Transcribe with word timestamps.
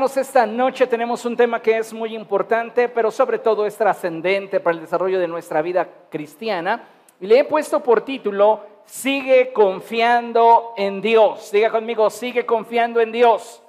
Esta 0.00 0.46
noche 0.46 0.86
tenemos 0.86 1.24
un 1.24 1.36
tema 1.36 1.60
que 1.60 1.76
es 1.76 1.92
muy 1.92 2.14
importante, 2.14 2.88
pero 2.88 3.10
sobre 3.10 3.40
todo 3.40 3.66
es 3.66 3.76
trascendente 3.76 4.60
para 4.60 4.76
el 4.76 4.82
desarrollo 4.82 5.18
de 5.18 5.26
nuestra 5.26 5.60
vida 5.60 5.88
cristiana. 6.08 6.88
Y 7.20 7.26
le 7.26 7.40
he 7.40 7.44
puesto 7.44 7.82
por 7.82 8.02
título, 8.02 8.60
Sigue 8.84 9.52
confiando 9.52 10.72
en 10.76 11.00
Dios. 11.00 11.50
Diga 11.50 11.72
conmigo, 11.72 12.10
sigue 12.10 12.46
confiando 12.46 13.00
en 13.00 13.10
Dios. 13.10 13.60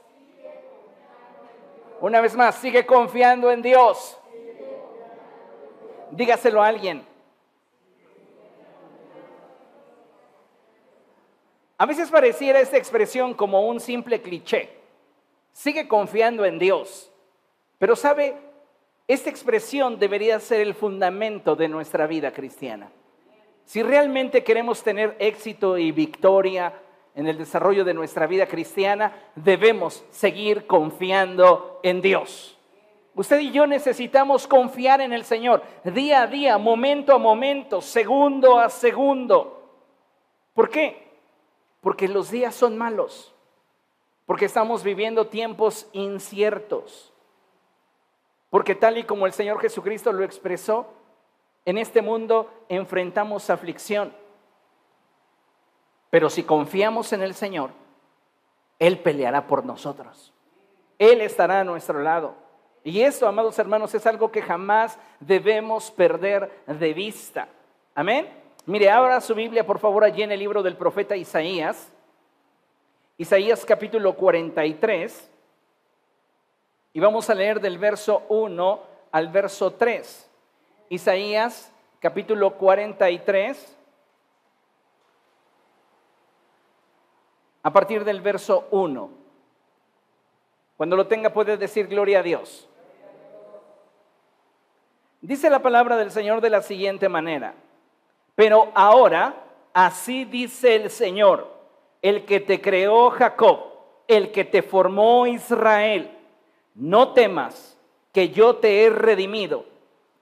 Una 1.99 2.21
vez 2.21 2.35
más, 2.35 2.53
sigue 2.53 2.85
confiando 2.85 3.49
en 3.49 3.63
Dios. 3.63 4.15
Dígaselo 6.11 6.61
a 6.61 6.67
alguien. 6.67 7.03
A 11.79 11.87
veces 11.87 12.07
pareciera 12.11 12.59
esta 12.59 12.77
expresión 12.77 13.33
como 13.33 13.67
un 13.67 13.79
simple 13.79 14.21
cliché 14.21 14.78
sigue 15.51 15.87
confiando 15.87 16.45
en 16.45 16.59
Dios. 16.59 17.11
Pero 17.77 17.95
sabe, 17.95 18.35
esta 19.07 19.29
expresión 19.29 19.97
debería 19.97 20.39
ser 20.39 20.61
el 20.61 20.75
fundamento 20.75 21.55
de 21.55 21.67
nuestra 21.67 22.07
vida 22.07 22.31
cristiana. 22.31 22.91
Si 23.65 23.81
realmente 23.81 24.43
queremos 24.43 24.83
tener 24.83 25.15
éxito 25.19 25.77
y 25.77 25.91
victoria 25.91 26.73
en 27.15 27.27
el 27.27 27.37
desarrollo 27.37 27.83
de 27.83 27.93
nuestra 27.93 28.27
vida 28.27 28.47
cristiana, 28.47 29.13
debemos 29.35 30.03
seguir 30.11 30.67
confiando 30.67 31.79
en 31.83 32.01
Dios. 32.01 32.57
Usted 33.15 33.39
y 33.39 33.51
yo 33.51 33.67
necesitamos 33.67 34.47
confiar 34.47 35.01
en 35.01 35.11
el 35.11 35.25
Señor 35.25 35.63
día 35.83 36.21
a 36.21 36.27
día, 36.27 36.57
momento 36.57 37.13
a 37.13 37.17
momento, 37.17 37.81
segundo 37.81 38.59
a 38.59 38.69
segundo. 38.69 39.69
¿Por 40.53 40.69
qué? 40.69 41.09
Porque 41.81 42.07
los 42.07 42.31
días 42.31 42.55
son 42.55 42.77
malos 42.77 43.33
porque 44.29 44.45
estamos 44.45 44.83
viviendo 44.83 45.25
tiempos 45.25 45.89
inciertos. 45.91 47.11
Porque 48.51 48.75
tal 48.75 48.99
y 48.99 49.03
como 49.03 49.25
el 49.25 49.33
Señor 49.33 49.59
Jesucristo 49.59 50.13
lo 50.13 50.23
expresó, 50.23 50.85
en 51.65 51.79
este 51.79 52.03
mundo 52.03 52.47
enfrentamos 52.69 53.49
aflicción. 53.49 54.13
Pero 56.11 56.29
si 56.29 56.43
confiamos 56.43 57.11
en 57.11 57.23
el 57.23 57.33
Señor, 57.33 57.71
Él 58.77 58.99
peleará 58.99 59.47
por 59.47 59.65
nosotros. 59.65 60.31
Él 60.99 61.21
estará 61.21 61.61
a 61.61 61.63
nuestro 61.63 61.99
lado. 61.99 62.35
Y 62.83 63.01
esto, 63.01 63.27
amados 63.27 63.57
hermanos, 63.57 63.95
es 63.95 64.05
algo 64.05 64.31
que 64.31 64.43
jamás 64.43 64.99
debemos 65.19 65.89
perder 65.89 66.51
de 66.67 66.93
vista. 66.93 67.47
Amén. 67.95 68.29
Mire, 68.67 68.91
abra 68.91 69.21
su 69.21 69.33
Biblia, 69.33 69.65
por 69.65 69.79
favor, 69.79 70.03
allí 70.03 70.21
en 70.21 70.31
el 70.31 70.39
libro 70.39 70.61
del 70.61 70.77
profeta 70.77 71.15
Isaías. 71.15 71.91
Isaías 73.19 73.65
capítulo 73.65 74.15
43, 74.15 75.29
y 76.93 76.99
vamos 77.01 77.29
a 77.29 77.35
leer 77.35 77.59
del 77.59 77.77
verso 77.77 78.23
1 78.29 78.79
al 79.11 79.27
verso 79.27 79.73
3. 79.73 80.29
Isaías 80.87 81.69
capítulo 81.99 82.55
43, 82.55 83.77
a 87.61 87.73
partir 87.73 88.05
del 88.05 88.21
verso 88.21 88.69
1. 88.71 89.09
Cuando 90.77 90.95
lo 90.95 91.07
tenga 91.07 91.33
puede 91.33 91.57
decir 91.57 91.87
gloria 91.87 92.19
a 92.19 92.23
Dios. 92.23 92.69
Dice 95.19 95.49
la 95.49 95.59
palabra 95.59 95.97
del 95.97 96.11
Señor 96.11 96.39
de 96.39 96.51
la 96.51 96.61
siguiente 96.61 97.09
manera, 97.09 97.53
pero 98.35 98.71
ahora 98.75 99.43
así 99.73 100.23
dice 100.23 100.77
el 100.77 100.89
Señor 100.89 101.58
el 102.01 102.25
que 102.25 102.39
te 102.39 102.61
creó 102.61 103.09
Jacob, 103.11 103.59
el 104.07 104.31
que 104.31 104.45
te 104.45 104.61
formó 104.61 105.27
Israel. 105.27 106.11
No 106.75 107.13
temas, 107.13 107.77
que 108.11 108.29
yo 108.29 108.55
te 108.55 108.83
he 108.83 108.89
redimido, 108.89 109.65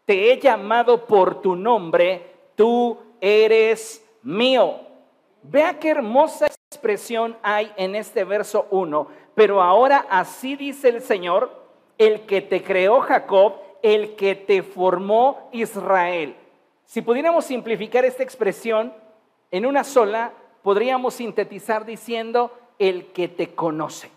te 0.05 0.31
he 0.31 0.39
llamado 0.39 1.05
por 1.05 1.41
tu 1.41 1.55
nombre, 1.55 2.33
tú 2.55 2.97
eres 3.21 4.03
mío. 4.23 4.75
Vea 5.43 5.79
qué 5.79 5.89
hermosa 5.89 6.47
expresión 6.71 7.37
hay 7.41 7.71
en 7.77 7.95
este 7.95 8.23
verso 8.23 8.67
1. 8.71 9.07
Pero 9.35 9.61
ahora 9.61 10.05
así 10.09 10.55
dice 10.55 10.89
el 10.89 11.01
Señor, 11.01 11.51
el 11.97 12.21
que 12.21 12.41
te 12.41 12.63
creó 12.63 13.01
Jacob, 13.01 13.53
el 13.81 14.15
que 14.15 14.35
te 14.35 14.63
formó 14.63 15.49
Israel. 15.51 16.35
Si 16.83 17.01
pudiéramos 17.01 17.45
simplificar 17.45 18.05
esta 18.05 18.23
expresión 18.23 18.93
en 19.51 19.65
una 19.65 19.83
sola, 19.83 20.33
podríamos 20.63 21.15
sintetizar 21.15 21.85
diciendo 21.85 22.51
el 22.79 23.07
que 23.11 23.27
te 23.27 23.55
conoce. 23.55 24.11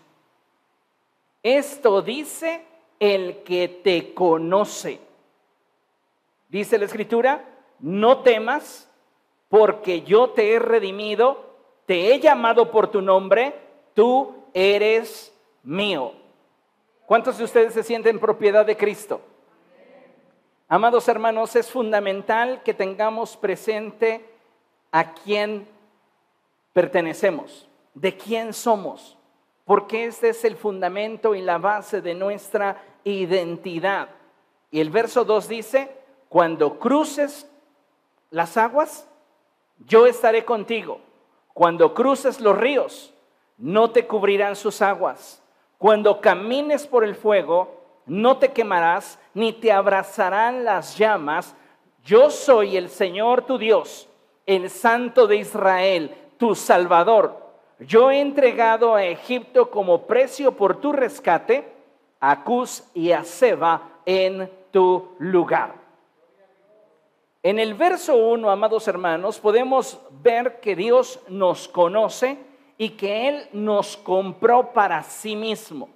Esto 1.43 2.01
dice 2.01 2.63
el 2.99 3.43
que 3.43 3.67
te 3.67 4.13
conoce. 4.13 4.99
Dice 6.49 6.77
la 6.77 6.85
escritura, 6.85 7.45
no 7.79 8.19
temas 8.19 8.89
porque 9.49 10.03
yo 10.03 10.29
te 10.29 10.53
he 10.53 10.59
redimido, 10.59 11.55
te 11.85 12.13
he 12.13 12.19
llamado 12.19 12.71
por 12.71 12.89
tu 12.89 13.01
nombre, 13.01 13.53
tú 13.93 14.35
eres 14.53 15.33
mío. 15.63 16.13
¿Cuántos 17.05 17.37
de 17.37 17.43
ustedes 17.43 17.73
se 17.73 17.83
sienten 17.83 18.19
propiedad 18.19 18.65
de 18.65 18.77
Cristo? 18.77 19.21
Amados 20.67 21.09
hermanos, 21.09 21.55
es 21.57 21.69
fundamental 21.69 22.63
que 22.63 22.73
tengamos 22.73 23.35
presente 23.35 24.23
a 24.91 25.13
quien 25.13 25.67
pertenecemos, 26.73 27.69
de 27.93 28.15
quién 28.15 28.53
somos, 28.53 29.17
porque 29.65 30.05
este 30.05 30.29
es 30.29 30.43
el 30.45 30.55
fundamento 30.55 31.35
y 31.35 31.41
la 31.41 31.57
base 31.57 32.01
de 32.01 32.13
nuestra 32.13 32.81
identidad. 33.03 34.09
Y 34.69 34.79
el 34.79 34.89
verso 34.89 35.25
2 35.25 35.47
dice, 35.47 35.95
cuando 36.29 36.79
cruces 36.79 37.49
las 38.29 38.57
aguas, 38.57 39.07
yo 39.79 40.07
estaré 40.07 40.45
contigo. 40.45 41.01
Cuando 41.53 41.93
cruces 41.93 42.39
los 42.39 42.57
ríos, 42.57 43.13
no 43.57 43.91
te 43.91 44.07
cubrirán 44.07 44.55
sus 44.55 44.81
aguas. 44.81 45.43
Cuando 45.77 46.21
camines 46.21 46.87
por 46.87 47.03
el 47.03 47.15
fuego, 47.15 47.81
no 48.05 48.37
te 48.37 48.51
quemarás, 48.51 49.19
ni 49.33 49.53
te 49.53 49.71
abrazarán 49.71 50.63
las 50.63 50.97
llamas. 50.97 51.55
Yo 52.03 52.29
soy 52.29 52.77
el 52.77 52.89
Señor 52.89 53.45
tu 53.45 53.57
Dios, 53.57 54.07
el 54.45 54.69
Santo 54.69 55.27
de 55.27 55.37
Israel, 55.37 56.15
tu 56.41 56.55
Salvador. 56.55 57.37
Yo 57.77 58.09
he 58.09 58.19
entregado 58.19 58.95
a 58.95 59.05
Egipto 59.05 59.69
como 59.69 60.07
precio 60.07 60.53
por 60.53 60.81
tu 60.81 60.91
rescate 60.91 61.71
a 62.19 62.43
Cus 62.43 62.83
y 62.95 63.11
a 63.11 63.23
Seba 63.23 63.99
en 64.07 64.49
tu 64.71 65.09
lugar. 65.19 65.75
En 67.43 67.59
el 67.59 67.75
verso 67.75 68.15
1, 68.15 68.49
amados 68.49 68.87
hermanos, 68.87 69.39
podemos 69.39 69.99
ver 70.23 70.59
que 70.59 70.75
Dios 70.75 71.19
nos 71.27 71.67
conoce 71.67 72.39
y 72.75 72.89
que 72.89 73.29
Él 73.29 73.47
nos 73.53 73.95
compró 73.97 74.73
para 74.73 75.03
sí 75.03 75.35
mismo. 75.35 75.89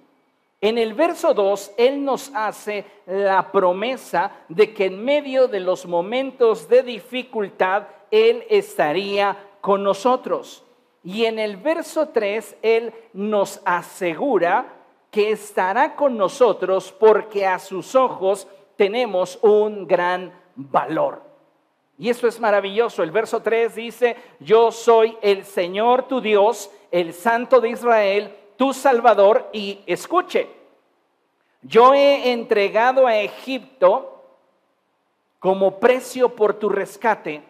En 0.60 0.78
el 0.78 0.94
verso 0.94 1.34
2, 1.34 1.72
Él 1.76 2.04
nos 2.04 2.32
hace 2.32 2.84
la 3.06 3.50
promesa 3.50 4.30
de 4.48 4.72
que 4.72 4.84
en 4.84 5.04
medio 5.04 5.48
de 5.48 5.58
los 5.58 5.86
momentos 5.86 6.68
de 6.68 6.84
dificultad, 6.84 7.88
Él 8.12 8.44
estaría 8.48 9.36
con 9.66 9.82
nosotros. 9.82 10.62
Y 11.02 11.24
en 11.24 11.40
el 11.40 11.56
verso 11.56 12.10
3, 12.10 12.58
Él 12.62 12.94
nos 13.12 13.60
asegura 13.64 14.64
que 15.10 15.32
estará 15.32 15.96
con 15.96 16.16
nosotros 16.16 16.94
porque 16.96 17.44
a 17.44 17.58
sus 17.58 17.96
ojos 17.96 18.46
tenemos 18.76 19.40
un 19.42 19.88
gran 19.88 20.32
valor. 20.54 21.20
Y 21.98 22.10
eso 22.10 22.28
es 22.28 22.38
maravilloso. 22.38 23.02
El 23.02 23.10
verso 23.10 23.42
3 23.42 23.74
dice, 23.74 24.16
yo 24.38 24.70
soy 24.70 25.18
el 25.20 25.44
Señor 25.44 26.06
tu 26.06 26.20
Dios, 26.20 26.70
el 26.92 27.12
Santo 27.12 27.60
de 27.60 27.70
Israel, 27.70 28.36
tu 28.56 28.72
Salvador. 28.72 29.50
Y 29.52 29.80
escuche, 29.84 30.48
yo 31.62 31.92
he 31.92 32.30
entregado 32.30 33.08
a 33.08 33.16
Egipto 33.16 34.22
como 35.40 35.80
precio 35.80 36.36
por 36.36 36.54
tu 36.54 36.68
rescate 36.68 37.42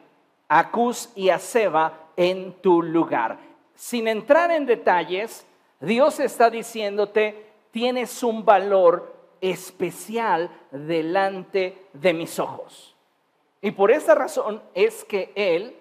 a 0.48 0.70
Cus 0.70 1.10
y 1.14 1.28
a 1.28 1.38
Seba 1.38 2.06
en 2.16 2.52
tu 2.60 2.82
lugar. 2.82 3.38
Sin 3.74 4.08
entrar 4.08 4.50
en 4.50 4.66
detalles, 4.66 5.46
Dios 5.80 6.18
está 6.20 6.50
diciéndote, 6.50 7.46
tienes 7.70 8.22
un 8.22 8.44
valor 8.44 9.14
especial 9.40 10.50
delante 10.70 11.86
de 11.92 12.14
mis 12.14 12.38
ojos. 12.38 12.96
Y 13.60 13.72
por 13.72 13.90
esa 13.90 14.14
razón 14.14 14.62
es 14.74 15.04
que 15.04 15.32
Él 15.34 15.76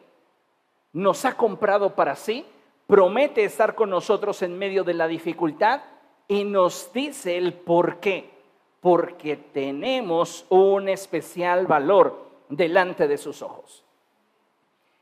nos 0.92 1.24
ha 1.26 1.38
comprado 1.38 1.96
para 1.96 2.16
sí, 2.16 2.46
promete 2.88 3.44
estar 3.44 3.76
con 3.76 3.90
nosotros 3.90 4.42
en 4.42 4.58
medio 4.58 4.84
de 4.84 4.94
la 4.94 5.08
dificultad 5.08 5.82
y 6.28 6.44
nos 6.44 6.92
dice 6.94 7.38
el 7.38 7.54
por 7.54 8.00
qué. 8.00 8.34
Porque 8.82 9.36
tenemos 9.36 10.46
un 10.50 10.90
especial 10.90 11.66
valor 11.66 12.26
delante 12.50 13.08
de 13.08 13.18
sus 13.18 13.42
ojos. 13.42 13.85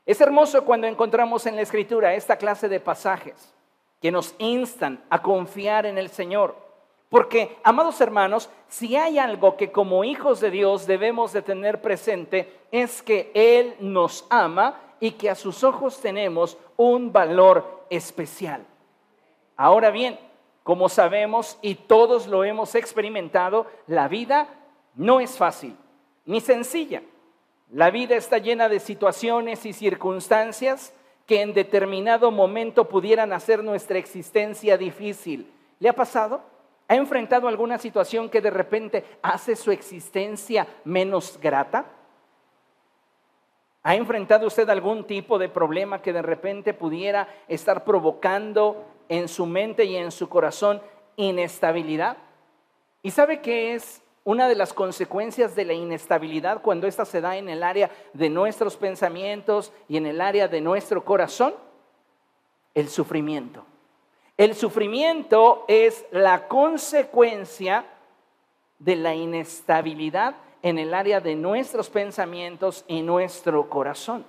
Es 0.06 0.20
hermoso 0.20 0.64
cuando 0.64 0.86
encontramos 0.86 1.46
en 1.46 1.56
la 1.56 1.62
Escritura 1.62 2.14
esta 2.14 2.36
clase 2.36 2.68
de 2.68 2.80
pasajes 2.80 3.54
que 4.00 4.12
nos 4.12 4.34
instan 4.38 5.02
a 5.08 5.22
confiar 5.22 5.86
en 5.86 5.96
el 5.96 6.10
Señor. 6.10 6.54
Porque, 7.08 7.56
amados 7.62 8.00
hermanos, 8.00 8.50
si 8.68 8.96
hay 8.96 9.18
algo 9.18 9.56
que 9.56 9.72
como 9.72 10.04
hijos 10.04 10.40
de 10.40 10.50
Dios 10.50 10.86
debemos 10.86 11.32
de 11.32 11.42
tener 11.42 11.80
presente 11.80 12.52
es 12.70 13.02
que 13.02 13.30
Él 13.34 13.76
nos 13.80 14.26
ama 14.30 14.80
y 15.00 15.12
que 15.12 15.30
a 15.30 15.34
sus 15.34 15.64
ojos 15.64 16.00
tenemos 16.00 16.58
un 16.76 17.12
valor 17.12 17.86
especial. 17.88 18.66
Ahora 19.56 19.90
bien, 19.90 20.18
como 20.64 20.88
sabemos 20.88 21.58
y 21.62 21.76
todos 21.76 22.26
lo 22.26 22.44
hemos 22.44 22.74
experimentado, 22.74 23.66
la 23.86 24.08
vida 24.08 24.48
no 24.94 25.20
es 25.20 25.36
fácil 25.38 25.76
ni 26.26 26.40
sencilla. 26.40 27.02
La 27.70 27.90
vida 27.90 28.16
está 28.16 28.38
llena 28.38 28.68
de 28.68 28.80
situaciones 28.80 29.66
y 29.66 29.72
circunstancias 29.72 30.92
que 31.26 31.40
en 31.40 31.54
determinado 31.54 32.30
momento 32.30 32.88
pudieran 32.88 33.32
hacer 33.32 33.64
nuestra 33.64 33.98
existencia 33.98 34.76
difícil. 34.76 35.50
¿Le 35.78 35.88
ha 35.88 35.94
pasado? 35.94 36.42
¿Ha 36.88 36.96
enfrentado 36.96 37.48
alguna 37.48 37.78
situación 37.78 38.28
que 38.28 38.42
de 38.42 38.50
repente 38.50 39.04
hace 39.22 39.56
su 39.56 39.70
existencia 39.70 40.66
menos 40.84 41.38
grata? 41.40 41.86
¿Ha 43.82 43.94
enfrentado 43.94 44.46
usted 44.46 44.68
algún 44.68 45.06
tipo 45.06 45.38
de 45.38 45.48
problema 45.48 46.02
que 46.02 46.12
de 46.12 46.22
repente 46.22 46.74
pudiera 46.74 47.28
estar 47.48 47.84
provocando 47.84 48.84
en 49.08 49.28
su 49.28 49.46
mente 49.46 49.84
y 49.84 49.96
en 49.96 50.10
su 50.10 50.28
corazón 50.28 50.82
inestabilidad? 51.16 52.18
¿Y 53.02 53.10
sabe 53.10 53.40
qué 53.40 53.74
es 53.74 54.02
una 54.24 54.48
de 54.48 54.54
las 54.54 54.72
consecuencias 54.72 55.54
de 55.54 55.66
la 55.66 55.74
inestabilidad 55.74 56.62
cuando 56.62 56.86
ésta 56.86 57.04
se 57.04 57.20
da 57.20 57.36
en 57.36 57.50
el 57.50 57.62
área 57.62 57.90
de 58.14 58.30
nuestros 58.30 58.76
pensamientos 58.76 59.72
y 59.86 59.98
en 59.98 60.06
el 60.06 60.20
área 60.20 60.48
de 60.48 60.62
nuestro 60.62 61.04
corazón? 61.04 61.54
El 62.72 62.88
sufrimiento. 62.88 63.64
El 64.36 64.54
sufrimiento 64.54 65.64
es 65.68 66.06
la 66.10 66.48
consecuencia 66.48 67.84
de 68.78 68.96
la 68.96 69.14
inestabilidad 69.14 70.34
en 70.62 70.78
el 70.78 70.94
área 70.94 71.20
de 71.20 71.36
nuestros 71.36 71.90
pensamientos 71.90 72.84
y 72.88 73.02
nuestro 73.02 73.68
corazón. 73.68 74.24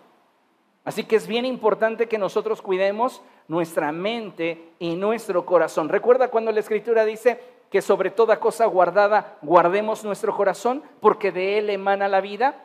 Así 0.84 1.06
que 1.06 1.16
es 1.16 1.26
bien 1.26 1.46
importante 1.46 2.08
que 2.08 2.20
nosotros 2.20 2.62
cuidemos 2.62 3.24
nuestra 3.48 3.92
mente 3.92 4.74
y 4.78 4.96
nuestro 4.96 5.46
corazón. 5.46 5.90
Recuerda 5.90 6.30
cuando 6.30 6.52
la 6.52 6.60
escritura 6.60 7.06
dice 7.06 7.40
que 7.70 7.82
sobre 7.82 8.10
toda 8.10 8.40
cosa 8.40 8.66
guardada 8.66 9.38
guardemos 9.42 10.04
nuestro 10.04 10.36
corazón 10.36 10.84
porque 11.00 11.32
de 11.32 11.58
él 11.58 11.70
emana 11.70 12.08
la 12.08 12.22
vida. 12.22 12.64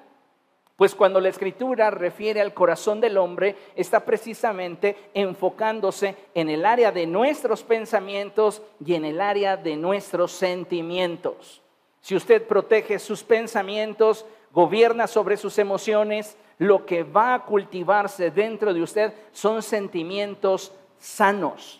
Pues 0.77 0.95
cuando 0.95 1.21
la 1.21 1.29
escritura 1.29 1.91
refiere 1.91 2.41
al 2.41 2.55
corazón 2.55 3.01
del 3.03 3.19
hombre, 3.19 3.55
está 3.77 4.05
precisamente 4.05 4.97
enfocándose 5.13 6.17
en 6.35 6.49
el 6.49 6.65
área 6.65 6.91
de 6.91 7.07
nuestros 7.07 7.63
pensamientos 7.63 8.63
y 8.85 8.95
en 8.95 9.05
el 9.05 9.21
área 9.21 9.59
de 9.59 9.77
nuestros 9.77 10.33
sentimientos. 10.33 11.61
Si 12.01 12.17
usted 12.17 12.47
protege 12.47 12.99
sus 12.99 13.23
pensamientos, 13.23 14.25
gobierna 14.53 15.07
sobre 15.07 15.37
sus 15.37 15.59
emociones, 15.59 16.37
lo 16.59 16.87
que 16.87 17.03
va 17.03 17.35
a 17.35 17.45
cultivarse 17.45 18.31
dentro 18.31 18.73
de 18.73 18.83
usted 18.83 19.13
son 19.33 19.63
sentimientos 19.63 20.73
sanos. 20.99 21.80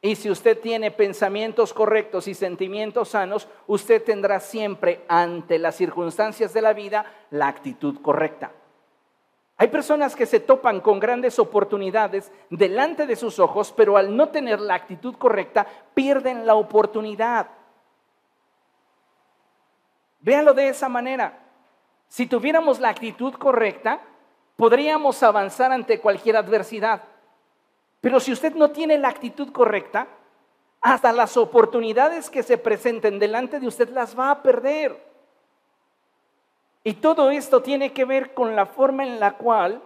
Y 0.00 0.14
si 0.14 0.30
usted 0.30 0.60
tiene 0.60 0.90
pensamientos 0.90 1.74
correctos 1.74 2.28
y 2.28 2.34
sentimientos 2.34 3.08
sanos, 3.08 3.48
usted 3.66 4.02
tendrá 4.02 4.38
siempre 4.38 5.04
ante 5.08 5.58
las 5.58 5.74
circunstancias 5.74 6.52
de 6.52 6.62
la 6.62 6.72
vida 6.72 7.04
la 7.30 7.48
actitud 7.48 8.00
correcta. 8.00 8.52
Hay 9.56 9.68
personas 9.68 10.14
que 10.14 10.24
se 10.24 10.38
topan 10.38 10.80
con 10.80 11.00
grandes 11.00 11.40
oportunidades 11.40 12.30
delante 12.48 13.06
de 13.06 13.16
sus 13.16 13.40
ojos, 13.40 13.74
pero 13.76 13.96
al 13.96 14.16
no 14.16 14.28
tener 14.28 14.60
la 14.60 14.74
actitud 14.74 15.16
correcta, 15.16 15.66
pierden 15.94 16.46
la 16.46 16.54
oportunidad. 16.54 17.48
Véalo 20.20 20.54
de 20.54 20.68
esa 20.68 20.88
manera. 20.88 21.40
Si 22.06 22.26
tuviéramos 22.26 22.78
la 22.78 22.90
actitud 22.90 23.34
correcta, 23.34 24.00
podríamos 24.54 25.24
avanzar 25.24 25.72
ante 25.72 25.98
cualquier 25.98 26.36
adversidad. 26.36 27.02
Pero 28.00 28.20
si 28.20 28.32
usted 28.32 28.54
no 28.54 28.70
tiene 28.70 28.98
la 28.98 29.08
actitud 29.08 29.50
correcta, 29.52 30.08
hasta 30.80 31.12
las 31.12 31.36
oportunidades 31.36 32.30
que 32.30 32.42
se 32.42 32.58
presenten 32.58 33.18
delante 33.18 33.58
de 33.58 33.66
usted 33.66 33.88
las 33.90 34.18
va 34.18 34.30
a 34.30 34.42
perder. 34.42 35.08
Y 36.84 36.94
todo 36.94 37.30
esto 37.30 37.60
tiene 37.60 37.92
que 37.92 38.04
ver 38.04 38.32
con 38.32 38.54
la 38.54 38.66
forma 38.66 39.04
en 39.04 39.18
la 39.18 39.36
cual 39.36 39.82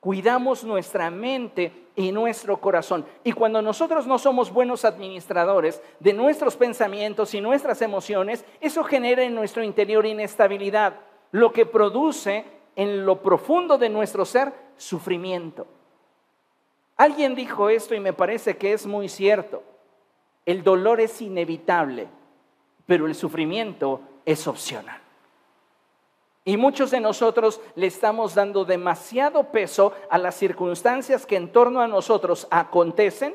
cuidamos 0.00 0.62
nuestra 0.62 1.10
mente 1.10 1.72
y 1.96 2.12
nuestro 2.12 2.60
corazón. 2.60 3.06
Y 3.24 3.32
cuando 3.32 3.62
nosotros 3.62 4.06
no 4.06 4.18
somos 4.18 4.52
buenos 4.52 4.84
administradores 4.84 5.82
de 5.98 6.12
nuestros 6.12 6.56
pensamientos 6.56 7.34
y 7.34 7.40
nuestras 7.40 7.80
emociones, 7.82 8.44
eso 8.60 8.84
genera 8.84 9.22
en 9.22 9.34
nuestro 9.34 9.64
interior 9.64 10.04
inestabilidad, 10.04 11.00
lo 11.32 11.52
que 11.52 11.66
produce 11.66 12.44
en 12.76 13.06
lo 13.06 13.22
profundo 13.22 13.78
de 13.78 13.88
nuestro 13.88 14.26
ser 14.26 14.52
sufrimiento. 14.76 15.66
Alguien 16.96 17.34
dijo 17.34 17.68
esto 17.68 17.94
y 17.94 18.00
me 18.00 18.12
parece 18.12 18.56
que 18.56 18.72
es 18.72 18.86
muy 18.86 19.08
cierto. 19.08 19.62
El 20.46 20.62
dolor 20.62 21.00
es 21.00 21.20
inevitable, 21.20 22.08
pero 22.86 23.06
el 23.06 23.14
sufrimiento 23.14 24.00
es 24.24 24.46
opcional. 24.46 25.00
Y 26.44 26.56
muchos 26.56 26.92
de 26.92 27.00
nosotros 27.00 27.60
le 27.74 27.88
estamos 27.88 28.34
dando 28.34 28.64
demasiado 28.64 29.50
peso 29.50 29.92
a 30.08 30.16
las 30.16 30.36
circunstancias 30.36 31.26
que 31.26 31.36
en 31.36 31.50
torno 31.50 31.80
a 31.80 31.88
nosotros 31.88 32.46
acontecen, 32.50 33.34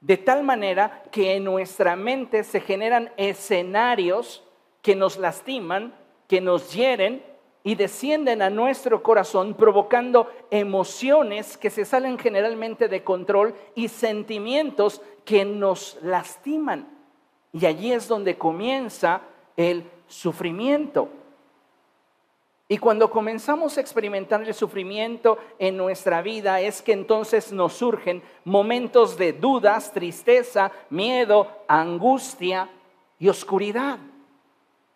de 0.00 0.16
tal 0.16 0.42
manera 0.42 1.04
que 1.12 1.36
en 1.36 1.44
nuestra 1.44 1.94
mente 1.94 2.42
se 2.42 2.60
generan 2.60 3.12
escenarios 3.16 4.42
que 4.82 4.96
nos 4.96 5.16
lastiman, 5.16 5.94
que 6.26 6.40
nos 6.40 6.72
hieren 6.72 7.24
y 7.64 7.74
descienden 7.74 8.42
a 8.42 8.50
nuestro 8.50 9.02
corazón 9.02 9.54
provocando 9.54 10.28
emociones 10.50 11.56
que 11.56 11.70
se 11.70 11.84
salen 11.84 12.18
generalmente 12.18 12.88
de 12.88 13.04
control 13.04 13.54
y 13.74 13.88
sentimientos 13.88 15.00
que 15.24 15.44
nos 15.44 15.98
lastiman. 16.02 16.88
Y 17.52 17.66
allí 17.66 17.92
es 17.92 18.08
donde 18.08 18.36
comienza 18.36 19.20
el 19.56 19.88
sufrimiento. 20.08 21.08
Y 22.68 22.78
cuando 22.78 23.10
comenzamos 23.10 23.76
a 23.76 23.82
experimentar 23.82 24.42
el 24.42 24.54
sufrimiento 24.54 25.36
en 25.58 25.76
nuestra 25.76 26.22
vida 26.22 26.60
es 26.60 26.80
que 26.80 26.92
entonces 26.92 27.52
nos 27.52 27.74
surgen 27.74 28.22
momentos 28.44 29.18
de 29.18 29.34
dudas, 29.34 29.92
tristeza, 29.92 30.72
miedo, 30.88 31.46
angustia 31.68 32.70
y 33.18 33.28
oscuridad. 33.28 33.98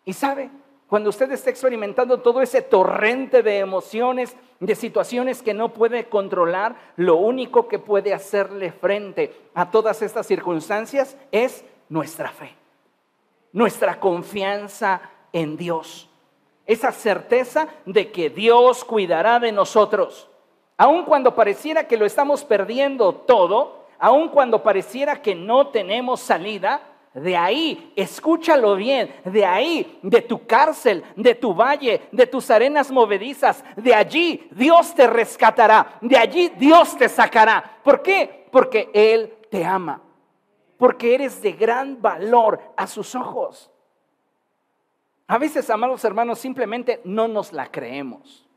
Y 0.05 0.13
sabe, 0.13 0.49
cuando 0.87 1.09
usted 1.09 1.29
está 1.33 1.49
experimentando 1.49 2.19
todo 2.19 2.41
ese 2.41 2.61
torrente 2.61 3.43
de 3.43 3.59
emociones, 3.59 4.35
de 4.59 4.73
situaciones 4.73 5.41
que 5.41 5.53
no 5.53 5.73
puede 5.73 6.05
controlar, 6.05 6.77
lo 6.95 7.17
único 7.17 7.67
que 7.67 7.77
puede 7.77 8.13
hacerle 8.13 8.71
frente 8.71 9.35
a 9.53 9.69
todas 9.69 10.01
estas 10.01 10.25
circunstancias 10.25 11.17
es 11.31 11.65
nuestra 11.89 12.29
fe, 12.29 12.55
nuestra 13.51 13.99
confianza 13.99 15.01
en 15.33 15.57
Dios, 15.57 16.09
esa 16.65 16.93
certeza 16.93 17.67
de 17.85 18.09
que 18.11 18.29
Dios 18.29 18.85
cuidará 18.85 19.39
de 19.39 19.51
nosotros. 19.51 20.29
Aun 20.77 21.03
cuando 21.03 21.35
pareciera 21.35 21.87
que 21.87 21.97
lo 21.97 22.05
estamos 22.05 22.45
perdiendo 22.45 23.13
todo, 23.13 23.87
aun 23.99 24.29
cuando 24.29 24.63
pareciera 24.63 25.21
que 25.21 25.35
no 25.35 25.67
tenemos 25.67 26.21
salida, 26.21 26.81
de 27.21 27.35
ahí, 27.35 27.93
escúchalo 27.95 28.75
bien, 28.75 29.13
de 29.25 29.43
ahí, 29.43 29.99
de 30.03 30.21
tu 30.21 30.45
cárcel, 30.45 31.03
de 31.15 31.33
tu 31.33 31.53
valle, 31.53 32.07
de 32.11 32.27
tus 32.27 32.51
arenas 32.51 32.91
movedizas, 32.91 33.63
de 33.75 33.93
allí 33.93 34.47
Dios 34.51 34.93
te 34.93 35.07
rescatará, 35.07 35.97
de 36.01 36.15
allí 36.15 36.49
Dios 36.57 36.95
te 36.95 37.09
sacará. 37.09 37.79
¿Por 37.83 38.03
qué? 38.03 38.47
Porque 38.51 38.91
Él 38.93 39.33
te 39.49 39.65
ama, 39.65 39.99
porque 40.77 41.15
eres 41.15 41.41
de 41.41 41.53
gran 41.53 41.99
valor 41.99 42.61
a 42.77 42.85
sus 42.85 43.15
ojos. 43.15 43.71
A 45.25 45.39
veces, 45.39 45.69
amados 45.71 46.05
hermanos, 46.05 46.37
simplemente 46.37 47.01
no 47.03 47.27
nos 47.27 47.51
la 47.51 47.71
creemos. 47.71 48.47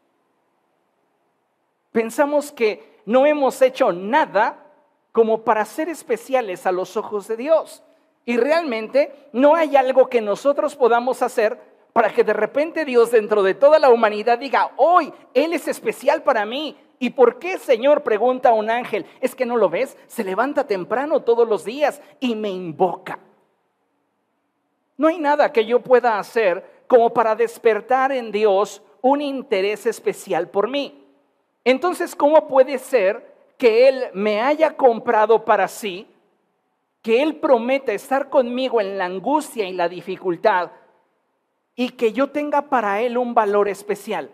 Pensamos 1.93 2.53
que 2.53 3.01
no 3.07 3.25
hemos 3.25 3.61
hecho 3.63 3.91
nada 3.91 4.67
como 5.13 5.43
para 5.45 5.65
ser 5.65 5.89
especiales 5.89 6.67
a 6.67 6.73
los 6.73 6.99
ojos 6.99 7.27
de 7.27 7.39
Dios. 7.39 7.83
Y 8.25 8.37
realmente 8.37 9.29
no 9.33 9.55
hay 9.55 9.77
algo 9.77 10.09
que 10.09 10.21
nosotros 10.21 10.77
podamos 10.77 11.23
hacer 11.23 11.59
para 11.93 12.13
que 12.13 12.25
de 12.25 12.33
repente 12.33 12.85
Dios 12.85 13.11
dentro 13.11 13.43
de 13.43 13.55
toda 13.55 13.79
la 13.79 13.91
humanidad 13.91 14.39
diga, 14.39 14.71
hoy 14.77 15.13
Él 15.35 15.53
es 15.53 15.67
especial 15.69 16.23
para 16.23 16.47
mí. 16.47 16.77
¿Y 16.99 17.11
por 17.11 17.39
qué, 17.39 17.59
Señor? 17.59 18.03
Pregunta 18.03 18.53
un 18.53 18.71
ángel. 18.71 19.07
¿Es 19.21 19.35
que 19.35 19.47
no 19.47 19.57
lo 19.57 19.71
ves? 19.71 19.97
Se 20.07 20.23
levanta 20.23 20.67
temprano 20.67 21.23
todos 21.23 21.49
los 21.49 21.65
días 21.65 22.01
y 22.21 22.35
me 22.35 22.51
invoca. 22.51 23.19
No 24.99 25.09
hay 25.09 25.19
nada 25.19 25.51
que 25.51 25.65
yo 25.65 25.81
pueda 25.81 26.19
hacer 26.19 26.83
como 26.87 27.15
para 27.15 27.35
despertar 27.35 28.13
en 28.13 28.31
Dios 28.31 28.83
un 29.01 29.23
interés 29.23 29.87
especial 29.87 30.49
por 30.49 30.69
mí. 30.69 31.07
Entonces, 31.65 32.15
¿cómo 32.15 32.47
puede 32.47 32.79
ser 32.79 33.35
que 33.57 33.89
Él 33.89 34.05
me 34.13 34.41
haya 34.43 34.77
comprado 34.77 35.45
para 35.45 35.69
sí 35.69 36.07
que 37.03 37.23
Él 37.23 37.37
prometa 37.37 37.93
estar 37.93 38.29
conmigo 38.29 38.81
en 38.81 38.99
la 38.99 39.07
angustia 39.07 39.69
y 39.69 39.73
la 39.73 39.89
dificultad 39.89 40.71
y 41.75 41.91
que 41.91 42.13
yo 42.13 42.31
tenga 42.31 42.69
para 42.69 43.01
Él 43.01 43.17
un 43.17 43.33
valor 43.33 43.69
especial, 43.69 44.31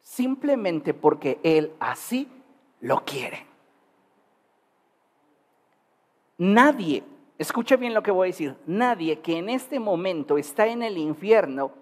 simplemente 0.00 0.94
porque 0.94 1.40
Él 1.42 1.72
así 1.80 2.28
lo 2.80 3.04
quiere. 3.04 3.46
Nadie, 6.38 7.02
escucha 7.38 7.76
bien 7.76 7.94
lo 7.94 8.02
que 8.02 8.10
voy 8.10 8.26
a 8.26 8.32
decir, 8.32 8.56
nadie 8.66 9.20
que 9.20 9.38
en 9.38 9.48
este 9.48 9.80
momento 9.80 10.38
está 10.38 10.66
en 10.66 10.82
el 10.82 10.98
infierno 10.98 11.72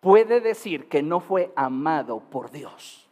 puede 0.00 0.40
decir 0.40 0.88
que 0.88 1.02
no 1.02 1.20
fue 1.20 1.52
amado 1.56 2.20
por 2.20 2.50
Dios. 2.50 3.05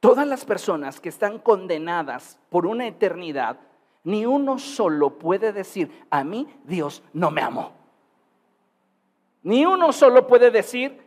Todas 0.00 0.26
las 0.26 0.46
personas 0.46 0.98
que 0.98 1.10
están 1.10 1.38
condenadas 1.38 2.38
por 2.48 2.66
una 2.66 2.86
eternidad, 2.86 3.58
ni 4.02 4.24
uno 4.24 4.58
solo 4.58 5.18
puede 5.18 5.52
decir, 5.52 6.06
a 6.08 6.24
mí 6.24 6.48
Dios 6.64 7.02
no 7.12 7.30
me 7.30 7.42
amó. 7.42 7.72
Ni 9.42 9.66
uno 9.66 9.92
solo 9.92 10.26
puede 10.26 10.50
decir, 10.50 11.02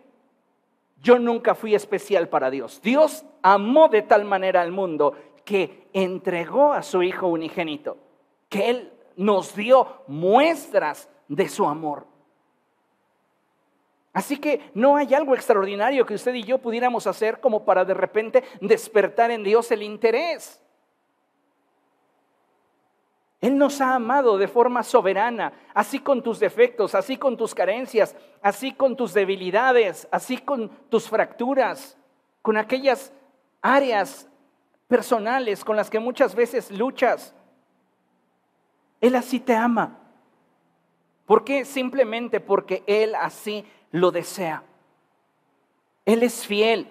yo 1.01 1.17
nunca 1.17 1.55
fui 1.55 1.73
especial 1.73 2.29
para 2.29 2.51
Dios. 2.51 2.81
Dios 2.81 3.25
amó 3.41 3.89
de 3.89 4.03
tal 4.03 4.25
manera 4.25 4.61
al 4.61 4.71
mundo 4.71 5.15
que 5.43 5.87
entregó 5.91 6.71
a 6.73 6.83
su 6.83 7.03
Hijo 7.03 7.27
unigénito, 7.27 7.97
que 8.47 8.69
Él 8.69 8.93
nos 9.15 9.55
dio 9.55 10.03
muestras 10.07 11.09
de 11.27 11.49
su 11.49 11.67
amor. 11.67 12.12
Así 14.13 14.37
que 14.37 14.71
no 14.75 14.95
hay 14.95 15.13
algo 15.15 15.33
extraordinario 15.33 16.05
que 16.05 16.13
usted 16.13 16.35
y 16.35 16.43
yo 16.43 16.59
pudiéramos 16.59 17.07
hacer 17.07 17.39
como 17.39 17.65
para 17.65 17.83
de 17.83 17.95
repente 17.95 18.43
despertar 18.61 19.31
en 19.31 19.43
Dios 19.43 19.71
el 19.71 19.81
interés. 19.81 20.61
Él 23.41 23.57
nos 23.57 23.81
ha 23.81 23.95
amado 23.95 24.37
de 24.37 24.47
forma 24.47 24.83
soberana, 24.83 25.51
así 25.73 25.99
con 25.99 26.21
tus 26.21 26.39
defectos, 26.39 26.95
así 26.95 27.17
con 27.17 27.35
tus 27.35 27.53
carencias, 27.53 28.15
así 28.41 28.71
con 28.71 28.95
tus 28.95 29.13
debilidades, 29.13 30.07
así 30.11 30.37
con 30.37 30.69
tus 30.89 31.09
fracturas, 31.09 31.97
con 32.41 32.55
aquellas 32.55 33.11
áreas 33.61 34.29
personales 34.87 35.65
con 35.65 35.75
las 35.75 35.89
que 35.89 35.99
muchas 35.99 36.35
veces 36.35 36.69
luchas. 36.71 37.33
Él 39.01 39.15
así 39.15 39.39
te 39.39 39.55
ama. 39.55 40.02
¿Por 41.25 41.43
qué? 41.43 41.65
Simplemente 41.65 42.39
porque 42.39 42.83
Él 42.85 43.15
así 43.15 43.65
lo 43.91 44.11
desea. 44.11 44.63
Él 46.05 46.23
es 46.23 46.45
fiel. 46.45 46.89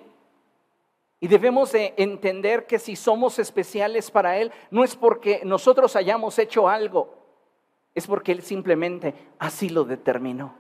Y 1.20 1.28
debemos 1.28 1.72
de 1.72 1.94
entender 1.96 2.66
que 2.66 2.78
si 2.78 2.96
somos 2.96 3.38
especiales 3.38 4.10
para 4.10 4.38
Él, 4.38 4.50
no 4.70 4.82
es 4.82 4.96
porque 4.96 5.42
nosotros 5.44 5.94
hayamos 5.94 6.38
hecho 6.38 6.68
algo, 6.68 7.14
es 7.94 8.06
porque 8.06 8.32
Él 8.32 8.42
simplemente 8.42 9.14
así 9.38 9.68
lo 9.68 9.84
determinó. 9.84 10.56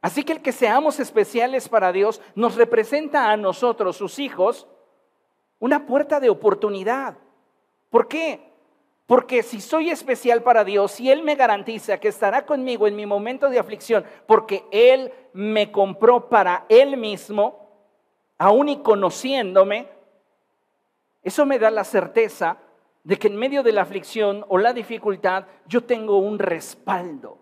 Así 0.00 0.24
que 0.24 0.32
el 0.32 0.42
que 0.42 0.50
seamos 0.50 0.98
especiales 0.98 1.68
para 1.68 1.92
Dios 1.92 2.20
nos 2.34 2.56
representa 2.56 3.30
a 3.30 3.36
nosotros, 3.36 3.96
sus 3.96 4.18
hijos, 4.18 4.66
una 5.60 5.86
puerta 5.86 6.18
de 6.18 6.28
oportunidad. 6.28 7.16
¿Por 7.88 8.08
qué? 8.08 8.51
Porque 9.06 9.42
si 9.42 9.60
soy 9.60 9.90
especial 9.90 10.42
para 10.42 10.64
Dios, 10.64 11.00
y 11.00 11.10
Él 11.10 11.22
me 11.22 11.34
garantiza 11.34 11.98
que 11.98 12.08
estará 12.08 12.46
conmigo 12.46 12.86
en 12.86 12.96
mi 12.96 13.04
momento 13.04 13.50
de 13.50 13.58
aflicción, 13.58 14.04
porque 14.26 14.64
Él 14.70 15.12
me 15.32 15.72
compró 15.72 16.28
para 16.28 16.66
Él 16.68 16.96
mismo, 16.96 17.68
aún 18.38 18.68
y 18.68 18.82
conociéndome, 18.82 19.88
eso 21.22 21.46
me 21.46 21.58
da 21.58 21.70
la 21.70 21.84
certeza 21.84 22.58
de 23.04 23.18
que 23.18 23.28
en 23.28 23.36
medio 23.36 23.62
de 23.62 23.72
la 23.72 23.82
aflicción 23.82 24.44
o 24.48 24.58
la 24.58 24.72
dificultad 24.72 25.46
yo 25.66 25.84
tengo 25.84 26.18
un 26.18 26.38
respaldo. 26.38 27.38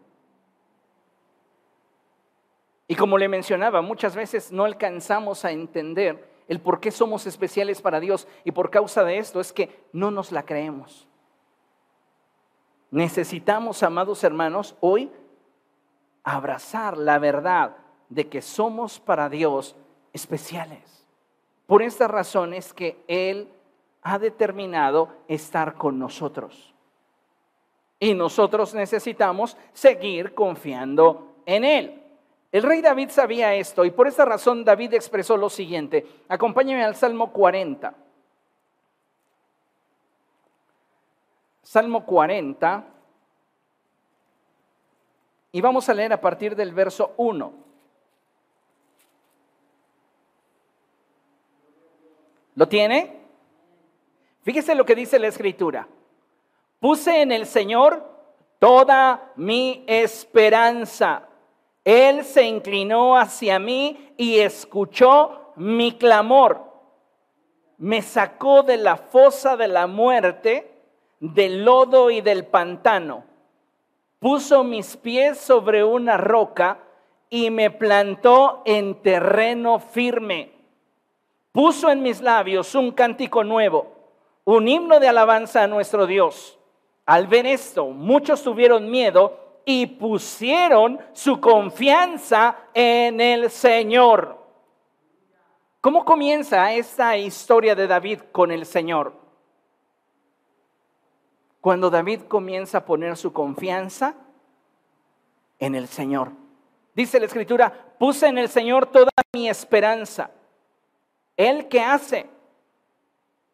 Y 2.89 2.97
como 2.97 3.19
le 3.19 3.29
mencionaba, 3.29 3.83
muchas 3.83 4.17
veces 4.17 4.51
no 4.51 4.65
alcanzamos 4.65 5.45
a 5.45 5.53
entender 5.53 6.29
el 6.49 6.61
por 6.61 6.81
qué 6.81 6.91
somos 6.91 7.27
especiales 7.27 7.81
para 7.81 8.01
Dios 8.01 8.27
y 8.45 8.51
por 8.51 8.71
causa 8.71 9.05
de 9.05 9.19
esto 9.19 9.41
es 9.41 9.53
que 9.53 9.87
no 9.93 10.11
nos 10.11 10.33
la 10.33 10.45
creemos. 10.45 11.07
Necesitamos, 12.91 13.83
amados 13.83 14.25
hermanos, 14.25 14.75
hoy 14.81 15.11
abrazar 16.25 16.99
la 16.99 17.19
verdad 17.19 17.77
de 18.09 18.29
que 18.29 18.43
somos 18.43 18.99
para 18.99 19.29
Dios 19.29 19.77
especiales. 20.13 21.07
Por 21.67 21.83
esta 21.83 22.09
razón 22.09 22.53
es 22.53 22.73
que 22.73 23.03
Él 23.07 23.49
ha 24.03 24.19
determinado 24.19 25.09
estar 25.29 25.75
con 25.75 25.99
nosotros. 25.99 26.75
Y 28.01 28.15
nosotros 28.15 28.75
necesitamos 28.75 29.57
seguir 29.73 30.35
confiando 30.35 31.37
en 31.47 31.65
Él. 31.65 32.03
El 32.51 32.65
rey 32.65 32.81
David 32.81 33.11
sabía 33.11 33.55
esto 33.55 33.85
y 33.85 33.93
por 33.93 34.09
esta 34.09 34.25
razón 34.25 34.65
David 34.65 34.95
expresó 34.95 35.37
lo 35.37 35.49
siguiente. 35.49 36.05
Acompáñame 36.29 36.83
al 36.83 36.97
Salmo 36.97 37.33
40. 37.33 37.95
Salmo 41.71 42.05
40. 42.05 42.85
Y 45.53 45.61
vamos 45.61 45.89
a 45.89 45.95
leer 45.95 46.13
a 46.13 46.21
partir 46.21 46.57
del 46.57 46.75
verso 46.75 47.15
1. 47.17 47.53
¿Lo 52.57 52.69
tiene? 52.69 53.21
Fíjese 54.43 54.75
lo 54.75 54.85
que 54.85 54.97
dice 54.97 55.21
la 55.21 55.29
escritura. 55.29 55.87
Puse 56.81 57.23
en 57.23 57.31
el 57.31 57.47
Señor 57.47 58.05
toda 58.59 59.31
mi 59.37 59.85
esperanza. 59.87 61.29
Él 61.85 62.25
se 62.25 62.43
inclinó 62.43 63.17
hacia 63.17 63.61
mí 63.61 64.13
y 64.17 64.41
escuchó 64.41 65.53
mi 65.55 65.97
clamor. 65.97 66.65
Me 67.79 68.03
sacó 68.03 68.65
de 68.65 68.77
la 68.77 68.97
fosa 68.97 69.57
de 69.57 69.69
la 69.69 69.87
muerte 69.87 70.80
del 71.21 71.65
lodo 71.65 72.11
y 72.11 72.23
del 72.23 72.47
pantano. 72.47 73.25
Puso 74.19 74.65
mis 74.65 74.97
pies 74.97 75.39
sobre 75.39 75.85
una 75.85 76.17
roca 76.17 76.79
y 77.29 77.51
me 77.51 77.71
plantó 77.71 78.63
en 78.65 79.01
terreno 79.03 79.79
firme. 79.79 80.53
Puso 81.53 81.91
en 81.91 82.03
mis 82.03 82.21
labios 82.21 82.75
un 82.75 82.93
cántico 82.93 83.45
nuevo, 83.45 83.93
un 84.45 84.67
himno 84.67 84.99
de 84.99 85.09
alabanza 85.09 85.63
a 85.63 85.69
nuestro 85.69 86.07
Dios. 86.07 86.59
Al 87.07 87.27
ver 87.27 87.47
esto, 87.47 87.87
muchos 87.87 88.43
tuvieron 88.43 88.91
miedo 88.91 89.39
y 89.65 89.87
pusieron 89.87 91.01
su 91.13 91.41
confianza 91.41 92.57
en 92.75 93.21
el 93.21 93.51
Señor. 93.51 94.39
¿Cómo 95.81 96.05
comienza 96.05 96.73
esta 96.73 97.17
historia 97.17 97.75
de 97.75 97.87
David 97.87 98.21
con 98.33 98.51
el 98.51 98.67
Señor? 98.67 99.20
Cuando 101.61 101.91
David 101.91 102.23
comienza 102.23 102.79
a 102.79 102.85
poner 102.85 103.17
su 103.17 103.33
confianza 103.33 104.15
en 105.59 105.75
el 105.75 105.89
Señor. 105.89 106.33
Dice 106.95 107.21
la 107.21 107.27
escritura, 107.27 107.73
puse 107.99 108.27
en 108.27 108.39
el 108.39 108.49
Señor 108.49 108.87
toda 108.87 109.11
mi 109.33 109.49
esperanza. 109.49 110.31
Él 111.37 111.69
que 111.69 111.81
hace, 111.81 112.27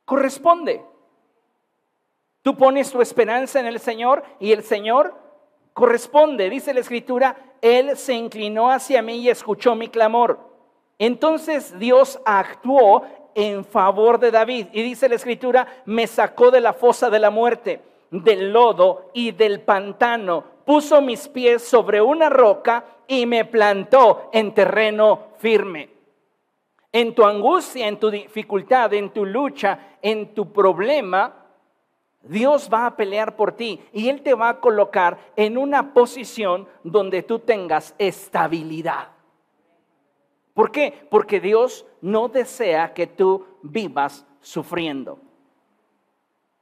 corresponde. 0.05 0.85
Tú 2.43 2.57
pones 2.57 2.93
tu 2.93 3.03
esperanza 3.03 3.59
en 3.59 3.67
el 3.67 3.81
Señor 3.81 4.23
y 4.39 4.53
el 4.53 4.63
Señor 4.63 5.15
corresponde. 5.75 6.49
Dice 6.49 6.73
la 6.73 6.81
escritura, 6.81 7.37
Él 7.61 7.97
se 7.97 8.15
inclinó 8.15 8.71
hacia 8.71 9.03
mí 9.03 9.17
y 9.17 9.31
escuchó 9.31 9.75
mi 9.75 9.89
clamor. 9.89 10.39
Entonces 10.99 11.77
Dios 11.79 12.21
actuó 12.25 13.05
en 13.35 13.65
favor 13.65 14.21
de 14.21 14.31
David. 14.31 14.69
Y 14.73 14.83
dice 14.83 15.09
la 15.09 15.17
escritura, 15.17 15.67
me 15.85 16.07
sacó 16.07 16.53
de 16.53 16.61
la 16.61 16.73
fosa 16.73 17.11
de 17.11 17.19
la 17.19 17.31
muerte 17.31 17.81
del 18.23 18.53
lodo 18.53 19.11
y 19.13 19.33
del 19.33 19.61
pantano, 19.61 20.45
puso 20.65 21.01
mis 21.01 21.29
pies 21.29 21.63
sobre 21.63 22.01
una 22.01 22.29
roca 22.29 22.85
y 23.07 23.27
me 23.27 23.45
plantó 23.45 24.31
en 24.33 24.53
terreno 24.53 25.29
firme. 25.39 25.91
En 26.93 27.15
tu 27.15 27.25
angustia, 27.25 27.89
en 27.89 27.99
tu 27.99 28.11
dificultad, 28.11 28.93
en 28.95 29.11
tu 29.11 29.25
lucha, 29.25 29.97
en 30.01 30.35
tu 30.35 30.53
problema, 30.53 31.47
Dios 32.23 32.69
va 32.73 32.87
a 32.87 32.97
pelear 32.97 33.37
por 33.37 33.53
ti 33.53 33.81
y 33.93 34.09
Él 34.09 34.23
te 34.23 34.35
va 34.35 34.49
a 34.49 34.61
colocar 34.61 35.19
en 35.37 35.59
una 35.59 35.95
posición 35.95 36.67
donde 36.83 37.23
tú 37.23 37.39
tengas 37.39 37.95
estabilidad. 37.99 39.09
¿Por 40.55 40.73
qué? 40.73 41.07
Porque 41.11 41.39
Dios 41.39 41.87
no 42.01 42.29
desea 42.29 42.95
que 42.95 43.07
tú 43.07 43.47
vivas 43.63 44.27
sufriendo. 44.41 45.19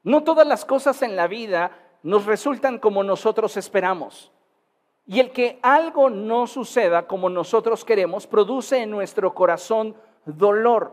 No 0.04 0.23
todas 0.23 0.46
las 0.46 0.64
cosas 0.64 1.02
en 1.02 1.16
la 1.16 1.26
vida 1.26 1.73
nos 2.02 2.26
resultan 2.26 2.78
como 2.78 3.02
nosotros 3.02 3.56
esperamos. 3.56 4.30
Y 5.06 5.20
el 5.20 5.32
que 5.32 5.58
algo 5.62 6.11
no 6.11 6.46
suceda 6.46 7.06
como 7.06 7.28
nosotros 7.28 7.84
queremos 7.84 8.26
produce 8.26 8.78
en 8.78 8.90
nuestro 8.90 9.34
corazón 9.34 9.96
dolor. 10.26 10.92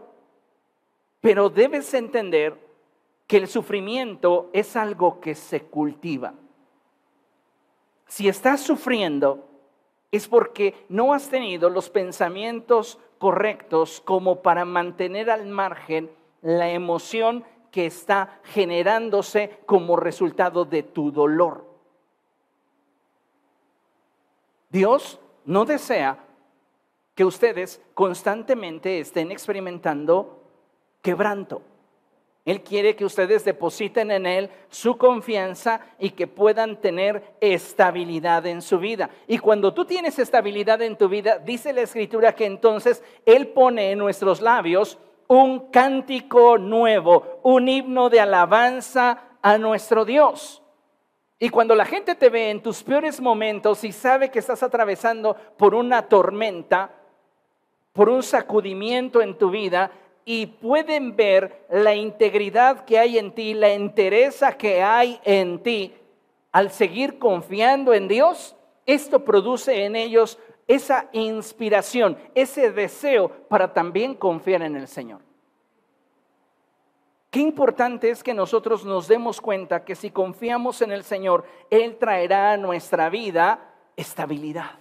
Pero 1.20 1.50
debes 1.50 1.94
entender 1.94 2.58
que 3.28 3.38
el 3.38 3.48
sufrimiento 3.48 4.50
es 4.54 4.76
algo 4.76 5.20
que 5.20 5.36
se 5.36 5.62
cultiva. 5.62 6.34
Si 8.08 8.28
estás 8.28 8.62
sufriendo, 8.62 9.48
es 10.12 10.28
porque 10.28 10.86
no 10.90 11.14
has 11.14 11.30
tenido 11.30 11.70
los 11.70 11.90
pensamientos 11.90 13.00
correctos 13.20 14.02
como 14.04 14.42
para 14.42 14.66
mantener 14.66 15.30
al 15.30 15.46
margen 15.46 16.12
la 16.42 16.72
emoción 16.72 17.46
que 17.72 17.86
está 17.86 18.40
generándose 18.44 19.62
como 19.66 19.96
resultado 19.96 20.66
de 20.66 20.84
tu 20.84 21.12
dolor. 21.12 21.66
Dios 24.70 25.20
no 25.46 25.66
desea 25.66 26.18
que 27.16 27.26
ustedes 27.26 27.82
constantemente 27.94 29.00
estén 29.00 29.32
experimentando 29.32 30.44
quebranto. 31.02 31.62
Él 32.44 32.62
quiere 32.62 32.96
que 32.96 33.06
ustedes 33.06 33.46
depositen 33.46 34.10
en 34.10 34.26
Él 34.26 34.50
su 34.70 34.98
confianza 34.98 35.82
y 36.00 36.12
que 36.12 36.26
puedan 36.26 36.82
tener 36.82 37.36
estabilidad 37.40 38.48
en 38.48 38.64
su 38.64 38.80
vida. 38.80 39.12
Y 39.28 39.38
cuando 39.38 39.74
tú 39.74 39.86
tienes 39.86 40.18
estabilidad 40.18 40.82
en 40.82 40.98
tu 40.98 41.08
vida, 41.08 41.38
dice 41.38 41.72
la 41.72 41.82
Escritura 41.82 42.34
que 42.34 42.46
entonces 42.46 43.04
Él 43.26 43.50
pone 43.50 43.92
en 43.92 44.00
nuestros 44.00 44.42
labios 44.42 44.98
un 45.32 45.72
cántico 45.72 46.58
nuevo, 46.58 47.40
un 47.44 47.70
himno 47.70 48.10
de 48.10 48.20
alabanza 48.20 49.38
a 49.42 49.58
nuestro 49.58 50.04
Dios. 50.04 50.62
Y 51.40 51.48
cuando 51.48 51.74
la 51.74 51.86
gente 51.86 52.16
te 52.16 52.30
ve 52.30 52.50
en 52.50 52.62
tus 52.62 52.84
peores 52.84 53.22
momentos 53.22 53.86
y 53.86 53.94
sabe 53.94 54.30
que 54.30 54.40
estás 54.40 54.62
atravesando 54.62 55.38
por 55.56 55.74
una 55.74 56.10
tormenta, 56.10 56.92
por 57.94 58.10
un 58.10 58.24
sacudimiento 58.24 59.22
en 59.22 59.38
tu 59.38 59.50
vida, 59.50 59.92
y 60.26 60.48
pueden 60.48 61.16
ver 61.16 61.66
la 61.70 61.96
integridad 61.96 62.84
que 62.84 63.00
hay 63.00 63.18
en 63.18 63.32
ti, 63.32 63.54
la 63.54 63.70
entereza 63.70 64.58
que 64.58 64.84
hay 64.84 65.18
en 65.24 65.64
ti, 65.64 65.94
al 66.52 66.72
seguir 66.72 67.20
confiando 67.20 67.94
en 67.94 68.10
Dios, 68.10 68.58
esto 68.86 69.24
produce 69.24 69.86
en 69.86 69.96
ellos 69.96 70.40
esa 70.72 71.10
inspiración, 71.12 72.18
ese 72.34 72.72
deseo 72.72 73.30
para 73.50 73.74
también 73.74 74.16
confiar 74.16 74.62
en 74.62 74.78
el 74.78 74.88
Señor. 74.88 75.20
Qué 77.30 77.42
importante 77.42 78.10
es 78.10 78.24
que 78.24 78.34
nosotros 78.34 78.86
nos 78.86 79.10
demos 79.10 79.42
cuenta 79.42 79.84
que 79.84 79.96
si 79.96 80.12
confiamos 80.12 80.82
en 80.82 80.94
el 80.94 81.04
Señor, 81.04 81.44
Él 81.70 81.98
traerá 81.98 82.54
a 82.54 82.58
nuestra 82.58 83.10
vida 83.10 83.74
estabilidad. 83.98 84.80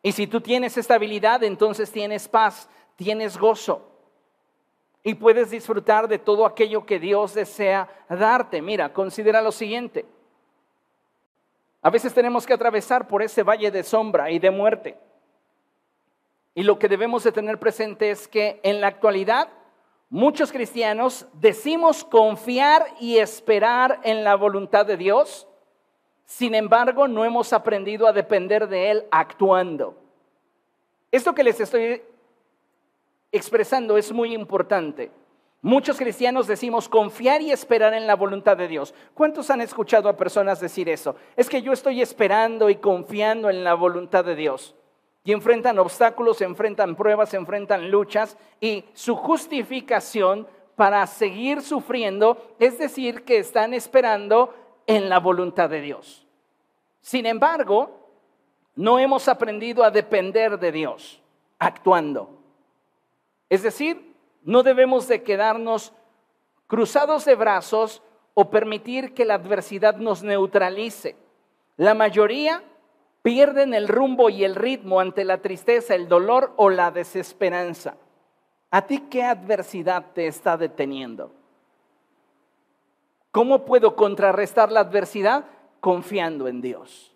Y 0.00 0.12
si 0.12 0.28
tú 0.28 0.40
tienes 0.40 0.76
estabilidad, 0.76 1.42
entonces 1.42 1.90
tienes 1.90 2.28
paz, 2.28 2.68
tienes 2.94 3.36
gozo 3.36 3.82
y 5.02 5.14
puedes 5.14 5.50
disfrutar 5.50 6.06
de 6.06 6.20
todo 6.20 6.46
aquello 6.46 6.86
que 6.86 7.00
Dios 7.00 7.34
desea 7.34 7.88
darte. 8.08 8.62
Mira, 8.62 8.92
considera 8.92 9.42
lo 9.42 9.50
siguiente. 9.50 10.06
A 11.80 11.90
veces 11.90 12.12
tenemos 12.12 12.46
que 12.46 12.54
atravesar 12.54 13.06
por 13.06 13.22
ese 13.22 13.42
valle 13.42 13.70
de 13.70 13.82
sombra 13.82 14.30
y 14.30 14.38
de 14.38 14.50
muerte. 14.50 14.98
Y 16.54 16.64
lo 16.64 16.78
que 16.78 16.88
debemos 16.88 17.22
de 17.22 17.32
tener 17.32 17.58
presente 17.58 18.10
es 18.10 18.26
que 18.26 18.60
en 18.64 18.80
la 18.80 18.88
actualidad 18.88 19.48
muchos 20.10 20.50
cristianos 20.50 21.26
decimos 21.34 22.04
confiar 22.04 22.86
y 22.98 23.18
esperar 23.18 24.00
en 24.02 24.24
la 24.24 24.34
voluntad 24.34 24.84
de 24.84 24.96
Dios. 24.96 25.46
Sin 26.24 26.54
embargo, 26.54 27.06
no 27.06 27.24
hemos 27.24 27.52
aprendido 27.52 28.06
a 28.08 28.12
depender 28.12 28.68
de 28.68 28.90
Él 28.90 29.06
actuando. 29.10 29.96
Esto 31.12 31.34
que 31.34 31.44
les 31.44 31.60
estoy 31.60 32.02
expresando 33.30 33.96
es 33.96 34.12
muy 34.12 34.34
importante. 34.34 35.10
Muchos 35.60 35.98
cristianos 35.98 36.46
decimos 36.46 36.88
confiar 36.88 37.42
y 37.42 37.50
esperar 37.50 37.92
en 37.92 38.06
la 38.06 38.14
voluntad 38.14 38.56
de 38.56 38.68
Dios. 38.68 38.94
¿Cuántos 39.14 39.50
han 39.50 39.60
escuchado 39.60 40.08
a 40.08 40.16
personas 40.16 40.60
decir 40.60 40.88
eso? 40.88 41.16
Es 41.36 41.48
que 41.48 41.62
yo 41.62 41.72
estoy 41.72 42.00
esperando 42.00 42.70
y 42.70 42.76
confiando 42.76 43.50
en 43.50 43.64
la 43.64 43.74
voluntad 43.74 44.24
de 44.24 44.36
Dios. 44.36 44.76
Y 45.24 45.32
enfrentan 45.32 45.78
obstáculos, 45.80 46.40
enfrentan 46.42 46.94
pruebas, 46.94 47.34
enfrentan 47.34 47.90
luchas 47.90 48.38
y 48.60 48.84
su 48.94 49.16
justificación 49.16 50.46
para 50.76 51.04
seguir 51.08 51.60
sufriendo 51.60 52.54
es 52.60 52.78
decir 52.78 53.24
que 53.24 53.38
están 53.38 53.74
esperando 53.74 54.54
en 54.86 55.08
la 55.08 55.18
voluntad 55.18 55.68
de 55.68 55.80
Dios. 55.80 56.24
Sin 57.00 57.26
embargo, 57.26 57.98
no 58.76 59.00
hemos 59.00 59.26
aprendido 59.26 59.82
a 59.82 59.90
depender 59.90 60.56
de 60.56 60.70
Dios 60.70 61.20
actuando. 61.58 62.38
Es 63.50 63.64
decir, 63.64 64.07
no 64.42 64.62
debemos 64.62 65.08
de 65.08 65.22
quedarnos 65.22 65.92
cruzados 66.66 67.24
de 67.24 67.34
brazos 67.34 68.02
o 68.34 68.50
permitir 68.50 69.14
que 69.14 69.24
la 69.24 69.34
adversidad 69.34 69.96
nos 69.96 70.22
neutralice. 70.22 71.16
La 71.76 71.94
mayoría 71.94 72.62
pierden 73.22 73.74
el 73.74 73.88
rumbo 73.88 74.30
y 74.30 74.44
el 74.44 74.54
ritmo 74.54 75.00
ante 75.00 75.24
la 75.24 75.38
tristeza, 75.38 75.94
el 75.94 76.08
dolor 76.08 76.52
o 76.56 76.70
la 76.70 76.90
desesperanza. 76.90 77.96
¿A 78.70 78.82
ti 78.86 79.06
qué 79.10 79.24
adversidad 79.24 80.12
te 80.14 80.26
está 80.26 80.56
deteniendo? 80.56 81.32
¿Cómo 83.30 83.64
puedo 83.64 83.96
contrarrestar 83.96 84.70
la 84.70 84.80
adversidad? 84.80 85.44
Confiando 85.80 86.48
en 86.48 86.60
Dios. 86.60 87.14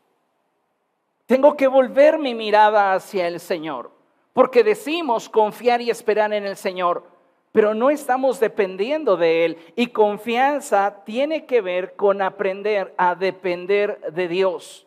Tengo 1.27 1.57
que 1.57 1.67
volver 1.67 2.19
mi 2.19 2.35
mirada 2.35 2.95
hacia 2.95 3.27
el 3.27 3.41
Señor. 3.41 3.91
Porque 4.33 4.65
decimos 4.65 5.29
confiar 5.29 5.81
y 5.83 5.91
esperar 5.91 6.33
en 6.33 6.47
el 6.47 6.57
Señor, 6.57 7.05
pero 7.53 7.75
no 7.75 7.91
estamos 7.91 8.41
dependiendo 8.41 9.17
de 9.17 9.45
Él. 9.45 9.59
Y 9.77 9.89
confianza 9.89 11.05
tiene 11.05 11.45
que 11.45 11.61
ver 11.61 11.95
con 11.95 12.23
aprender 12.23 12.95
a 12.97 13.15
depender 13.15 14.01
de 14.13 14.27
Dios. 14.27 14.87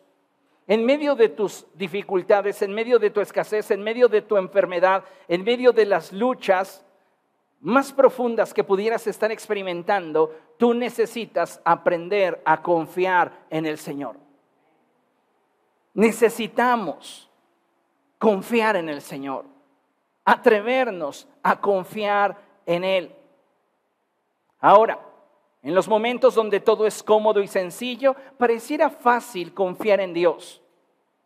En 0.66 0.84
medio 0.84 1.14
de 1.14 1.28
tus 1.28 1.64
dificultades, 1.74 2.60
en 2.60 2.74
medio 2.74 2.98
de 2.98 3.10
tu 3.10 3.20
escasez, 3.20 3.70
en 3.70 3.82
medio 3.82 4.08
de 4.08 4.20
tu 4.20 4.36
enfermedad, 4.36 5.04
en 5.28 5.44
medio 5.44 5.72
de 5.72 5.86
las 5.86 6.12
luchas 6.12 6.84
más 7.60 7.92
profundas 7.92 8.52
que 8.52 8.64
pudieras 8.64 9.06
estar 9.06 9.30
experimentando, 9.30 10.34
tú 10.58 10.74
necesitas 10.74 11.60
aprender 11.64 12.42
a 12.44 12.62
confiar 12.62 13.46
en 13.48 13.64
el 13.64 13.78
Señor. 13.78 14.16
Necesitamos 15.94 17.30
confiar 18.18 18.76
en 18.76 18.88
el 18.88 19.00
Señor, 19.00 19.44
atrevernos 20.24 21.28
a 21.42 21.60
confiar 21.60 22.45
en 22.66 22.84
Él. 22.84 23.14
Ahora, 24.60 25.00
en 25.62 25.74
los 25.74 25.88
momentos 25.88 26.34
donde 26.34 26.60
todo 26.60 26.86
es 26.86 27.02
cómodo 27.02 27.40
y 27.40 27.48
sencillo, 27.48 28.14
pareciera 28.38 28.90
fácil 28.90 29.54
confiar 29.54 30.00
en 30.00 30.12
Dios. 30.12 30.62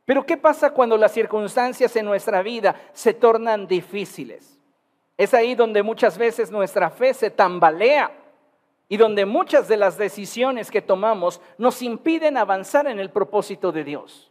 Pero 0.04 0.24
¿qué 0.24 0.36
pasa 0.36 0.70
cuando 0.70 0.96
las 0.96 1.12
circunstancias 1.12 1.94
en 1.96 2.04
nuestra 2.04 2.42
vida 2.42 2.74
se 2.92 3.14
tornan 3.14 3.66
difíciles? 3.66 4.58
Es 5.16 5.34
ahí 5.34 5.54
donde 5.54 5.82
muchas 5.82 6.16
veces 6.16 6.50
nuestra 6.50 6.90
fe 6.90 7.12
se 7.12 7.30
tambalea 7.30 8.10
y 8.88 8.96
donde 8.96 9.26
muchas 9.26 9.68
de 9.68 9.76
las 9.76 9.98
decisiones 9.98 10.70
que 10.70 10.82
tomamos 10.82 11.40
nos 11.58 11.82
impiden 11.82 12.36
avanzar 12.36 12.86
en 12.86 12.98
el 12.98 13.10
propósito 13.10 13.70
de 13.70 13.84
Dios. 13.84 14.30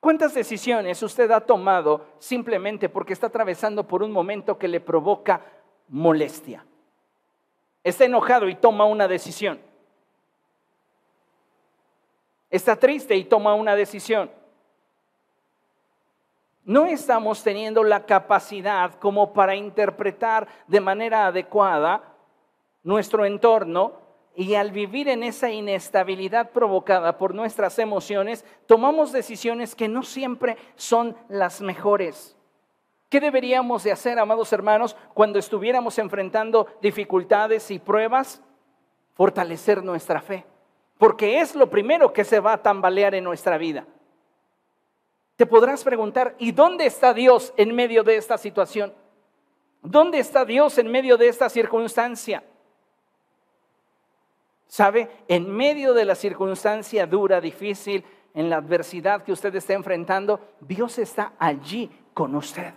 ¿Cuántas 0.00 0.34
decisiones 0.34 1.02
usted 1.02 1.30
ha 1.30 1.40
tomado 1.40 2.04
simplemente 2.18 2.90
porque 2.90 3.14
está 3.14 3.28
atravesando 3.28 3.88
por 3.88 4.02
un 4.02 4.12
momento 4.12 4.58
que 4.58 4.68
le 4.68 4.80
provoca 4.80 5.40
molestia? 5.88 6.64
Está 7.82 8.04
enojado 8.04 8.48
y 8.48 8.54
toma 8.54 8.84
una 8.84 9.06
decisión. 9.06 9.60
Está 12.50 12.76
triste 12.76 13.16
y 13.16 13.24
toma 13.24 13.54
una 13.54 13.74
decisión. 13.74 14.30
No 16.64 16.86
estamos 16.86 17.42
teniendo 17.42 17.84
la 17.84 18.06
capacidad 18.06 18.94
como 18.94 19.32
para 19.34 19.54
interpretar 19.54 20.48
de 20.66 20.80
manera 20.80 21.26
adecuada 21.26 22.14
nuestro 22.82 23.26
entorno 23.26 24.04
y 24.34 24.54
al 24.54 24.72
vivir 24.72 25.08
en 25.08 25.22
esa 25.22 25.50
inestabilidad 25.50 26.50
provocada 26.50 27.18
por 27.18 27.34
nuestras 27.34 27.78
emociones, 27.78 28.44
tomamos 28.66 29.12
decisiones 29.12 29.74
que 29.74 29.88
no 29.88 30.02
siempre 30.02 30.56
son 30.76 31.16
las 31.28 31.60
mejores. 31.60 32.36
¿Qué 33.14 33.20
deberíamos 33.20 33.84
de 33.84 33.92
hacer, 33.92 34.18
amados 34.18 34.52
hermanos, 34.52 34.96
cuando 35.14 35.38
estuviéramos 35.38 36.00
enfrentando 36.00 36.66
dificultades 36.82 37.70
y 37.70 37.78
pruebas? 37.78 38.42
Fortalecer 39.12 39.84
nuestra 39.84 40.20
fe, 40.20 40.44
porque 40.98 41.38
es 41.38 41.54
lo 41.54 41.70
primero 41.70 42.12
que 42.12 42.24
se 42.24 42.40
va 42.40 42.54
a 42.54 42.60
tambalear 42.60 43.14
en 43.14 43.22
nuestra 43.22 43.56
vida. 43.56 43.86
Te 45.36 45.46
podrás 45.46 45.84
preguntar, 45.84 46.34
¿y 46.40 46.50
dónde 46.50 46.86
está 46.86 47.14
Dios 47.14 47.54
en 47.56 47.72
medio 47.72 48.02
de 48.02 48.16
esta 48.16 48.36
situación? 48.36 48.92
¿Dónde 49.80 50.18
está 50.18 50.44
Dios 50.44 50.76
en 50.78 50.90
medio 50.90 51.16
de 51.16 51.28
esta 51.28 51.48
circunstancia? 51.48 52.42
¿Sabe? 54.66 55.08
En 55.28 55.48
medio 55.48 55.94
de 55.94 56.04
la 56.04 56.16
circunstancia 56.16 57.06
dura, 57.06 57.40
difícil, 57.40 58.04
en 58.34 58.50
la 58.50 58.56
adversidad 58.56 59.22
que 59.22 59.30
usted 59.30 59.54
está 59.54 59.74
enfrentando, 59.74 60.40
Dios 60.58 60.98
está 60.98 61.34
allí 61.38 61.88
con 62.12 62.34
usted. 62.34 62.74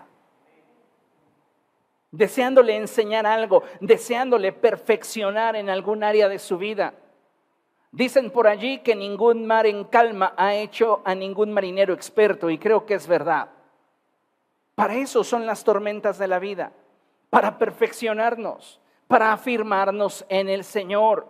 Deseándole 2.12 2.76
enseñar 2.76 3.26
algo, 3.26 3.64
deseándole 3.80 4.54
perfeccionar 4.54 5.56
en 5.56 5.70
algún 5.70 6.04
área 6.04 6.30
de 6.30 6.40
su 6.40 6.58
vida. 6.58 6.94
Dicen 7.92 8.32
por 8.32 8.48
allí 8.48 8.80
que 8.80 8.96
ningún 8.96 9.46
mar 9.46 9.66
en 9.66 9.84
calma 9.86 10.34
ha 10.38 10.54
hecho 10.56 11.02
a 11.06 11.16
ningún 11.16 11.52
marinero 11.52 11.94
experto 11.94 12.50
y 12.50 12.58
creo 12.58 12.86
que 12.86 12.94
es 12.94 13.08
verdad. 13.08 13.50
Para 14.76 14.96
eso 14.96 15.24
son 15.24 15.46
las 15.46 15.64
tormentas 15.64 16.20
de 16.20 16.28
la 16.28 16.40
vida, 16.40 16.72
para 17.30 17.58
perfeccionarnos, 17.58 18.80
para 19.08 19.34
afirmarnos 19.34 20.26
en 20.30 20.50
el 20.50 20.64
Señor. 20.64 21.28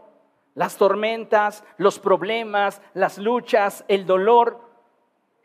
Las 0.56 0.76
tormentas, 0.76 1.64
los 1.78 2.00
problemas, 2.00 2.82
las 2.94 3.20
luchas, 3.20 3.86
el 3.88 4.06
dolor, 4.06 4.67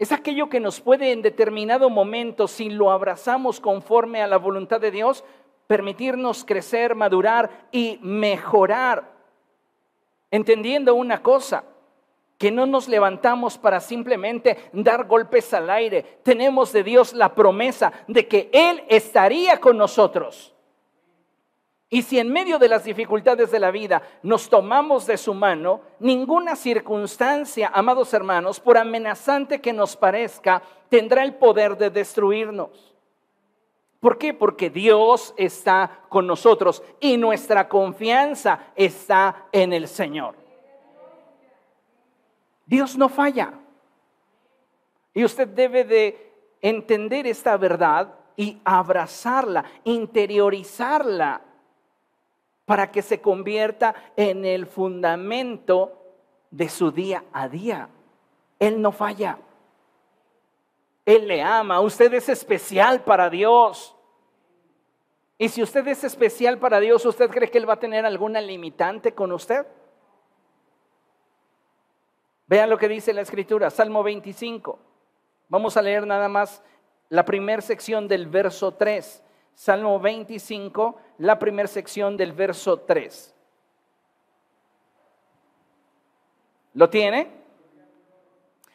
es 0.03 0.11
aquello 0.11 0.49
que 0.49 0.59
nos 0.59 0.81
puede 0.81 1.13
en 1.13 1.23
determinado 1.23 1.89
momento, 1.89 2.49
si 2.49 2.71
lo 2.71 2.91
abrazamos 2.91 3.61
conforme 3.61 4.21
a 4.21 4.27
la 4.27 4.37
voluntad 4.37 4.81
de 4.81 4.91
Dios, 4.91 5.25
permitirnos 5.69 6.45
crecer, 6.45 6.95
madurar 6.97 7.69
y 7.71 8.01
mejorar. 8.03 9.13
Entendiendo 10.31 10.95
una 10.95 11.23
cosa, 11.23 11.65
que 12.37 12.51
no 12.51 12.67
nos 12.67 12.89
levantamos 12.89 13.57
para 13.57 13.79
simplemente 13.79 14.57
dar 14.73 15.05
golpes 15.05 15.55
al 15.55 15.71
aire. 15.71 16.03
Tenemos 16.25 16.73
de 16.73 16.83
Dios 16.83 17.13
la 17.13 17.37
promesa 17.37 17.93
de 18.09 18.27
que 18.27 18.51
Él 18.53 18.83
estaría 18.89 19.61
con 19.61 19.79
nosotros. 19.79 20.52
Y 21.93 22.01
si 22.01 22.19
en 22.19 22.33
medio 22.33 22.59
de 22.59 22.71
las 22.71 22.85
dificultades 22.85 23.51
de 23.51 23.61
la 23.61 23.71
vida 23.71 24.01
nos 24.23 24.49
tomamos 24.49 25.07
de 25.07 25.19
su 25.19 25.35
mano, 25.35 25.83
ninguna 25.99 26.57
circunstancia, 26.57 27.71
amados 27.75 28.15
hermanos, 28.15 28.61
por 28.61 28.79
amenazante 28.79 29.61
que 29.61 29.75
nos 29.75 29.95
parezca, 29.95 30.63
tendrá 30.89 31.23
el 31.23 31.35
poder 31.35 31.77
de 31.77 31.91
destruirnos. 31.91 32.97
¿Por 34.01 34.17
qué? 34.17 34.33
Porque 34.33 34.71
Dios 34.71 35.35
está 35.37 36.01
con 36.09 36.27
nosotros 36.27 36.83
y 36.99 37.19
nuestra 37.19 37.69
confianza 37.69 38.69
está 38.75 39.49
en 39.53 39.75
el 39.75 39.87
Señor. 39.87 40.35
Dios 42.65 42.97
no 42.97 43.11
falla. 43.11 43.53
Y 45.13 45.27
usted 45.27 45.47
debe 45.47 45.85
de 45.85 46.33
entender 46.63 47.27
esta 47.27 47.59
verdad 47.59 48.15
y 48.35 48.63
abrazarla, 48.65 49.67
interiorizarla 49.85 51.43
para 52.65 52.91
que 52.91 53.03
se 53.03 53.21
convierta 53.21 53.95
en 54.17 54.45
el 54.45 54.67
fundamento 54.67 55.99
de 56.51 56.69
su 56.69 56.91
día 56.91 57.25
a 57.33 57.49
día. 57.49 57.89
Él 58.59 58.81
no 58.81 58.93
falla. 58.93 59.39
Él 61.05 61.27
le 61.27 61.43
ama. 61.43 61.81
Usted 61.81 62.15
es 62.15 62.29
especial 62.29 63.03
para 63.03 63.29
Dios. 63.29 63.97
Y 65.39 65.49
si 65.49 65.63
usted 65.63 65.87
es 65.89 66.05
especial 66.05 66.59
para 66.59 66.79
Dios, 66.79 67.05
¿usted 67.05 67.29
cree 67.29 67.51
que 67.51 67.59
Él 67.59 67.69
va 67.69 67.75
a 67.75 67.81
tener 67.81 68.07
alguna 68.07 68.41
limitante 68.41 69.13
con 69.13 69.33
usted? 69.33 69.67
Vean 72.47 72.71
lo 72.71 72.79
que 72.79 72.87
dice 72.87 73.13
la 73.13 73.23
escritura, 73.23 73.71
Salmo 73.71 74.03
25. 74.03 74.79
Vamos 75.49 75.77
a 75.77 75.83
leer 75.83 76.07
nada 76.07 76.29
más 76.29 76.63
la 77.09 77.25
primera 77.25 77.61
sección 77.61 78.07
del 78.07 78.29
verso 78.29 78.75
3. 78.75 79.23
Salmo 79.55 79.99
25, 79.99 80.97
la 81.23 81.39
primera 81.39 81.69
sección 81.69 82.17
del 82.17 82.33
verso 82.33 82.81
3. 82.81 83.33
¿Lo 86.75 86.91
tiene? 86.91 87.31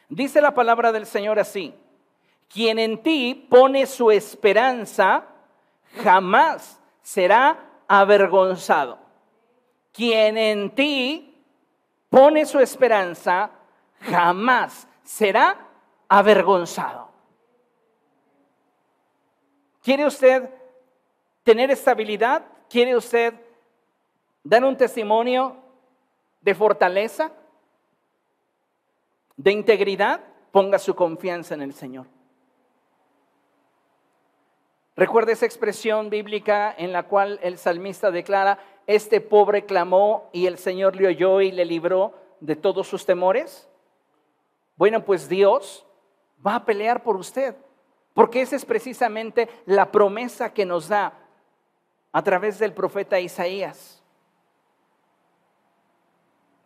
Dice 0.07 0.39
la 0.39 0.53
palabra 0.53 0.93
del 0.93 1.05
Señor 1.05 1.39
así, 1.39 1.75
quien 2.47 2.79
en 2.79 3.03
ti 3.03 3.47
pone 3.49 3.85
su 3.85 4.11
esperanza 4.11 5.25
jamás 6.01 6.79
será 7.01 7.81
avergonzado. 7.85 8.97
Quien 9.91 10.37
en 10.37 10.73
ti 10.73 11.43
pone 12.09 12.45
su 12.45 12.61
esperanza 12.61 13.51
jamás 13.99 14.87
será 15.03 15.67
avergonzado. 16.07 17.09
¿Quiere 19.83 20.05
usted 20.05 20.56
tener 21.47 21.71
estabilidad? 21.71 22.43
¿Quiere 22.69 22.93
usted 22.93 23.33
dar 24.43 24.65
un 24.65 24.75
testimonio 24.75 25.55
de 26.41 26.53
fortaleza? 26.53 27.31
¿De 29.37 29.53
integridad? 29.53 30.19
Ponga 30.51 30.77
su 30.77 30.93
confianza 30.93 31.53
en 31.53 31.61
el 31.61 31.73
Señor. 31.73 32.05
Recuerda 34.97 35.31
esa 35.31 35.45
expresión 35.45 36.09
bíblica 36.09 36.75
en 36.77 36.91
la 36.91 37.03
cual 37.03 37.39
el 37.41 37.57
salmista 37.57 38.11
declara, 38.11 38.59
este 38.85 39.21
pobre 39.21 39.63
clamó 39.63 40.29
y 40.33 40.47
el 40.47 40.57
Señor 40.57 40.97
le 40.97 41.07
oyó 41.07 41.39
y 41.39 41.53
le 41.53 41.63
libró 41.63 42.13
de 42.41 42.57
todos 42.57 42.89
sus 42.89 43.05
temores. 43.05 43.69
Bueno, 44.75 45.05
pues 45.05 45.29
Dios 45.29 45.85
va 46.45 46.55
a 46.55 46.65
pelear 46.65 47.03
por 47.03 47.15
usted, 47.15 47.55
porque 48.13 48.41
esa 48.41 48.57
es 48.57 48.65
precisamente 48.65 49.47
la 49.65 49.93
promesa 49.93 50.53
que 50.53 50.65
nos 50.65 50.89
da 50.89 51.23
a 52.11 52.23
través 52.23 52.59
del 52.59 52.73
profeta 52.73 53.19
Isaías. 53.19 54.03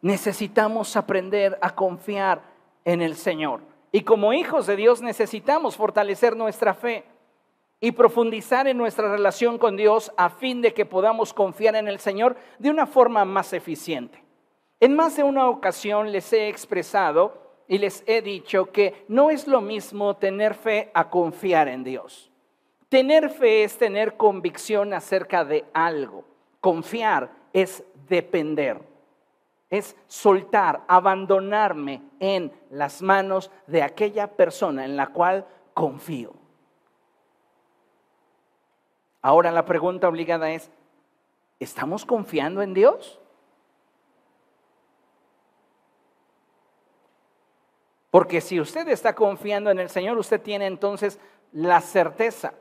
Necesitamos 0.02 0.96
aprender 0.96 1.58
a 1.62 1.76
confiar 1.76 2.42
en 2.86 3.02
el 3.02 3.16
Señor. 3.16 3.62
Y 3.92 4.02
como 4.02 4.34
hijos 4.34 4.66
de 4.68 4.76
Dios 4.76 5.02
necesitamos 5.02 5.76
fortalecer 5.76 6.36
nuestra 6.36 6.74
fe 6.74 7.04
y 7.80 7.92
profundizar 7.92 8.68
en 8.68 8.78
nuestra 8.78 9.12
relación 9.12 9.58
con 9.58 9.76
Dios 9.76 10.12
a 10.16 10.30
fin 10.30 10.62
de 10.62 10.74
que 10.74 10.86
podamos 10.86 11.34
confiar 11.34 11.76
en 11.76 11.88
el 11.88 12.00
Señor 12.00 12.38
de 12.60 12.70
una 12.70 12.86
forma 12.86 13.26
más 13.26 13.54
eficiente. 13.54 14.24
En 14.80 14.96
más 14.96 15.18
de 15.18 15.24
una 15.24 15.50
ocasión 15.50 16.12
les 16.12 16.32
he 16.32 16.48
expresado 16.48 17.42
y 17.68 17.78
les 17.78 18.04
he 18.08 18.22
dicho 18.22 18.72
que 18.72 19.06
no 19.08 19.30
es 19.30 19.48
lo 19.48 19.62
mismo 19.62 20.16
tener 20.16 20.56
fe 20.56 20.90
a 20.94 21.10
confiar 21.10 21.68
en 21.68 21.84
Dios. 21.84 22.31
Tener 22.92 23.30
fe 23.30 23.64
es 23.64 23.78
tener 23.78 24.18
convicción 24.18 24.94
acerca 24.94 25.46
de 25.46 25.64
algo. 25.72 26.26
Confiar 26.60 27.32
es 27.54 27.86
depender, 28.10 28.82
es 29.70 29.96
soltar, 30.08 30.84
abandonarme 30.90 32.02
en 32.20 32.52
las 32.70 33.02
manos 33.02 33.50
de 33.66 33.82
aquella 33.82 34.28
persona 34.36 34.84
en 34.84 34.98
la 34.98 35.08
cual 35.08 35.48
confío. 35.74 36.34
Ahora 39.22 39.54
la 39.54 39.64
pregunta 39.64 40.10
obligada 40.10 40.52
es, 40.52 40.70
¿estamos 41.62 42.06
confiando 42.06 42.62
en 42.62 42.74
Dios? 42.74 43.22
Porque 48.10 48.42
si 48.42 48.60
usted 48.60 48.86
está 48.90 49.16
confiando 49.16 49.72
en 49.72 49.80
el 49.80 49.90
Señor, 49.90 50.18
usted 50.18 50.42
tiene 50.42 50.66
entonces 50.66 51.22
la 51.54 51.80
certeza 51.80 52.54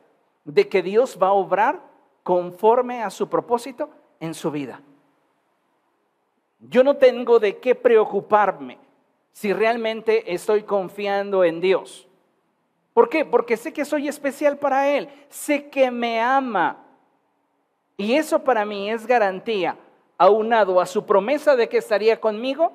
de 0.44 0.68
que 0.68 0.82
Dios 0.82 1.18
va 1.20 1.28
a 1.28 1.32
obrar 1.32 1.80
conforme 2.22 3.02
a 3.02 3.10
su 3.10 3.28
propósito 3.28 3.90
en 4.20 4.34
su 4.34 4.50
vida. 4.50 4.80
Yo 6.60 6.84
no 6.84 6.96
tengo 6.96 7.38
de 7.38 7.58
qué 7.58 7.74
preocuparme 7.74 8.78
si 9.32 9.52
realmente 9.52 10.32
estoy 10.32 10.62
confiando 10.62 11.44
en 11.44 11.60
Dios. 11.60 12.06
¿Por 12.92 13.08
qué? 13.08 13.24
Porque 13.24 13.56
sé 13.56 13.72
que 13.72 13.84
soy 13.84 14.08
especial 14.08 14.58
para 14.58 14.88
Él, 14.88 15.08
sé 15.28 15.70
que 15.70 15.90
me 15.90 16.20
ama. 16.20 16.84
Y 17.96 18.14
eso 18.14 18.42
para 18.42 18.64
mí 18.64 18.90
es 18.90 19.06
garantía, 19.06 19.76
aunado 20.18 20.80
a 20.80 20.86
su 20.86 21.06
promesa 21.06 21.56
de 21.56 21.68
que 21.68 21.78
estaría 21.78 22.20
conmigo, 22.20 22.72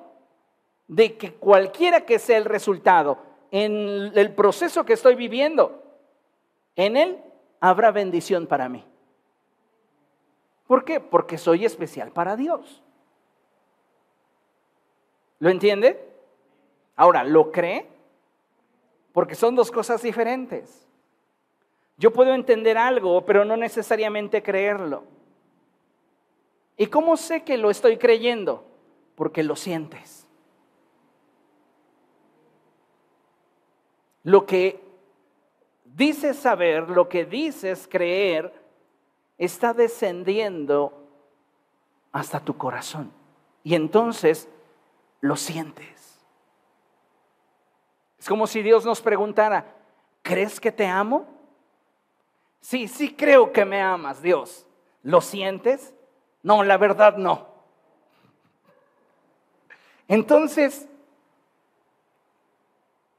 de 0.88 1.16
que 1.16 1.34
cualquiera 1.34 2.02
que 2.02 2.18
sea 2.18 2.38
el 2.38 2.44
resultado 2.44 3.18
en 3.50 4.12
el 4.14 4.34
proceso 4.34 4.84
que 4.84 4.94
estoy 4.94 5.14
viviendo, 5.14 5.82
en 6.74 6.96
Él 6.96 7.18
habrá 7.60 7.90
bendición 7.90 8.46
para 8.46 8.68
mí. 8.68 8.84
¿Por 10.66 10.84
qué? 10.84 11.00
Porque 11.00 11.38
soy 11.38 11.64
especial 11.64 12.10
para 12.10 12.36
Dios. 12.36 12.82
¿Lo 15.38 15.50
entiende? 15.50 16.02
Ahora, 16.96 17.24
¿lo 17.24 17.52
cree? 17.52 17.86
Porque 19.12 19.34
son 19.34 19.54
dos 19.54 19.70
cosas 19.70 20.02
diferentes. 20.02 20.86
Yo 21.98 22.12
puedo 22.12 22.34
entender 22.34 22.76
algo, 22.76 23.24
pero 23.24 23.44
no 23.44 23.56
necesariamente 23.56 24.42
creerlo. 24.42 25.04
¿Y 26.76 26.88
cómo 26.88 27.16
sé 27.16 27.42
que 27.42 27.56
lo 27.56 27.70
estoy 27.70 27.96
creyendo? 27.96 28.66
Porque 29.14 29.42
lo 29.42 29.56
sientes. 29.56 30.26
Lo 34.24 34.44
que 34.44 34.85
dices 35.96 36.36
saber, 36.36 36.90
lo 36.90 37.08
que 37.08 37.24
dices 37.24 37.88
creer, 37.90 38.52
está 39.38 39.72
descendiendo 39.72 40.92
hasta 42.12 42.40
tu 42.40 42.56
corazón. 42.56 43.10
Y 43.64 43.74
entonces 43.74 44.48
lo 45.20 45.36
sientes. 45.36 46.24
Es 48.18 48.28
como 48.28 48.46
si 48.46 48.62
Dios 48.62 48.84
nos 48.84 49.00
preguntara, 49.00 49.74
¿crees 50.22 50.60
que 50.60 50.70
te 50.70 50.86
amo? 50.86 51.26
Sí, 52.60 52.88
sí 52.88 53.14
creo 53.14 53.52
que 53.52 53.64
me 53.64 53.80
amas, 53.80 54.20
Dios. 54.20 54.66
¿Lo 55.02 55.20
sientes? 55.20 55.94
No, 56.42 56.62
la 56.62 56.76
verdad 56.76 57.16
no. 57.16 57.48
Entonces, 60.08 60.88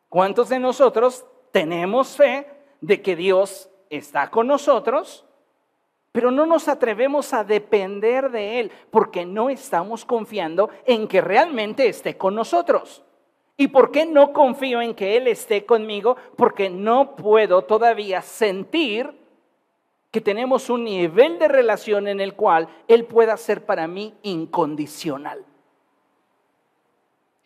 ¿cuántos 0.09 0.49
de 0.49 0.59
nosotros 0.59 1.25
tenemos 1.51 2.15
fe 2.15 2.56
de 2.81 3.01
que 3.01 3.15
Dios 3.15 3.69
está 3.89 4.29
con 4.29 4.47
nosotros? 4.47 5.25
Pero 6.11 6.31
no 6.31 6.45
nos 6.45 6.67
atrevemos 6.67 7.33
a 7.33 7.43
depender 7.43 8.31
de 8.31 8.59
Él 8.59 8.71
porque 8.89 9.25
no 9.25 9.49
estamos 9.49 10.03
confiando 10.03 10.69
en 10.85 11.07
que 11.07 11.21
realmente 11.21 11.87
esté 11.87 12.17
con 12.17 12.33
nosotros. 12.33 13.03
¿Y 13.55 13.69
por 13.69 13.91
qué 13.91 14.05
no 14.05 14.33
confío 14.33 14.81
en 14.81 14.93
que 14.93 15.17
Él 15.17 15.27
esté 15.27 15.65
conmigo? 15.65 16.15
Porque 16.35 16.69
no 16.69 17.15
puedo 17.15 17.63
todavía 17.63 18.21
sentir 18.21 19.11
que 20.11 20.21
tenemos 20.21 20.69
un 20.69 20.83
nivel 20.83 21.37
de 21.37 21.47
relación 21.47 22.07
en 22.07 22.19
el 22.19 22.35
cual 22.35 22.67
Él 22.87 23.05
pueda 23.05 23.35
ser 23.37 23.65
para 23.65 23.87
mí 23.87 24.15
incondicional. 24.23 25.45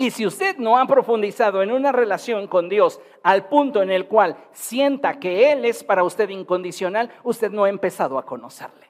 Y 0.01 0.09
si 0.09 0.25
usted 0.25 0.57
no 0.57 0.79
ha 0.79 0.87
profundizado 0.87 1.61
en 1.61 1.71
una 1.71 1.91
relación 1.91 2.47
con 2.47 2.69
Dios 2.69 2.99
al 3.21 3.47
punto 3.47 3.83
en 3.83 3.91
el 3.91 4.07
cual 4.07 4.35
sienta 4.51 5.19
que 5.19 5.51
Él 5.51 5.63
es 5.63 5.83
para 5.83 6.03
usted 6.03 6.27
incondicional, 6.29 7.11
usted 7.23 7.51
no 7.51 7.65
ha 7.65 7.69
empezado 7.69 8.17
a 8.17 8.25
conocerle. 8.25 8.89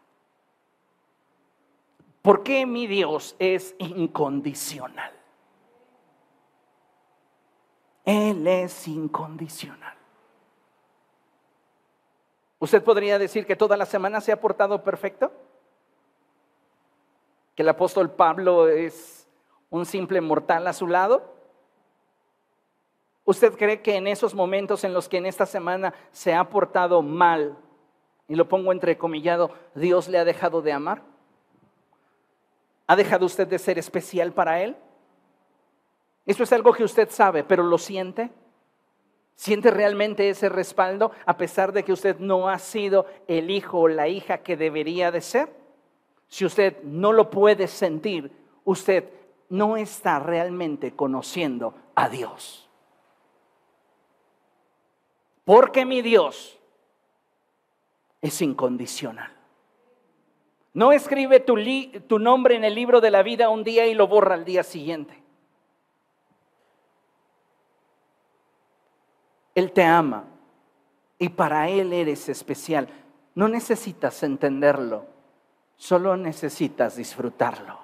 ¿Por 2.22 2.44
qué 2.44 2.66
mi 2.66 2.88
Dios 2.88 3.36
es 3.40 3.76
incondicional? 3.80 5.12
Él 8.06 8.48
es 8.48 8.88
incondicional. 8.88 9.98
¿Usted 12.58 12.82
podría 12.82 13.20
decir 13.20 13.46
que 13.46 13.58
toda 13.58 13.76
la 13.76 13.86
semana 13.86 14.22
se 14.22 14.32
ha 14.32 14.40
portado 14.40 14.82
perfecto? 14.82 15.30
¿Que 17.54 17.64
el 17.64 17.70
apóstol 17.70 18.12
Pablo 18.12 18.70
es 18.70 19.21
un 19.72 19.88
simple 19.88 20.22
mortal 20.22 20.68
a 20.68 20.74
su 20.74 20.86
lado? 20.86 21.34
¿Usted 23.26 23.58
cree 23.58 23.82
que 23.82 23.96
en 23.96 24.06
esos 24.06 24.36
momentos 24.36 24.84
en 24.84 24.94
los 24.94 25.10
que 25.10 25.18
en 25.18 25.26
esta 25.26 25.48
semana 25.48 25.94
se 26.12 26.36
ha 26.36 26.48
portado 26.50 27.02
mal, 27.02 27.58
y 28.28 28.36
lo 28.36 28.48
pongo 28.48 28.72
entrecomillado, 28.72 29.52
Dios 29.74 30.08
le 30.08 30.20
ha 30.20 30.26
dejado 30.26 30.62
de 30.62 30.74
amar? 30.74 31.02
¿Ha 32.86 32.96
dejado 32.96 33.26
usted 33.26 33.48
de 33.48 33.58
ser 33.58 33.80
especial 33.80 34.34
para 34.34 34.62
Él? 34.62 34.76
Eso 36.26 36.44
es 36.44 36.52
algo 36.52 36.74
que 36.74 36.84
usted 36.84 37.10
sabe, 37.10 37.44
pero 37.44 37.64
¿lo 37.64 37.78
siente? 37.78 38.30
¿Siente 39.36 39.72
realmente 39.72 40.30
ese 40.30 40.50
respaldo 40.50 41.12
a 41.26 41.38
pesar 41.38 41.72
de 41.72 41.84
que 41.84 41.94
usted 41.94 42.20
no 42.20 42.50
ha 42.50 42.60
sido 42.60 43.06
el 43.28 43.50
hijo 43.50 43.80
o 43.80 43.88
la 43.88 44.08
hija 44.08 44.40
que 44.40 44.58
debería 44.58 45.12
de 45.12 45.22
ser? 45.22 45.50
Si 46.28 46.46
usted 46.46 46.84
no 46.84 47.14
lo 47.14 47.30
puede 47.30 47.68
sentir, 47.68 48.32
usted 48.66 49.21
no 49.52 49.76
está 49.76 50.18
realmente 50.18 50.96
conociendo 50.96 51.76
a 51.94 52.08
Dios. 52.08 52.70
Porque 55.44 55.86
mi 55.86 56.02
Dios 56.02 56.58
es 58.22 58.42
incondicional. 58.42 59.30
No 60.74 60.94
escribe 60.94 61.42
tu, 61.42 62.18
nombre 62.18 62.56
en 62.56 62.64
el 62.64 62.74
libro 62.74 63.02
de 63.02 63.12
la 63.12 63.24
vida 63.24 63.50
un 63.50 63.66
día 63.66 63.86
y 63.88 63.94
lo 63.94 64.08
borra 64.08 64.36
al 64.36 64.46
día 64.46 64.64
siguiente. 64.64 65.22
Él 69.54 69.74
te 69.74 69.84
ama 69.84 70.28
y 71.20 71.28
para 71.28 71.68
Él 71.68 71.92
eres 71.92 72.30
especial. 72.30 72.88
No 73.36 73.50
necesitas 73.50 74.24
entenderlo, 74.24 75.08
solo 75.76 76.16
necesitas 76.16 76.96
disfrutarlo. 76.96 77.81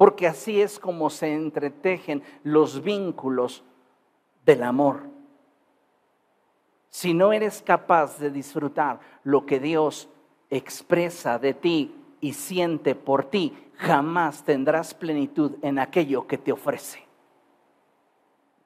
Porque 0.00 0.26
así 0.26 0.62
es 0.62 0.78
como 0.78 1.10
se 1.10 1.34
entretejen 1.34 2.22
los 2.42 2.82
vínculos 2.82 3.62
del 4.46 4.62
amor. 4.62 5.02
Si 6.88 7.12
no 7.12 7.34
eres 7.34 7.60
capaz 7.60 8.18
de 8.18 8.30
disfrutar 8.30 9.00
lo 9.24 9.44
que 9.44 9.60
Dios 9.60 10.08
expresa 10.48 11.38
de 11.38 11.52
ti 11.52 11.94
y 12.22 12.32
siente 12.32 12.94
por 12.94 13.26
ti, 13.26 13.54
jamás 13.74 14.42
tendrás 14.42 14.94
plenitud 14.94 15.56
en 15.60 15.78
aquello 15.78 16.26
que 16.26 16.38
te 16.38 16.50
ofrece 16.50 17.10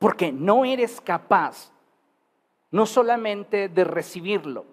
porque 0.04 0.32
no 0.32 0.66
eres 0.66 1.00
capaz 1.00 1.72
no 2.70 2.84
solamente 2.84 3.70
de 3.70 3.84
recibirlo, 3.84 4.66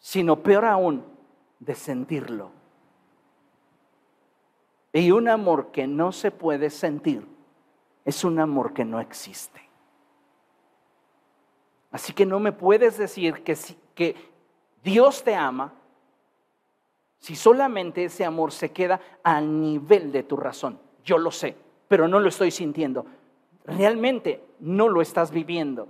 sino 0.00 0.42
peor 0.42 0.64
aún, 0.64 1.04
de 1.60 1.76
sentirlo. 1.76 2.50
Y 4.94 5.10
un 5.10 5.28
amor 5.28 5.72
que 5.72 5.86
no 5.86 6.10
se 6.10 6.30
puede 6.30 6.70
sentir 6.70 7.26
es 8.06 8.24
un 8.24 8.38
amor 8.38 8.72
que 8.72 8.86
no 8.86 8.98
existe. 8.98 9.60
Así 11.90 12.14
que 12.14 12.24
no 12.24 12.40
me 12.40 12.52
puedes 12.52 12.96
decir 12.96 13.42
que, 13.42 14.16
Dios 14.82 15.22
te 15.22 15.34
ama 15.34 15.74
si 17.18 17.36
solamente 17.36 18.04
ese 18.04 18.24
amor 18.24 18.52
se 18.52 18.70
queda 18.70 19.00
al 19.22 19.60
nivel 19.60 20.12
de 20.12 20.22
tu 20.22 20.36
razón. 20.36 20.78
Yo 21.04 21.18
lo 21.18 21.30
sé, 21.30 21.56
pero 21.88 22.08
no 22.08 22.20
lo 22.20 22.28
estoy 22.28 22.50
sintiendo 22.50 23.04
realmente 23.64 24.42
no 24.60 24.88
lo 24.88 25.00
estás 25.00 25.30
viviendo. 25.30 25.88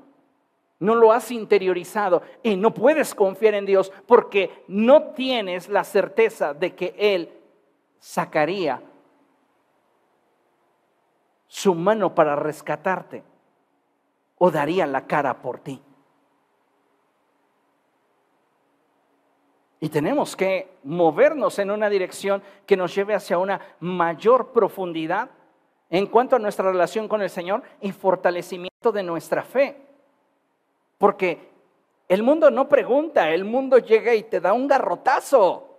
No 0.81 0.95
lo 0.95 1.13
has 1.13 1.31
interiorizado 1.31 2.23
y 2.43 2.57
no 2.57 2.75
puedes 2.75 3.15
confiar 3.15 3.55
en 3.55 3.65
Dios 3.65 3.93
porque 4.07 4.65
no 4.69 5.13
tienes 5.13 5.69
la 5.69 5.85
certeza 5.85 6.53
de 6.53 6.75
que 6.75 6.95
Él 6.99 7.31
sacaría 7.99 8.83
su 11.55 11.73
mano 11.73 12.17
para 12.17 12.35
rescatarte 12.35 13.23
o 14.39 14.51
daría 14.51 14.89
la 14.89 15.07
cara 15.07 15.41
por 15.41 15.61
ti. 15.61 15.81
Y 19.79 19.89
tenemos 19.89 20.35
que 20.35 20.79
movernos 20.83 21.61
en 21.61 21.71
una 21.71 21.89
dirección 21.89 22.43
que 22.67 22.77
nos 22.77 22.93
lleve 22.93 23.15
hacia 23.15 23.39
una 23.39 23.61
mayor 23.79 24.51
profundidad 24.51 25.31
en 25.91 26.09
cuanto 26.09 26.35
a 26.35 26.41
nuestra 26.41 26.73
relación 26.73 27.07
con 27.07 27.23
el 27.23 27.31
Señor 27.31 27.63
y 27.81 27.93
fortalecimiento 27.93 28.91
de 28.91 29.05
nuestra 29.05 29.45
fe. 29.45 29.81
Porque 30.99 31.53
el 32.09 32.25
mundo 32.25 32.51
no 32.51 32.69
pregunta, 32.69 33.31
el 33.31 33.45
mundo 33.45 33.79
llega 33.79 34.13
y 34.13 34.25
te 34.25 34.41
da 34.41 34.53
un 34.53 34.67
garrotazo. 34.67 35.79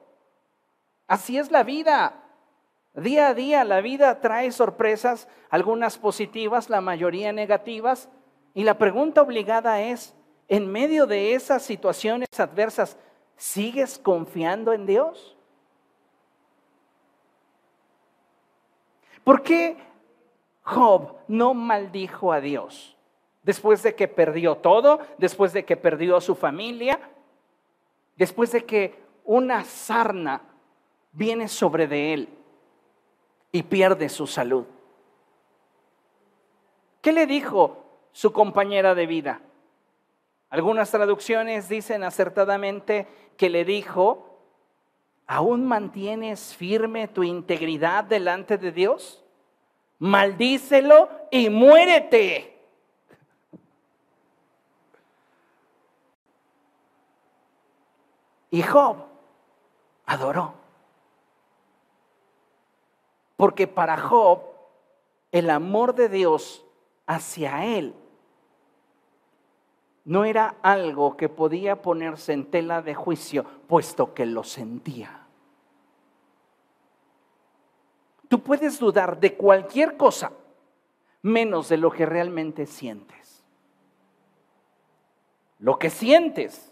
Así 1.06 1.38
es 1.38 1.52
la 1.52 1.64
vida. 1.64 2.25
Día 2.96 3.28
a 3.28 3.34
día 3.34 3.66
la 3.66 3.82
vida 3.82 4.22
trae 4.22 4.52
sorpresas, 4.52 5.28
algunas 5.50 5.98
positivas, 5.98 6.70
la 6.70 6.80
mayoría 6.80 7.34
negativas. 7.34 8.10
Y 8.54 8.64
la 8.64 8.78
pregunta 8.78 9.22
obligada 9.22 9.82
es, 9.82 10.16
en 10.48 10.72
medio 10.72 11.06
de 11.06 11.34
esas 11.34 11.64
situaciones 11.64 12.30
adversas, 12.38 12.98
¿sigues 13.36 14.00
confiando 14.00 14.72
en 14.72 14.86
Dios? 14.86 15.36
¿Por 19.26 19.42
qué 19.42 19.76
Job 20.62 21.18
no 21.28 21.54
maldijo 21.54 22.32
a 22.32 22.40
Dios 22.40 22.96
después 23.44 23.84
de 23.84 23.94
que 23.94 24.08
perdió 24.08 24.56
todo, 24.56 25.00
después 25.18 25.52
de 25.52 25.66
que 25.66 25.76
perdió 25.76 26.22
su 26.22 26.34
familia, 26.34 27.00
después 28.16 28.52
de 28.52 28.66
que 28.66 29.04
una 29.24 29.64
sarna 29.64 30.42
viene 31.12 31.48
sobre 31.48 31.88
de 31.88 32.14
él 32.14 32.30
y 33.56 33.64
pierde 33.64 34.10
su 34.10 34.28
salud. 34.28 34.66
¿Qué 37.02 37.14
le 37.14 37.26
dijo 37.26 37.86
su 38.12 38.34
compañera 38.34 38.94
de 38.96 39.06
vida? 39.06 39.40
Algunas 40.50 40.92
traducciones 40.92 41.70
dicen 41.70 42.04
acertadamente 42.04 43.08
que 43.38 43.50
le 43.50 43.64
dijo, 43.64 44.42
¿aún 45.26 45.66
mantienes 45.66 46.54
firme 46.54 47.08
tu 47.08 47.24
integridad 47.24 48.04
delante 48.04 48.58
de 48.58 48.74
Dios? 48.74 49.24
maldícelo 50.00 51.10
y 51.32 51.50
muérete. 51.50 52.60
Y 58.52 58.62
Job 58.64 58.98
adoró. 60.08 60.65
Porque 63.38 63.68
para 63.68 63.98
Job 63.98 64.42
el 65.32 65.50
amor 65.50 65.96
de 65.96 66.10
Dios 66.10 66.66
hacia 67.06 67.66
él 67.66 67.94
no 70.06 70.24
era 70.24 70.56
algo 70.62 71.18
que 71.18 71.30
podía 71.30 71.82
ponerse 71.82 72.32
en 72.34 72.50
tela 72.50 72.82
de 72.82 72.94
juicio, 72.94 73.44
puesto 73.68 74.14
que 74.14 74.26
lo 74.26 74.44
sentía. 74.44 75.26
Tú 78.28 78.42
puedes 78.42 78.80
dudar 78.80 79.20
de 79.20 79.36
cualquier 79.36 79.98
cosa 79.98 80.32
menos 81.24 81.70
de 81.70 81.78
lo 81.78 81.92
que 81.92 82.06
realmente 82.06 82.68
sientes. 82.68 83.44
Lo 85.60 85.80
que 85.80 85.90
sientes 85.90 86.72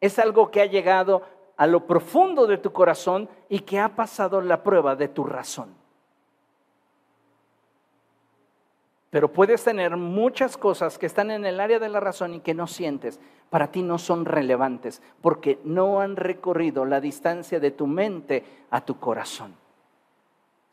es 0.00 0.18
algo 0.20 0.50
que 0.50 0.60
ha 0.60 0.66
llegado 0.66 1.22
a 1.56 1.66
lo 1.66 1.86
profundo 1.86 2.46
de 2.46 2.58
tu 2.58 2.72
corazón 2.72 3.28
y 3.48 3.60
que 3.60 3.80
ha 3.80 3.96
pasado 3.96 4.40
la 4.40 4.62
prueba 4.62 4.94
de 4.94 5.08
tu 5.08 5.24
razón. 5.24 5.81
Pero 9.12 9.30
puedes 9.30 9.62
tener 9.62 9.98
muchas 9.98 10.56
cosas 10.56 10.96
que 10.96 11.04
están 11.04 11.30
en 11.30 11.44
el 11.44 11.60
área 11.60 11.78
de 11.78 11.90
la 11.90 12.00
razón 12.00 12.32
y 12.32 12.40
que 12.40 12.54
no 12.54 12.66
sientes. 12.66 13.20
Para 13.50 13.70
ti 13.70 13.82
no 13.82 13.98
son 13.98 14.24
relevantes 14.24 15.02
porque 15.20 15.58
no 15.64 16.00
han 16.00 16.16
recorrido 16.16 16.86
la 16.86 16.98
distancia 16.98 17.60
de 17.60 17.72
tu 17.72 17.86
mente 17.86 18.42
a 18.70 18.80
tu 18.80 18.98
corazón. 18.98 19.54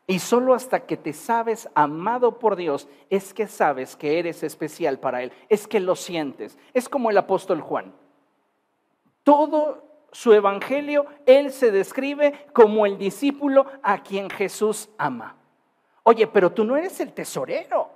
Y 0.06 0.20
solo 0.20 0.54
hasta 0.54 0.86
que 0.86 0.96
te 0.96 1.12
sabes 1.12 1.68
amado 1.74 2.38
por 2.38 2.56
Dios 2.56 2.88
es 3.10 3.34
que 3.34 3.46
sabes 3.46 3.94
que 3.94 4.18
eres 4.18 4.42
especial 4.42 4.98
para 4.98 5.22
Él. 5.22 5.32
Es 5.50 5.68
que 5.68 5.78
lo 5.78 5.94
sientes. 5.94 6.58
Es 6.72 6.88
como 6.88 7.10
el 7.10 7.18
apóstol 7.18 7.60
Juan. 7.60 7.92
Todo 9.22 9.84
su 10.12 10.32
evangelio, 10.32 11.04
Él 11.26 11.52
se 11.52 11.70
describe 11.70 12.46
como 12.54 12.86
el 12.86 12.96
discípulo 12.96 13.66
a 13.82 14.02
quien 14.02 14.30
Jesús 14.30 14.88
ama. 14.96 15.36
Oye, 16.04 16.26
pero 16.26 16.50
tú 16.50 16.64
no 16.64 16.74
eres 16.78 17.00
el 17.00 17.12
tesorero. 17.12 17.89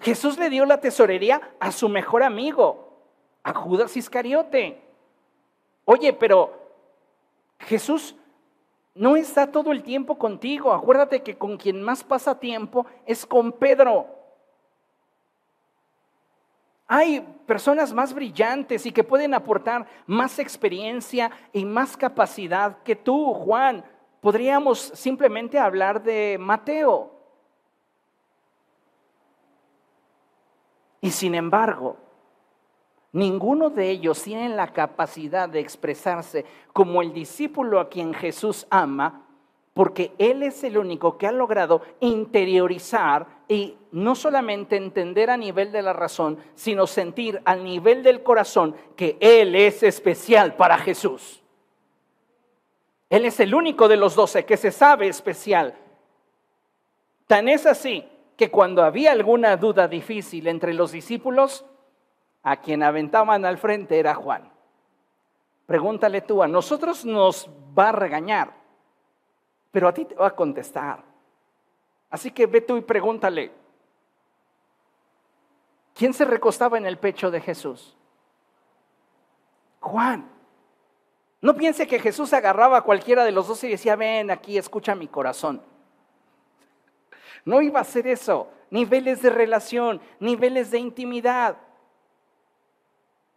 Jesús 0.00 0.38
le 0.38 0.48
dio 0.48 0.64
la 0.64 0.80
tesorería 0.80 1.40
a 1.60 1.72
su 1.72 1.88
mejor 1.88 2.22
amigo, 2.22 3.04
a 3.42 3.52
Judas 3.52 3.96
Iscariote. 3.96 4.80
Oye, 5.84 6.12
pero 6.12 6.58
Jesús 7.58 8.16
no 8.94 9.16
está 9.16 9.50
todo 9.50 9.72
el 9.72 9.82
tiempo 9.82 10.18
contigo. 10.18 10.72
Acuérdate 10.72 11.22
que 11.22 11.36
con 11.36 11.56
quien 11.56 11.82
más 11.82 12.02
pasa 12.02 12.38
tiempo 12.38 12.86
es 13.06 13.26
con 13.26 13.52
Pedro. 13.52 14.06
Hay 16.86 17.20
personas 17.46 17.92
más 17.92 18.12
brillantes 18.12 18.84
y 18.84 18.92
que 18.92 19.04
pueden 19.04 19.34
aportar 19.34 19.86
más 20.06 20.38
experiencia 20.38 21.30
y 21.52 21.64
más 21.64 21.96
capacidad 21.96 22.82
que 22.82 22.96
tú, 22.96 23.32
Juan. 23.34 23.84
Podríamos 24.20 24.80
simplemente 24.94 25.58
hablar 25.58 26.02
de 26.02 26.36
Mateo. 26.40 27.19
Y 31.00 31.10
sin 31.10 31.34
embargo, 31.34 31.96
ninguno 33.12 33.70
de 33.70 33.90
ellos 33.90 34.22
tiene 34.22 34.48
la 34.50 34.72
capacidad 34.72 35.48
de 35.48 35.60
expresarse 35.60 36.44
como 36.72 37.02
el 37.02 37.12
discípulo 37.12 37.80
a 37.80 37.88
quien 37.88 38.12
Jesús 38.12 38.66
ama, 38.70 39.26
porque 39.72 40.12
Él 40.18 40.42
es 40.42 40.62
el 40.64 40.76
único 40.76 41.16
que 41.16 41.26
ha 41.26 41.32
logrado 41.32 41.82
interiorizar 42.00 43.26
y 43.48 43.78
no 43.92 44.14
solamente 44.14 44.76
entender 44.76 45.30
a 45.30 45.36
nivel 45.36 45.72
de 45.72 45.82
la 45.82 45.92
razón, 45.92 46.38
sino 46.54 46.86
sentir 46.86 47.40
al 47.44 47.64
nivel 47.64 48.02
del 48.02 48.22
corazón 48.22 48.74
que 48.96 49.16
Él 49.20 49.54
es 49.54 49.82
especial 49.82 50.54
para 50.56 50.76
Jesús. 50.76 51.42
Él 53.08 53.24
es 53.24 53.40
el 53.40 53.54
único 53.54 53.88
de 53.88 53.96
los 53.96 54.14
doce 54.14 54.44
que 54.44 54.56
se 54.56 54.70
sabe 54.70 55.08
especial. 55.08 55.74
Tan 57.26 57.48
es 57.48 57.66
así 57.66 58.04
que 58.40 58.50
cuando 58.50 58.82
había 58.82 59.12
alguna 59.12 59.54
duda 59.58 59.86
difícil 59.86 60.46
entre 60.46 60.72
los 60.72 60.92
discípulos, 60.92 61.66
a 62.42 62.56
quien 62.56 62.82
aventaban 62.82 63.44
al 63.44 63.58
frente 63.58 63.98
era 63.98 64.14
Juan. 64.14 64.50
Pregúntale 65.66 66.22
tú, 66.22 66.42
a 66.42 66.48
nosotros 66.48 67.04
nos 67.04 67.50
va 67.78 67.90
a 67.90 67.92
regañar, 67.92 68.54
pero 69.70 69.88
a 69.88 69.92
ti 69.92 70.06
te 70.06 70.14
va 70.14 70.28
a 70.28 70.34
contestar. 70.34 71.04
Así 72.08 72.30
que 72.30 72.46
ve 72.46 72.62
tú 72.62 72.78
y 72.78 72.80
pregúntale, 72.80 73.52
¿quién 75.92 76.14
se 76.14 76.24
recostaba 76.24 76.78
en 76.78 76.86
el 76.86 76.96
pecho 76.96 77.30
de 77.30 77.42
Jesús? 77.42 77.94
Juan. 79.80 80.30
No 81.42 81.54
piense 81.54 81.86
que 81.86 81.98
Jesús 81.98 82.32
agarraba 82.32 82.78
a 82.78 82.82
cualquiera 82.84 83.22
de 83.22 83.32
los 83.32 83.48
dos 83.48 83.62
y 83.64 83.68
decía, 83.68 83.96
ven 83.96 84.30
aquí, 84.30 84.56
escucha 84.56 84.94
mi 84.94 85.08
corazón. 85.08 85.60
No 87.44 87.60
iba 87.62 87.80
a 87.80 87.84
ser 87.84 88.06
eso. 88.06 88.48
Niveles 88.70 89.22
de 89.22 89.30
relación, 89.30 90.00
niveles 90.20 90.70
de 90.70 90.78
intimidad. 90.78 91.56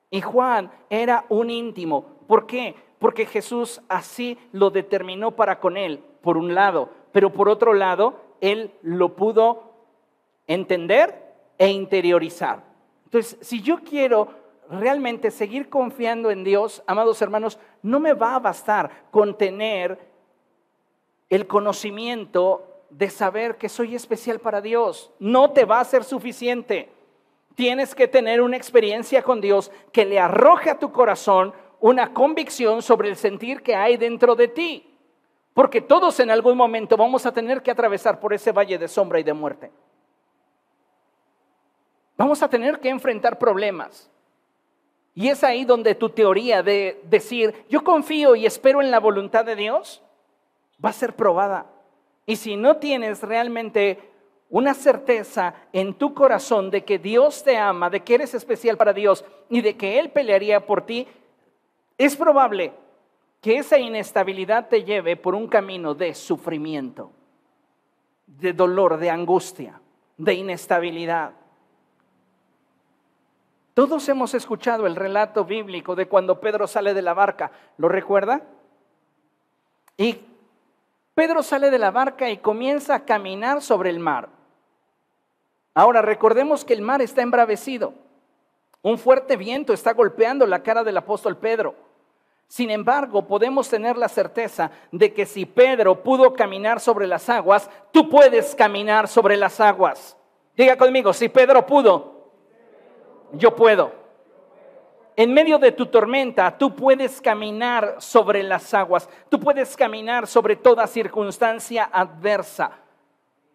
Y 0.09 0.21
Juan 0.21 0.71
era 0.89 1.25
un 1.29 1.49
íntimo. 1.49 2.05
¿Por 2.27 2.45
qué? 2.45 2.75
Porque 2.99 3.25
Jesús 3.25 3.81
así 3.89 4.37
lo 4.51 4.69
determinó 4.69 5.31
para 5.31 5.59
con 5.59 5.75
él, 5.75 6.03
por 6.21 6.37
un 6.37 6.53
lado. 6.53 6.89
Pero 7.11 7.31
por 7.31 7.49
otro 7.49 7.73
lado, 7.73 8.21
él 8.41 8.71
lo 8.81 9.15
pudo 9.15 9.73
entender 10.47 11.33
e 11.57 11.69
interiorizar. 11.69 12.63
Entonces, 13.05 13.37
si 13.41 13.61
yo 13.61 13.79
quiero 13.79 14.27
realmente 14.69 15.31
seguir 15.31 15.69
confiando 15.69 16.31
en 16.31 16.43
Dios, 16.43 16.83
amados 16.87 17.21
hermanos, 17.21 17.59
no 17.81 17.99
me 17.99 18.13
va 18.13 18.35
a 18.35 18.39
bastar 18.39 19.07
con 19.11 19.37
tener 19.37 19.99
el 21.29 21.47
conocimiento 21.47 22.72
de 22.97 23.09
saber 23.09 23.57
que 23.57 23.69
soy 23.69 23.95
especial 23.95 24.39
para 24.39 24.61
Dios. 24.61 25.11
No 25.19 25.51
te 25.51 25.65
va 25.65 25.79
a 25.79 25.85
ser 25.85 26.03
suficiente. 26.03 26.89
Tienes 27.55 27.93
que 27.95 28.07
tener 28.07 28.41
una 28.41 28.57
experiencia 28.57 29.21
con 29.23 29.41
Dios 29.41 29.71
que 29.91 30.05
le 30.05 30.19
arroje 30.19 30.69
a 30.69 30.79
tu 30.79 30.91
corazón 30.91 31.53
una 31.79 32.13
convicción 32.13 32.81
sobre 32.81 33.09
el 33.09 33.15
sentir 33.15 33.61
que 33.61 33.75
hay 33.75 33.97
dentro 33.97 34.35
de 34.35 34.47
ti. 34.47 34.97
Porque 35.53 35.81
todos 35.81 36.19
en 36.19 36.31
algún 36.31 36.57
momento 36.57 36.95
vamos 36.97 37.25
a 37.25 37.33
tener 37.33 37.61
que 37.61 37.71
atravesar 37.71 38.19
por 38.19 38.33
ese 38.33 38.51
valle 38.51 38.77
de 38.77 38.87
sombra 38.87 39.19
y 39.19 39.23
de 39.23 39.33
muerte. 39.33 39.71
Vamos 42.15 42.41
a 42.41 42.49
tener 42.49 42.79
que 42.79 42.89
enfrentar 42.89 43.37
problemas. 43.37 44.09
Y 45.15 45.29
es 45.29 45.43
ahí 45.43 45.65
donde 45.65 45.93
tu 45.93 46.09
teoría 46.09 46.63
de 46.63 47.01
decir, 47.03 47.65
yo 47.69 47.83
confío 47.83 48.35
y 48.35 48.45
espero 48.45 48.81
en 48.81 48.89
la 48.89 48.99
voluntad 48.99 49.45
de 49.45 49.55
Dios, 49.55 50.01
va 50.83 50.89
a 50.89 50.93
ser 50.93 51.15
probada. 51.15 51.67
Y 52.25 52.35
si 52.35 52.55
no 52.55 52.77
tienes 52.77 53.21
realmente 53.21 53.99
una 54.49 54.73
certeza 54.73 55.55
en 55.73 55.95
tu 55.95 56.13
corazón 56.13 56.69
de 56.69 56.83
que 56.83 56.99
Dios 56.99 57.43
te 57.43 57.57
ama, 57.57 57.89
de 57.89 58.03
que 58.03 58.15
eres 58.15 58.33
especial 58.33 58.77
para 58.77 58.93
Dios 58.93 59.25
y 59.49 59.61
de 59.61 59.75
que 59.75 59.99
Él 59.99 60.11
pelearía 60.11 60.65
por 60.65 60.85
ti, 60.85 61.07
es 61.97 62.15
probable 62.15 62.73
que 63.41 63.57
esa 63.57 63.77
inestabilidad 63.77 64.69
te 64.69 64.83
lleve 64.83 65.17
por 65.17 65.35
un 65.35 65.47
camino 65.47 65.93
de 65.95 66.13
sufrimiento, 66.13 67.11
de 68.25 68.53
dolor, 68.53 68.97
de 68.97 69.09
angustia, 69.09 69.81
de 70.17 70.33
inestabilidad. 70.33 71.33
Todos 73.73 74.07
hemos 74.07 74.33
escuchado 74.33 74.85
el 74.85 74.95
relato 74.95 75.45
bíblico 75.45 75.95
de 75.95 76.07
cuando 76.07 76.39
Pedro 76.39 76.67
sale 76.67 76.93
de 76.93 77.01
la 77.01 77.13
barca, 77.13 77.51
¿lo 77.77 77.89
recuerda? 77.89 78.43
Y 79.97 80.19
Pedro 81.15 81.43
sale 81.43 81.69
de 81.69 81.79
la 81.79 81.91
barca 81.91 82.29
y 82.29 82.37
comienza 82.37 82.95
a 82.95 83.05
caminar 83.05 83.61
sobre 83.61 83.89
el 83.89 83.99
mar. 83.99 84.29
Ahora 85.75 86.01
recordemos 86.01 86.65
que 86.65 86.73
el 86.73 86.81
mar 86.81 87.01
está 87.01 87.21
embravecido. 87.21 87.93
Un 88.81 88.97
fuerte 88.97 89.37
viento 89.37 89.73
está 89.73 89.93
golpeando 89.93 90.45
la 90.45 90.63
cara 90.63 90.83
del 90.83 90.97
apóstol 90.97 91.37
Pedro. 91.37 91.75
Sin 92.47 92.69
embargo, 92.69 93.25
podemos 93.25 93.69
tener 93.69 93.97
la 93.97 94.09
certeza 94.09 94.71
de 94.91 95.13
que 95.13 95.25
si 95.25 95.45
Pedro 95.45 96.03
pudo 96.03 96.33
caminar 96.33 96.79
sobre 96.79 97.07
las 97.07 97.29
aguas, 97.29 97.69
tú 97.91 98.09
puedes 98.09 98.53
caminar 98.53 99.07
sobre 99.07 99.37
las 99.37 99.59
aguas. 99.59 100.17
Diga 100.55 100.77
conmigo, 100.77 101.13
si 101.13 101.29
Pedro 101.29 101.65
pudo, 101.65 102.31
yo 103.31 103.55
puedo 103.55 104.02
en 105.15 105.33
medio 105.33 105.59
de 105.59 105.71
tu 105.71 105.85
tormenta, 105.85 106.57
tú 106.57 106.75
puedes 106.75 107.21
caminar 107.21 107.97
sobre 107.99 108.41
las 108.41 108.73
aguas, 108.73 109.07
tú 109.29 109.39
puedes 109.39 109.75
caminar 109.77 110.25
sobre 110.27 110.55
toda 110.55 110.87
circunstancia 110.87 111.89
adversa. 111.91 112.79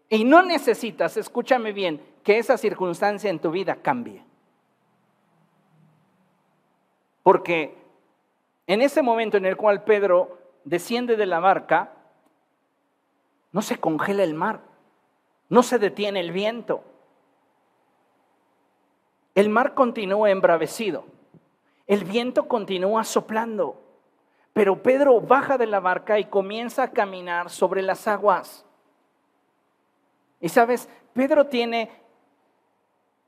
Y 0.09 0.25
no 0.25 0.43
necesitas, 0.43 1.17
escúchame 1.17 1.73
bien, 1.73 2.01
que 2.23 2.39
esa 2.39 2.57
circunstancia 2.57 3.29
en 3.29 3.41
tu 3.41 3.51
vida 3.51 3.77
cambie. 3.77 4.25
Porque 7.23 7.77
en 8.67 8.81
ese 8.81 9.03
momento 9.03 9.37
en 9.37 9.47
el 9.47 9.57
cual 9.57 9.83
Pedro 9.83 10.39
desciende 10.65 11.17
de 11.17 11.27
la 11.27 11.41
barca, 11.41 11.93
no 13.53 13.63
se 13.63 13.79
congela 13.79 14.23
el 14.23 14.35
mar, 14.35 14.61
no 15.49 15.63
se 15.63 15.79
detiene 15.79 16.21
el 16.21 16.33
viento. 16.33 16.85
El 19.35 19.49
mar 19.49 19.75
continúa 19.75 20.31
embravecido. 20.31 21.18
El 21.89 22.05
viento 22.05 22.47
continúa 22.47 23.03
soplando, 23.03 23.83
pero 24.53 24.83
Pedro 24.83 25.21
baja 25.23 25.57
de 25.57 25.67
la 25.67 25.81
barca 25.81 26.19
y 26.19 26.27
comienza 26.27 26.83
a 26.83 26.91
caminar 26.91 27.49
sobre 27.49 27.81
las 27.81 28.07
aguas. 28.07 28.67
Y 30.39 30.51
sabes, 30.51 30.87
Pedro 31.15 31.47
tiene 31.47 31.91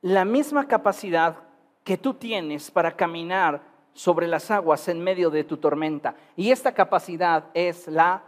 la 0.02 0.26
misma 0.26 0.68
capacidad 0.68 1.38
que 1.84 1.96
tú 1.96 2.12
tienes 2.14 2.70
para 2.70 2.94
caminar 2.94 3.62
sobre 3.94 4.28
las 4.28 4.50
aguas 4.50 4.86
en 4.88 5.02
medio 5.02 5.30
de 5.30 5.42
tu 5.42 5.56
tormenta. 5.56 6.14
Y 6.36 6.50
esta 6.50 6.72
capacidad 6.72 7.46
es 7.54 7.88
la 7.88 8.22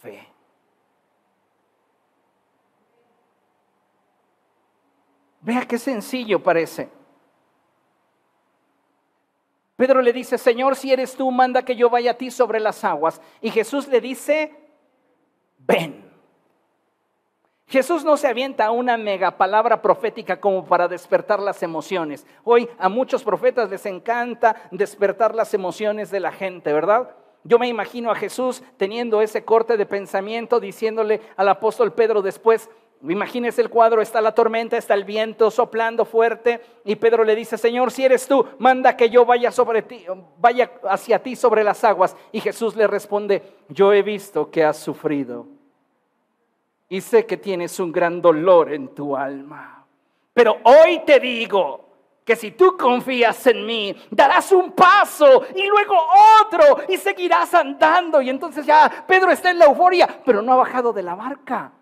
fe. 0.00 0.28
Vea 5.40 5.66
qué 5.66 5.78
sencillo 5.78 6.42
parece. 6.42 7.01
Pedro 9.76 10.02
le 10.02 10.12
dice, 10.12 10.38
Señor, 10.38 10.76
si 10.76 10.92
eres 10.92 11.16
tú, 11.16 11.30
manda 11.30 11.64
que 11.64 11.76
yo 11.76 11.88
vaya 11.90 12.12
a 12.12 12.18
ti 12.18 12.30
sobre 12.30 12.60
las 12.60 12.84
aguas. 12.84 13.20
Y 13.40 13.50
Jesús 13.50 13.88
le 13.88 14.00
dice, 14.00 14.54
ven. 15.58 16.10
Jesús 17.66 18.04
no 18.04 18.18
se 18.18 18.28
avienta 18.28 18.70
una 18.70 18.98
mega 18.98 19.38
palabra 19.38 19.80
profética 19.80 20.38
como 20.38 20.66
para 20.66 20.88
despertar 20.88 21.40
las 21.40 21.62
emociones. 21.62 22.26
Hoy 22.44 22.68
a 22.78 22.90
muchos 22.90 23.24
profetas 23.24 23.70
les 23.70 23.86
encanta 23.86 24.68
despertar 24.70 25.34
las 25.34 25.54
emociones 25.54 26.10
de 26.10 26.20
la 26.20 26.32
gente, 26.32 26.70
¿verdad? 26.70 27.16
Yo 27.44 27.58
me 27.58 27.68
imagino 27.68 28.10
a 28.10 28.14
Jesús 28.14 28.62
teniendo 28.76 29.22
ese 29.22 29.44
corte 29.44 29.78
de 29.78 29.86
pensamiento, 29.86 30.60
diciéndole 30.60 31.22
al 31.36 31.48
apóstol 31.48 31.94
Pedro 31.94 32.20
después, 32.20 32.68
Imagínese 33.08 33.60
el 33.60 33.68
cuadro, 33.68 34.00
está 34.00 34.20
la 34.20 34.32
tormenta, 34.32 34.76
está 34.76 34.94
el 34.94 35.04
viento 35.04 35.50
soplando 35.50 36.04
fuerte 36.04 36.60
y 36.84 36.94
Pedro 36.94 37.24
le 37.24 37.34
dice, 37.34 37.58
Señor, 37.58 37.90
si 37.90 38.04
eres 38.04 38.28
tú, 38.28 38.46
manda 38.58 38.96
que 38.96 39.10
yo 39.10 39.24
vaya 39.24 39.50
sobre 39.50 39.82
ti, 39.82 40.06
vaya 40.38 40.70
hacia 40.88 41.20
ti 41.20 41.34
sobre 41.34 41.64
las 41.64 41.82
aguas. 41.82 42.16
Y 42.30 42.40
Jesús 42.40 42.76
le 42.76 42.86
responde, 42.86 43.42
yo 43.68 43.92
he 43.92 44.02
visto 44.02 44.50
que 44.50 44.62
has 44.62 44.76
sufrido 44.76 45.46
y 46.88 47.00
sé 47.00 47.26
que 47.26 47.36
tienes 47.36 47.80
un 47.80 47.90
gran 47.90 48.22
dolor 48.22 48.72
en 48.72 48.94
tu 48.94 49.16
alma. 49.16 49.84
Pero 50.32 50.58
hoy 50.62 51.00
te 51.04 51.18
digo 51.18 51.88
que 52.24 52.36
si 52.36 52.52
tú 52.52 52.76
confías 52.78 53.44
en 53.48 53.66
mí, 53.66 53.96
darás 54.12 54.52
un 54.52 54.72
paso 54.72 55.42
y 55.56 55.66
luego 55.66 55.96
otro 56.40 56.84
y 56.88 56.96
seguirás 56.98 57.52
andando. 57.54 58.22
Y 58.22 58.30
entonces 58.30 58.64
ya 58.64 59.04
Pedro 59.08 59.32
está 59.32 59.50
en 59.50 59.58
la 59.58 59.64
euforia, 59.64 60.20
pero 60.24 60.40
no 60.40 60.52
ha 60.52 60.56
bajado 60.56 60.92
de 60.92 61.02
la 61.02 61.16
barca. 61.16 61.72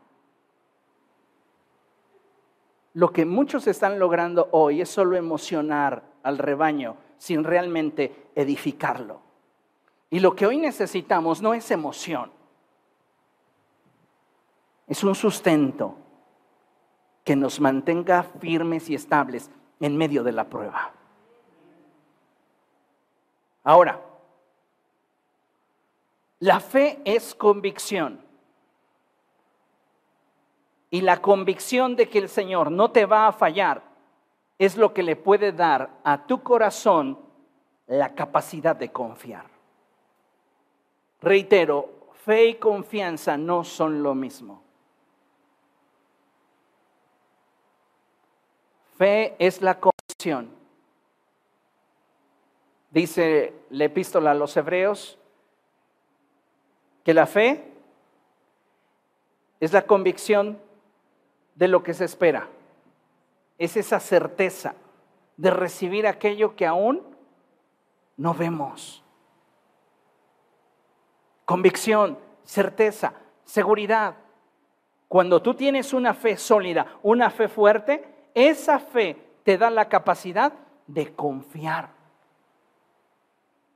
Lo 2.94 3.12
que 3.12 3.24
muchos 3.24 3.66
están 3.66 3.98
logrando 3.98 4.48
hoy 4.52 4.80
es 4.80 4.88
solo 4.88 5.16
emocionar 5.16 6.02
al 6.22 6.38
rebaño 6.38 6.96
sin 7.18 7.44
realmente 7.44 8.30
edificarlo. 8.34 9.20
Y 10.10 10.20
lo 10.20 10.34
que 10.34 10.46
hoy 10.46 10.58
necesitamos 10.58 11.40
no 11.40 11.54
es 11.54 11.70
emoción, 11.70 12.32
es 14.88 15.04
un 15.04 15.14
sustento 15.14 15.96
que 17.22 17.36
nos 17.36 17.60
mantenga 17.60 18.24
firmes 18.24 18.90
y 18.90 18.96
estables 18.96 19.50
en 19.78 19.96
medio 19.96 20.24
de 20.24 20.32
la 20.32 20.48
prueba. 20.48 20.92
Ahora, 23.62 24.00
la 26.40 26.58
fe 26.58 27.00
es 27.04 27.34
convicción. 27.34 28.20
Y 30.90 31.02
la 31.02 31.22
convicción 31.22 31.94
de 31.94 32.08
que 32.08 32.18
el 32.18 32.28
Señor 32.28 32.70
no 32.70 32.90
te 32.90 33.06
va 33.06 33.28
a 33.28 33.32
fallar 33.32 33.82
es 34.58 34.76
lo 34.76 34.92
que 34.92 35.02
le 35.02 35.16
puede 35.16 35.52
dar 35.52 35.90
a 36.04 36.26
tu 36.26 36.42
corazón 36.42 37.18
la 37.86 38.14
capacidad 38.14 38.76
de 38.76 38.90
confiar. 38.90 39.46
Reitero, 41.20 42.08
fe 42.24 42.46
y 42.46 42.54
confianza 42.54 43.36
no 43.36 43.64
son 43.64 44.02
lo 44.02 44.14
mismo. 44.14 44.62
Fe 48.96 49.34
es 49.38 49.62
la 49.62 49.78
convicción. 49.78 50.50
Dice 52.90 53.54
la 53.70 53.84
epístola 53.84 54.32
a 54.32 54.34
los 54.34 54.56
hebreos 54.56 55.16
que 57.04 57.14
la 57.14 57.26
fe 57.26 57.72
es 59.60 59.72
la 59.72 59.82
convicción 59.82 60.58
de 61.60 61.68
lo 61.68 61.82
que 61.82 61.92
se 61.92 62.06
espera. 62.06 62.48
Es 63.58 63.76
esa 63.76 64.00
certeza 64.00 64.74
de 65.36 65.50
recibir 65.50 66.06
aquello 66.06 66.56
que 66.56 66.66
aún 66.66 67.02
no 68.16 68.32
vemos. 68.32 69.04
Convicción, 71.44 72.18
certeza, 72.44 73.12
seguridad. 73.44 74.16
Cuando 75.06 75.42
tú 75.42 75.52
tienes 75.52 75.92
una 75.92 76.14
fe 76.14 76.38
sólida, 76.38 76.98
una 77.02 77.28
fe 77.28 77.46
fuerte, 77.46 78.30
esa 78.32 78.78
fe 78.78 79.22
te 79.42 79.58
da 79.58 79.68
la 79.68 79.86
capacidad 79.90 80.54
de 80.86 81.14
confiar. 81.14 81.90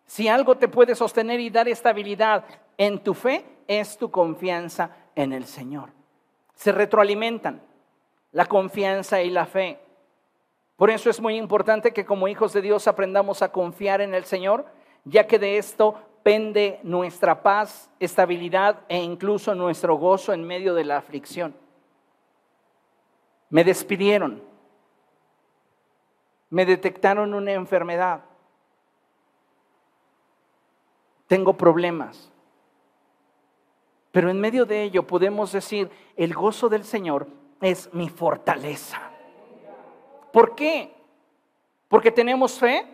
Si 0.06 0.26
algo 0.26 0.56
te 0.56 0.68
puede 0.68 0.94
sostener 0.94 1.38
y 1.38 1.50
dar 1.50 1.68
estabilidad 1.68 2.46
en 2.78 3.04
tu 3.04 3.12
fe, 3.12 3.44
es 3.68 3.98
tu 3.98 4.10
confianza 4.10 4.96
en 5.14 5.34
el 5.34 5.44
Señor. 5.44 5.90
Se 6.54 6.72
retroalimentan 6.72 7.73
la 8.34 8.46
confianza 8.46 9.22
y 9.22 9.30
la 9.30 9.46
fe. 9.46 9.78
Por 10.76 10.90
eso 10.90 11.08
es 11.08 11.20
muy 11.20 11.36
importante 11.36 11.92
que 11.92 12.04
como 12.04 12.26
hijos 12.26 12.52
de 12.52 12.62
Dios 12.62 12.88
aprendamos 12.88 13.42
a 13.42 13.52
confiar 13.52 14.00
en 14.00 14.12
el 14.12 14.24
Señor, 14.24 14.66
ya 15.04 15.28
que 15.28 15.38
de 15.38 15.56
esto 15.56 15.94
pende 16.24 16.80
nuestra 16.82 17.44
paz, 17.44 17.88
estabilidad 18.00 18.80
e 18.88 19.00
incluso 19.00 19.54
nuestro 19.54 19.96
gozo 19.96 20.32
en 20.32 20.44
medio 20.44 20.74
de 20.74 20.84
la 20.84 20.96
aflicción. 20.96 21.54
Me 23.50 23.62
despidieron, 23.62 24.42
me 26.50 26.66
detectaron 26.66 27.34
una 27.34 27.52
enfermedad, 27.52 28.24
tengo 31.28 31.56
problemas, 31.56 32.32
pero 34.10 34.28
en 34.28 34.40
medio 34.40 34.66
de 34.66 34.82
ello 34.82 35.06
podemos 35.06 35.52
decir, 35.52 35.88
el 36.16 36.34
gozo 36.34 36.68
del 36.68 36.82
Señor 36.82 37.28
es 37.64 37.92
mi 37.92 38.08
fortaleza. 38.08 39.00
¿Por 40.32 40.54
qué? 40.54 40.94
¿Porque 41.88 42.10
tenemos 42.10 42.58
fe? 42.58 42.86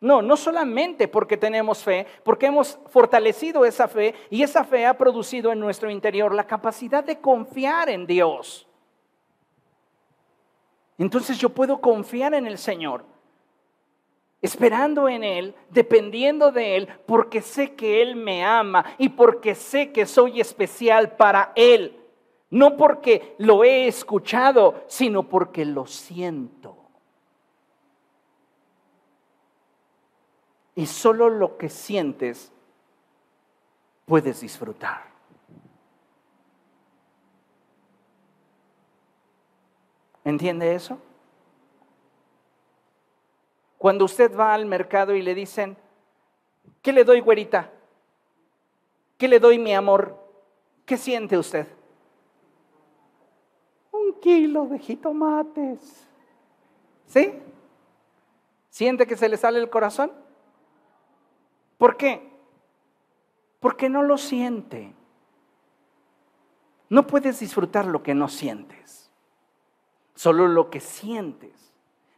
No, 0.00 0.22
no 0.22 0.36
solamente 0.36 1.08
porque 1.08 1.36
tenemos 1.36 1.82
fe, 1.82 2.06
porque 2.24 2.46
hemos 2.46 2.78
fortalecido 2.88 3.66
esa 3.66 3.86
fe 3.86 4.14
y 4.30 4.42
esa 4.42 4.64
fe 4.64 4.86
ha 4.86 4.96
producido 4.96 5.52
en 5.52 5.60
nuestro 5.60 5.90
interior 5.90 6.34
la 6.34 6.46
capacidad 6.46 7.04
de 7.04 7.20
confiar 7.20 7.90
en 7.90 8.06
Dios. 8.06 8.66
Entonces 10.96 11.38
yo 11.38 11.50
puedo 11.50 11.80
confiar 11.80 12.32
en 12.32 12.46
el 12.46 12.56
Señor, 12.56 13.04
esperando 14.40 15.06
en 15.08 15.22
Él, 15.22 15.54
dependiendo 15.68 16.50
de 16.50 16.76
Él, 16.76 16.88
porque 17.06 17.42
sé 17.42 17.74
que 17.74 18.00
Él 18.00 18.16
me 18.16 18.44
ama 18.44 18.84
y 18.96 19.10
porque 19.10 19.54
sé 19.54 19.92
que 19.92 20.06
soy 20.06 20.40
especial 20.40 21.16
para 21.16 21.52
Él. 21.56 21.99
No 22.50 22.76
porque 22.76 23.36
lo 23.38 23.62
he 23.62 23.86
escuchado, 23.86 24.84
sino 24.88 25.22
porque 25.22 25.64
lo 25.64 25.86
siento. 25.86 26.76
Y 30.74 30.86
solo 30.86 31.30
lo 31.30 31.56
que 31.56 31.68
sientes 31.68 32.52
puedes 34.04 34.40
disfrutar. 34.40 35.04
¿Entiende 40.24 40.74
eso? 40.74 40.98
Cuando 43.78 44.04
usted 44.04 44.36
va 44.36 44.52
al 44.52 44.66
mercado 44.66 45.14
y 45.14 45.22
le 45.22 45.34
dicen, 45.34 45.76
¿qué 46.82 46.92
le 46.92 47.04
doy, 47.04 47.20
güerita? 47.20 47.70
¿Qué 49.16 49.28
le 49.28 49.38
doy, 49.38 49.58
mi 49.58 49.72
amor? 49.72 50.18
¿Qué 50.84 50.96
siente 50.96 51.38
usted? 51.38 51.79
Kilo 54.20 54.66
de 54.66 54.78
jitomates. 54.78 56.06
¿Sí? 57.06 57.32
¿Siente 58.68 59.06
que 59.06 59.16
se 59.16 59.28
le 59.28 59.36
sale 59.36 59.58
el 59.58 59.68
corazón? 59.68 60.12
¿Por 61.76 61.96
qué? 61.96 62.30
Porque 63.58 63.88
no 63.88 64.02
lo 64.02 64.16
siente. 64.16 64.94
No 66.88 67.06
puedes 67.06 67.40
disfrutar 67.40 67.86
lo 67.86 68.02
que 68.02 68.14
no 68.14 68.28
sientes. 68.28 69.10
Solo 70.14 70.48
lo 70.48 70.70
que 70.70 70.80
sientes 70.80 71.72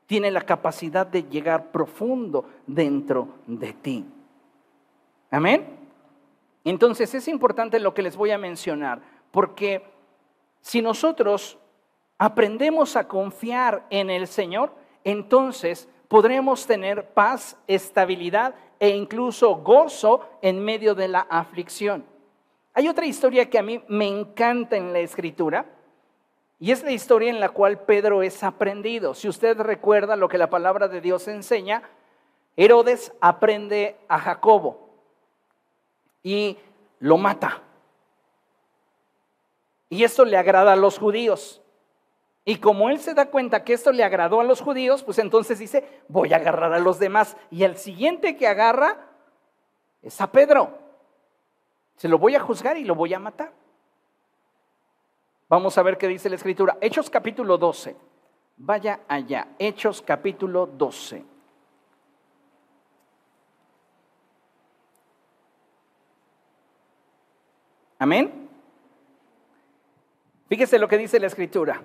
tiene 0.07 0.30
la 0.30 0.42
capacidad 0.42 1.07
de 1.07 1.22
llegar 1.24 1.70
profundo 1.70 2.44
dentro 2.66 3.28
de 3.46 3.72
ti. 3.72 4.05
Amén. 5.30 5.78
Entonces 6.64 7.14
es 7.14 7.28
importante 7.28 7.80
lo 7.80 7.94
que 7.94 8.03
les 8.03 8.16
voy 8.16 8.30
a 8.30 8.38
mencionar, 8.38 9.00
porque 9.30 9.84
si 10.61 10.82
nosotros 10.82 11.59
aprendemos 12.23 12.95
a 12.95 13.09
confiar 13.09 13.85
en 13.91 14.09
el 14.09 14.29
Señor, 14.29 14.70
entonces 15.03 15.89
podremos 16.07 16.68
tener 16.68 17.09
paz, 17.14 17.57
estabilidad 17.66 18.55
e 18.79 18.91
incluso 18.91 19.57
gozo 19.57 20.25
en 20.41 20.64
medio 20.64 20.95
de 20.95 21.09
la 21.09 21.27
aflicción. 21.29 22.05
Hay 22.75 22.87
otra 22.87 23.07
historia 23.07 23.51
que 23.51 23.59
a 23.59 23.64
mí 23.64 23.83
me 23.89 24.07
encanta 24.07 24.77
en 24.77 24.93
la 24.93 25.01
escritura 25.01 25.66
y 26.61 26.70
es 26.70 26.85
la 26.85 26.93
historia 26.93 27.29
en 27.29 27.41
la 27.41 27.49
cual 27.49 27.81
Pedro 27.81 28.23
es 28.23 28.45
aprendido. 28.45 29.14
Si 29.14 29.29
usted 29.29 29.59
recuerda 29.59 30.14
lo 30.14 30.29
que 30.29 30.39
la 30.39 30.49
palabra 30.49 30.87
de 30.87 31.01
Dios 31.01 31.27
enseña, 31.27 31.83
Herodes 32.57 33.12
aprende 33.20 33.97
a 34.07 34.20
Jacobo 34.20 34.91
y 36.23 36.57
lo 37.01 37.18
mata. 37.18 37.62
Y 39.91 40.05
esto 40.05 40.25
le 40.25 40.37
agrada 40.37 40.75
a 40.75 40.77
los 40.77 41.01
judíos. 41.01 41.59
Y 42.45 42.57
como 42.57 42.90
él 42.90 42.99
se 42.99 43.14
da 43.14 43.26
cuenta 43.26 43.62
que 43.62 43.72
esto 43.72 43.93
le 43.93 44.03
agradó 44.03 44.40
a 44.40 44.45
los 44.45 44.61
judíos, 44.61 45.05
pues 45.05 45.18
entonces 45.18 45.59
dice, 45.59 46.03
voy 46.09 46.32
a 46.32 46.36
agarrar 46.36 46.72
a 46.72 46.80
los 46.80 46.99
demás. 46.99 47.36
Y 47.51 47.62
el 47.62 47.76
siguiente 47.76 48.36
que 48.36 48.49
agarra 48.49 49.07
es 50.03 50.20
a 50.20 50.32
Pedro. 50.32 50.76
Se 51.97 52.09
lo 52.09 52.18
voy 52.18 52.34
a 52.34 52.40
juzgar 52.40 52.76
y 52.76 52.84
lo 52.84 52.97
voy 52.97 53.14
a 53.14 53.20
matar. 53.20 53.53
Vamos 55.49 55.78
a 55.78 55.82
ver 55.82 55.99
qué 55.99 56.09
dice 56.09 56.28
la 56.28 56.36
escritura. 56.36 56.78
Hechos 56.80 57.11
capítulo 57.11 57.59
12. 57.59 57.95
Vaya 58.57 59.01
allá. 59.07 59.49
Hechos 59.59 60.03
capítulo 60.03 60.66
12. 60.66 61.24
Amén. 68.01 68.49
Fíjese 70.49 70.76
lo 70.80 70.88
que 70.88 70.99
dice 70.99 71.20
la 71.20 71.28
escritura. 71.28 71.84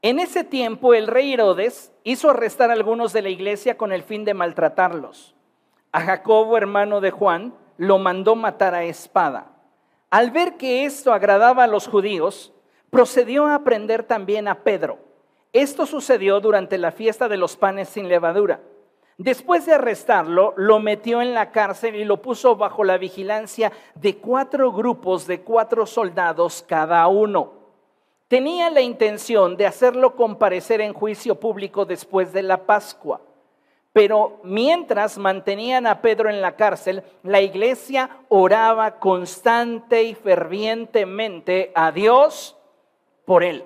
En 0.00 0.20
ese 0.20 0.44
tiempo 0.44 0.94
el 0.94 1.08
rey 1.08 1.32
Herodes 1.32 1.92
hizo 2.04 2.30
arrestar 2.30 2.70
a 2.70 2.74
algunos 2.74 3.12
de 3.12 3.20
la 3.20 3.30
iglesia 3.30 3.76
con 3.76 3.92
el 3.92 4.04
fin 4.04 4.24
de 4.24 4.32
maltratarlos. 4.32 5.34
A 5.90 6.00
Jacobo, 6.02 6.56
hermano 6.56 7.00
de 7.00 7.10
Juan, 7.10 7.52
lo 7.78 7.98
mandó 7.98 8.36
matar 8.36 8.76
a 8.76 8.84
espada. 8.84 9.50
Al 10.10 10.30
ver 10.30 10.56
que 10.56 10.84
esto 10.84 11.12
agradaba 11.12 11.64
a 11.64 11.68
los 11.68 11.88
judíos, 11.88 12.52
procedió 12.90 13.48
a 13.48 13.64
prender 13.64 14.04
también 14.04 14.46
a 14.46 14.62
Pedro. 14.62 15.00
Esto 15.52 15.84
sucedió 15.84 16.38
durante 16.38 16.78
la 16.78 16.92
fiesta 16.92 17.28
de 17.28 17.36
los 17.36 17.56
panes 17.56 17.88
sin 17.88 18.08
levadura. 18.08 18.60
Después 19.16 19.66
de 19.66 19.74
arrestarlo, 19.74 20.54
lo 20.56 20.78
metió 20.78 21.20
en 21.22 21.34
la 21.34 21.50
cárcel 21.50 21.96
y 21.96 22.04
lo 22.04 22.22
puso 22.22 22.54
bajo 22.54 22.84
la 22.84 22.98
vigilancia 22.98 23.72
de 23.96 24.18
cuatro 24.18 24.70
grupos 24.70 25.26
de 25.26 25.40
cuatro 25.40 25.86
soldados 25.86 26.64
cada 26.68 27.04
uno. 27.08 27.57
Tenía 28.28 28.68
la 28.68 28.82
intención 28.82 29.56
de 29.56 29.66
hacerlo 29.66 30.14
comparecer 30.14 30.82
en 30.82 30.92
juicio 30.92 31.40
público 31.40 31.86
después 31.86 32.32
de 32.32 32.42
la 32.42 32.66
Pascua. 32.66 33.22
Pero 33.94 34.38
mientras 34.44 35.16
mantenían 35.16 35.86
a 35.86 36.02
Pedro 36.02 36.28
en 36.28 36.42
la 36.42 36.54
cárcel, 36.54 37.02
la 37.22 37.40
iglesia 37.40 38.10
oraba 38.28 38.98
constante 39.00 40.02
y 40.02 40.14
fervientemente 40.14 41.72
a 41.74 41.90
Dios 41.90 42.54
por 43.24 43.42
él. 43.42 43.64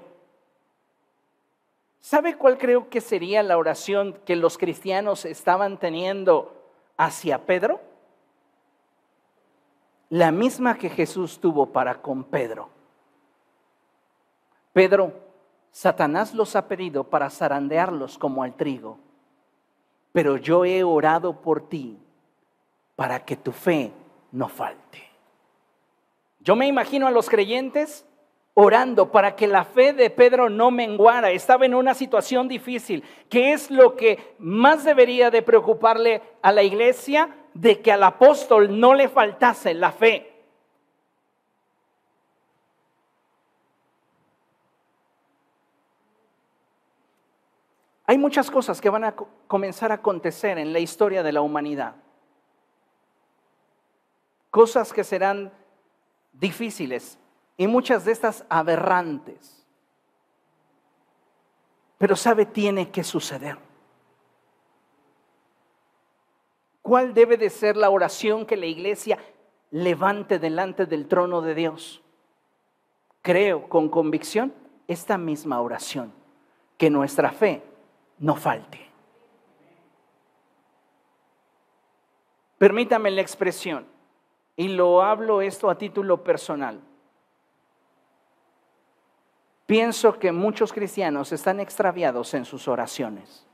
¿Sabe 2.00 2.36
cuál 2.36 2.56
creo 2.56 2.88
que 2.88 3.00
sería 3.00 3.42
la 3.42 3.58
oración 3.58 4.14
que 4.24 4.36
los 4.36 4.58
cristianos 4.58 5.24
estaban 5.24 5.78
teniendo 5.78 6.54
hacia 6.96 7.46
Pedro? 7.46 7.80
La 10.08 10.30
misma 10.30 10.78
que 10.78 10.88
Jesús 10.88 11.40
tuvo 11.40 11.66
para 11.66 12.00
con 12.00 12.24
Pedro. 12.24 12.68
Pedro, 14.72 15.12
Satanás 15.70 16.34
los 16.34 16.56
ha 16.56 16.68
pedido 16.68 17.04
para 17.04 17.30
zarandearlos 17.30 18.18
como 18.18 18.42
al 18.42 18.54
trigo, 18.54 18.98
pero 20.12 20.36
yo 20.36 20.64
he 20.64 20.82
orado 20.84 21.40
por 21.40 21.68
ti 21.68 21.98
para 22.96 23.24
que 23.24 23.36
tu 23.36 23.52
fe 23.52 23.92
no 24.32 24.48
falte. 24.48 25.02
Yo 26.40 26.56
me 26.56 26.66
imagino 26.66 27.06
a 27.06 27.10
los 27.10 27.28
creyentes 27.30 28.04
orando 28.54 29.10
para 29.10 29.36
que 29.36 29.46
la 29.46 29.64
fe 29.64 29.92
de 29.92 30.10
Pedro 30.10 30.50
no 30.50 30.70
menguara. 30.70 31.30
Estaba 31.30 31.66
en 31.66 31.74
una 31.74 31.94
situación 31.94 32.48
difícil. 32.48 33.04
¿Qué 33.28 33.52
es 33.52 33.70
lo 33.70 33.96
que 33.96 34.34
más 34.38 34.84
debería 34.84 35.30
de 35.30 35.42
preocuparle 35.42 36.22
a 36.42 36.52
la 36.52 36.62
iglesia? 36.62 37.34
De 37.54 37.80
que 37.80 37.92
al 37.92 38.02
apóstol 38.02 38.78
no 38.78 38.94
le 38.94 39.08
faltase 39.08 39.74
la 39.74 39.92
fe. 39.92 40.32
Hay 48.12 48.18
muchas 48.18 48.50
cosas 48.50 48.78
que 48.78 48.90
van 48.90 49.04
a 49.04 49.16
comenzar 49.48 49.90
a 49.90 49.94
acontecer 49.94 50.58
en 50.58 50.74
la 50.74 50.80
historia 50.80 51.22
de 51.22 51.32
la 51.32 51.40
humanidad. 51.40 51.94
Cosas 54.50 54.92
que 54.92 55.02
serán 55.02 55.50
difíciles, 56.30 57.18
y 57.56 57.66
muchas 57.66 58.04
de 58.04 58.12
estas 58.12 58.44
aberrantes. 58.50 59.66
Pero 61.96 62.14
sabe, 62.14 62.44
tiene 62.44 62.90
que 62.90 63.02
suceder. 63.02 63.56
¿Cuál 66.82 67.14
debe 67.14 67.38
de 67.38 67.48
ser 67.48 67.78
la 67.78 67.88
oración 67.88 68.44
que 68.44 68.58
la 68.58 68.66
iglesia 68.66 69.18
levante 69.70 70.38
delante 70.38 70.84
del 70.84 71.08
trono 71.08 71.40
de 71.40 71.54
Dios? 71.54 72.02
Creo 73.22 73.70
con 73.70 73.88
convicción 73.88 74.52
esta 74.86 75.16
misma 75.16 75.62
oración, 75.62 76.12
que 76.76 76.90
nuestra 76.90 77.32
fe 77.32 77.71
no 78.22 78.36
falte. 78.36 78.78
Permítame 82.56 83.10
la 83.10 83.20
expresión, 83.20 83.84
y 84.54 84.68
lo 84.68 85.02
hablo 85.02 85.42
esto 85.42 85.68
a 85.68 85.76
título 85.76 86.22
personal. 86.22 86.80
Pienso 89.66 90.18
que 90.18 90.30
muchos 90.30 90.72
cristianos 90.72 91.32
están 91.32 91.58
extraviados 91.58 92.32
en 92.34 92.44
sus 92.44 92.68
oraciones, 92.68 93.44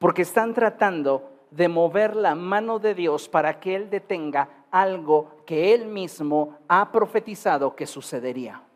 porque 0.00 0.22
están 0.22 0.52
tratando 0.52 1.30
de 1.52 1.68
mover 1.68 2.16
la 2.16 2.34
mano 2.34 2.80
de 2.80 2.94
Dios 2.94 3.28
para 3.28 3.60
que 3.60 3.76
Él 3.76 3.90
detenga 3.90 4.64
algo 4.72 5.36
que 5.46 5.72
Él 5.72 5.86
mismo 5.86 6.58
ha 6.66 6.90
profetizado 6.90 7.76
que 7.76 7.86
sucedería. 7.86 8.67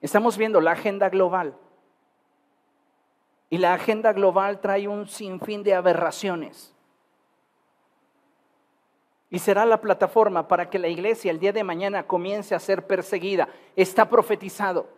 Estamos 0.00 0.38
viendo 0.38 0.60
la 0.60 0.72
agenda 0.72 1.08
global. 1.08 1.56
Y 3.50 3.58
la 3.58 3.74
agenda 3.74 4.12
global 4.12 4.60
trae 4.60 4.86
un 4.88 5.06
sinfín 5.06 5.62
de 5.62 5.74
aberraciones 5.74 6.74
y 9.30 9.38
será 9.38 9.66
la 9.66 9.80
plataforma 9.80 10.48
para 10.48 10.70
que 10.70 10.78
la 10.78 10.88
iglesia 10.88 11.30
el 11.30 11.38
día 11.38 11.52
de 11.52 11.64
mañana 11.64 12.06
comience 12.06 12.54
a 12.54 12.58
ser 12.58 12.86
perseguida. 12.86 13.48
Está 13.76 14.08
profetizado. 14.08 14.88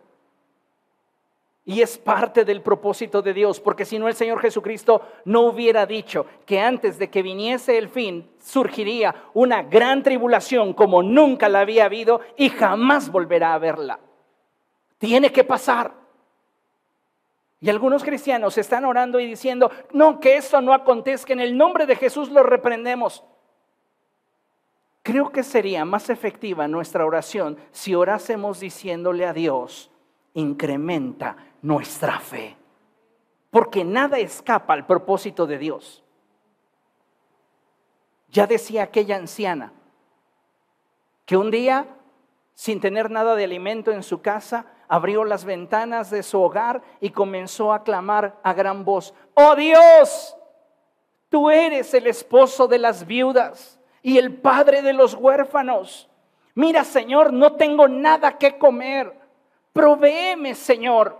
Y 1.63 1.81
es 1.81 1.97
parte 1.97 2.43
del 2.43 2.61
propósito 2.61 3.21
de 3.21 3.33
Dios, 3.33 3.59
porque 3.59 3.85
si 3.85 3.99
no 3.99 4.07
el 4.07 4.15
Señor 4.15 4.39
Jesucristo 4.39 5.01
no 5.25 5.41
hubiera 5.41 5.85
dicho 5.85 6.25
que 6.45 6.59
antes 6.59 6.97
de 6.97 7.09
que 7.09 7.21
viniese 7.21 7.77
el 7.77 7.87
fin 7.87 8.31
surgiría 8.39 9.13
una 9.33 9.61
gran 9.61 10.01
tribulación 10.01 10.73
como 10.73 11.03
nunca 11.03 11.49
la 11.49 11.59
había 11.59 11.85
habido 11.85 12.21
y 12.35 12.49
jamás 12.49 13.11
volverá 13.11 13.53
a 13.53 13.59
verla. 13.59 13.99
Tiene 15.01 15.31
que 15.31 15.43
pasar. 15.43 15.95
Y 17.59 17.71
algunos 17.71 18.03
cristianos 18.03 18.55
están 18.59 18.85
orando 18.85 19.19
y 19.19 19.25
diciendo, 19.25 19.71
no, 19.93 20.19
que 20.19 20.37
esto 20.37 20.61
no 20.61 20.75
acontezca, 20.75 21.33
en 21.33 21.39
el 21.39 21.57
nombre 21.57 21.87
de 21.87 21.95
Jesús 21.95 22.29
lo 22.29 22.43
reprendemos. 22.43 23.23
Creo 25.01 25.31
que 25.31 25.41
sería 25.41 25.85
más 25.85 26.11
efectiva 26.11 26.67
nuestra 26.67 27.03
oración 27.03 27.57
si 27.71 27.95
orásemos 27.95 28.59
diciéndole 28.59 29.25
a 29.25 29.33
Dios, 29.33 29.89
incrementa 30.35 31.35
nuestra 31.63 32.19
fe. 32.19 32.55
Porque 33.49 33.83
nada 33.83 34.19
escapa 34.19 34.73
al 34.73 34.85
propósito 34.85 35.47
de 35.47 35.57
Dios. 35.57 36.03
Ya 38.29 38.45
decía 38.45 38.83
aquella 38.83 39.15
anciana 39.15 39.73
que 41.25 41.37
un 41.37 41.49
día, 41.49 41.87
sin 42.53 42.79
tener 42.79 43.09
nada 43.09 43.35
de 43.35 43.45
alimento 43.45 43.91
en 43.91 44.03
su 44.03 44.21
casa, 44.21 44.67
abrió 44.91 45.23
las 45.23 45.45
ventanas 45.45 46.11
de 46.11 46.21
su 46.21 46.41
hogar 46.41 46.81
y 46.99 47.11
comenzó 47.11 47.71
a 47.71 47.81
clamar 47.81 48.37
a 48.43 48.51
gran 48.51 48.83
voz, 48.83 49.13
oh 49.35 49.55
Dios, 49.55 50.35
tú 51.29 51.49
eres 51.49 51.93
el 51.93 52.07
esposo 52.07 52.67
de 52.67 52.77
las 52.77 53.07
viudas 53.07 53.79
y 54.01 54.17
el 54.17 54.35
padre 54.35 54.81
de 54.81 54.91
los 54.91 55.13
huérfanos. 55.13 56.09
Mira, 56.55 56.83
Señor, 56.83 57.31
no 57.31 57.53
tengo 57.53 57.87
nada 57.87 58.37
que 58.37 58.57
comer. 58.57 59.17
Provéeme, 59.71 60.55
Señor. 60.55 61.17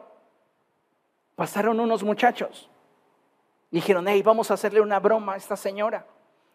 Pasaron 1.37 1.79
unos 1.79 2.03
muchachos. 2.03 2.69
Dijeron, 3.69 4.05
hey, 4.09 4.21
vamos 4.21 4.51
a 4.51 4.55
hacerle 4.55 4.81
una 4.81 4.99
broma 4.99 5.35
a 5.35 5.37
esta 5.37 5.55
señora. 5.55 6.05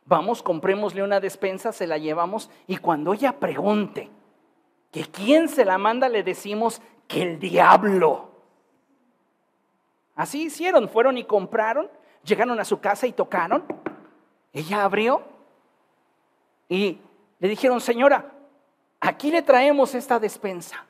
Vamos, 0.05 0.43
comprémosle 0.43 1.03
una 1.03 1.19
despensa, 1.19 1.73
se 1.73 1.87
la 1.87 1.97
llevamos 1.97 2.51
y 2.67 2.77
cuando 2.77 3.15
ella 3.15 3.41
pregunte 3.41 4.11
que 4.93 5.07
quién 5.07 5.49
se 5.49 5.65
la 5.65 5.79
manda, 5.79 6.11
le 6.11 6.23
decimos 6.23 6.83
que 7.07 7.23
el 7.23 7.39
diablo. 7.39 8.31
Así 10.15 10.45
hicieron, 10.45 10.89
fueron 10.89 11.19
y 11.19 11.25
compraron, 11.25 11.91
llegaron 12.25 12.59
a 12.59 12.65
su 12.65 12.81
casa 12.81 13.07
y 13.07 13.13
tocaron. 13.13 13.65
Ella 14.53 14.85
abrió 14.85 15.23
y 16.69 16.99
le 17.39 17.49
dijeron, 17.49 17.81
señora, 17.81 18.33
aquí 19.01 19.31
le 19.31 19.43
traemos 19.43 19.95
esta 19.95 20.19
despensa. 20.19 20.87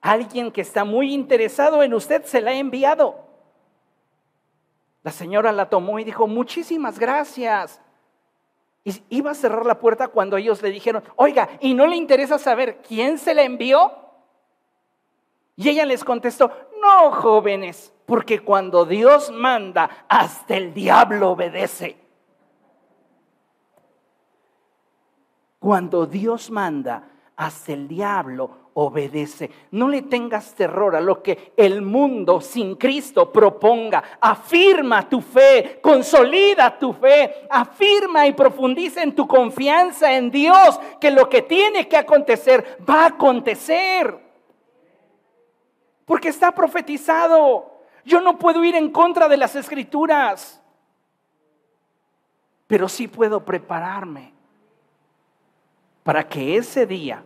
Alguien 0.00 0.52
que 0.52 0.60
está 0.60 0.84
muy 0.84 1.12
interesado 1.12 1.82
en 1.82 1.92
usted 1.94 2.24
se 2.24 2.40
la 2.40 2.52
ha 2.52 2.54
enviado. 2.54 3.26
La 5.02 5.10
señora 5.10 5.50
la 5.52 5.68
tomó 5.68 5.98
y 5.98 6.04
dijo, 6.04 6.28
muchísimas 6.28 6.98
gracias. 6.98 7.80
Y 8.84 9.02
iba 9.08 9.32
a 9.32 9.34
cerrar 9.34 9.66
la 9.66 9.80
puerta 9.80 10.06
cuando 10.08 10.36
ellos 10.36 10.62
le 10.62 10.70
dijeron, 10.70 11.02
oiga, 11.16 11.48
¿y 11.60 11.74
no 11.74 11.88
le 11.88 11.96
interesa 11.96 12.38
saber 12.38 12.80
quién 12.86 13.18
se 13.18 13.34
la 13.34 13.42
envió? 13.42 14.05
Y 15.56 15.70
ella 15.70 15.86
les 15.86 16.04
contestó, 16.04 16.50
no, 16.80 17.10
jóvenes, 17.10 17.92
porque 18.04 18.40
cuando 18.40 18.84
Dios 18.84 19.30
manda, 19.30 20.04
hasta 20.08 20.56
el 20.56 20.74
diablo 20.74 21.30
obedece. 21.30 21.96
Cuando 25.58 26.06
Dios 26.06 26.50
manda, 26.50 27.08
hasta 27.36 27.72
el 27.72 27.88
diablo 27.88 28.66
obedece. 28.74 29.50
No 29.70 29.88
le 29.88 30.02
tengas 30.02 30.54
terror 30.54 30.94
a 30.94 31.00
lo 31.00 31.22
que 31.22 31.54
el 31.56 31.80
mundo 31.80 32.42
sin 32.42 32.76
Cristo 32.76 33.32
proponga. 33.32 34.02
Afirma 34.20 35.08
tu 35.08 35.22
fe, 35.22 35.80
consolida 35.82 36.78
tu 36.78 36.92
fe, 36.92 37.46
afirma 37.48 38.26
y 38.26 38.34
profundiza 38.34 39.02
en 39.02 39.14
tu 39.14 39.26
confianza 39.26 40.14
en 40.14 40.30
Dios, 40.30 40.78
que 41.00 41.10
lo 41.10 41.28
que 41.30 41.40
tiene 41.40 41.88
que 41.88 41.96
acontecer 41.96 42.78
va 42.88 43.04
a 43.04 43.08
acontecer. 43.08 44.25
Porque 46.06 46.28
está 46.28 46.52
profetizado. 46.52 47.82
Yo 48.04 48.22
no 48.22 48.38
puedo 48.38 48.64
ir 48.64 48.74
en 48.74 48.90
contra 48.90 49.28
de 49.28 49.36
las 49.36 49.54
escrituras, 49.54 50.62
pero 52.66 52.88
sí 52.88 53.08
puedo 53.08 53.44
prepararme 53.44 54.32
para 56.02 56.26
que 56.26 56.56
ese 56.56 56.86
día 56.86 57.22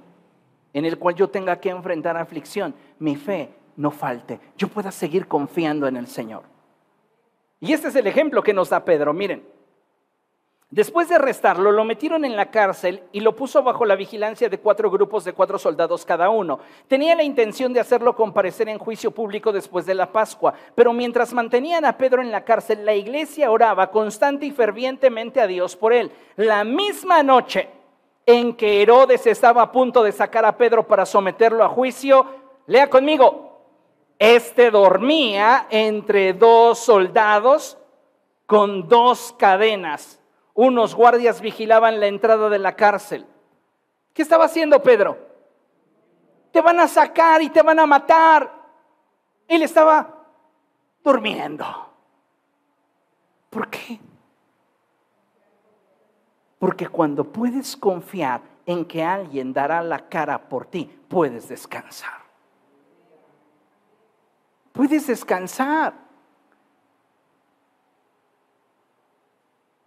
en 0.73 0.85
el 0.85 0.99
cual 0.99 1.15
yo 1.15 1.29
tenga 1.29 1.61
que 1.61 1.71
enfrentar 1.71 2.17
aflicción, 2.17 2.75
mi 2.99 3.17
fe 3.17 3.51
no 3.77 3.91
falte, 3.91 4.41
yo 4.57 4.69
pueda 4.69 4.91
seguir 4.91 5.27
confiando 5.27 5.87
en 5.87 5.97
el 5.97 6.07
Señor. 6.07 6.43
Y 7.61 7.73
este 7.73 7.89
es 7.89 7.97
el 7.97 8.07
ejemplo 8.07 8.43
que 8.43 8.55
nos 8.55 8.71
da 8.71 8.85
Pedro, 8.85 9.13
miren. 9.13 9.45
Después 10.71 11.09
de 11.09 11.17
arrestarlo, 11.17 11.73
lo 11.73 11.83
metieron 11.85 12.25
en 12.25 12.37
la 12.37 12.53
cárcel 12.53 13.03
y 13.11 13.19
lo 13.19 13.35
puso 13.35 13.61
bajo 13.65 13.85
la 13.85 13.97
vigilancia 13.97 14.49
de 14.49 14.61
cuatro 14.61 14.89
grupos 14.89 15.25
de 15.25 15.33
cuatro 15.33 15.59
soldados 15.59 16.05
cada 16.05 16.31
uno. 16.31 16.61
Tenía 16.87 17.17
la 17.17 17.25
intención 17.25 17.73
de 17.73 17.81
hacerlo 17.81 18.15
comparecer 18.15 18.69
en 18.69 18.79
juicio 18.79 19.11
público 19.11 19.51
después 19.51 19.85
de 19.85 19.97
la 19.97 20.13
Pascua, 20.13 20.55
pero 20.77 20.93
mientras 20.93 21.33
mantenían 21.33 21.85
a 21.85 21.99
Pedro 21.99 22.23
en 22.23 22.31
la 22.31 22.45
cárcel, 22.45 22.87
la 22.87 22.95
iglesia 22.95 23.51
oraba 23.51 23.91
constante 23.91 24.47
y 24.47 24.53
fervientemente 24.53 25.41
a 25.41 25.49
Dios 25.49 25.75
por 25.75 25.93
él. 25.93 26.13
La 26.37 26.63
misma 26.63 27.25
noche 27.25 27.69
en 28.25 28.55
que 28.55 28.81
Herodes 28.81 29.27
estaba 29.27 29.63
a 29.63 29.73
punto 29.73 30.05
de 30.05 30.13
sacar 30.13 30.45
a 30.45 30.57
Pedro 30.57 30.87
para 30.87 31.05
someterlo 31.05 31.65
a 31.65 31.69
juicio, 31.69 32.27
lea 32.69 32.89
conmigo, 32.89 33.65
este 34.21 34.71
dormía 34.71 35.67
entre 35.69 36.33
dos 36.33 36.79
soldados 36.79 37.77
con 38.47 38.87
dos 38.87 39.35
cadenas. 39.37 40.20
Unos 40.63 40.95
guardias 40.95 41.41
vigilaban 41.41 42.01
la 42.01 42.07
entrada 42.07 42.51
de 42.51 42.59
la 42.59 42.77
cárcel. 42.77 43.25
¿Qué 44.13 44.21
estaba 44.21 44.45
haciendo 44.45 44.83
Pedro? 44.83 45.17
Te 46.53 46.61
van 46.61 46.79
a 46.81 46.87
sacar 46.87 47.41
y 47.41 47.49
te 47.49 47.63
van 47.63 47.79
a 47.79 47.87
matar. 47.87 48.53
Él 49.49 49.63
estaba 49.63 50.23
durmiendo. 51.03 51.65
¿Por 53.49 53.71
qué? 53.71 53.99
Porque 56.59 56.89
cuando 56.89 57.25
puedes 57.25 57.75
confiar 57.75 58.43
en 58.67 58.85
que 58.85 59.03
alguien 59.03 59.55
dará 59.55 59.83
la 59.83 60.11
cara 60.11 60.47
por 60.47 60.67
ti, 60.67 60.85
puedes 61.09 61.49
descansar. 61.49 62.21
Puedes 64.75 65.07
descansar. 65.07 65.95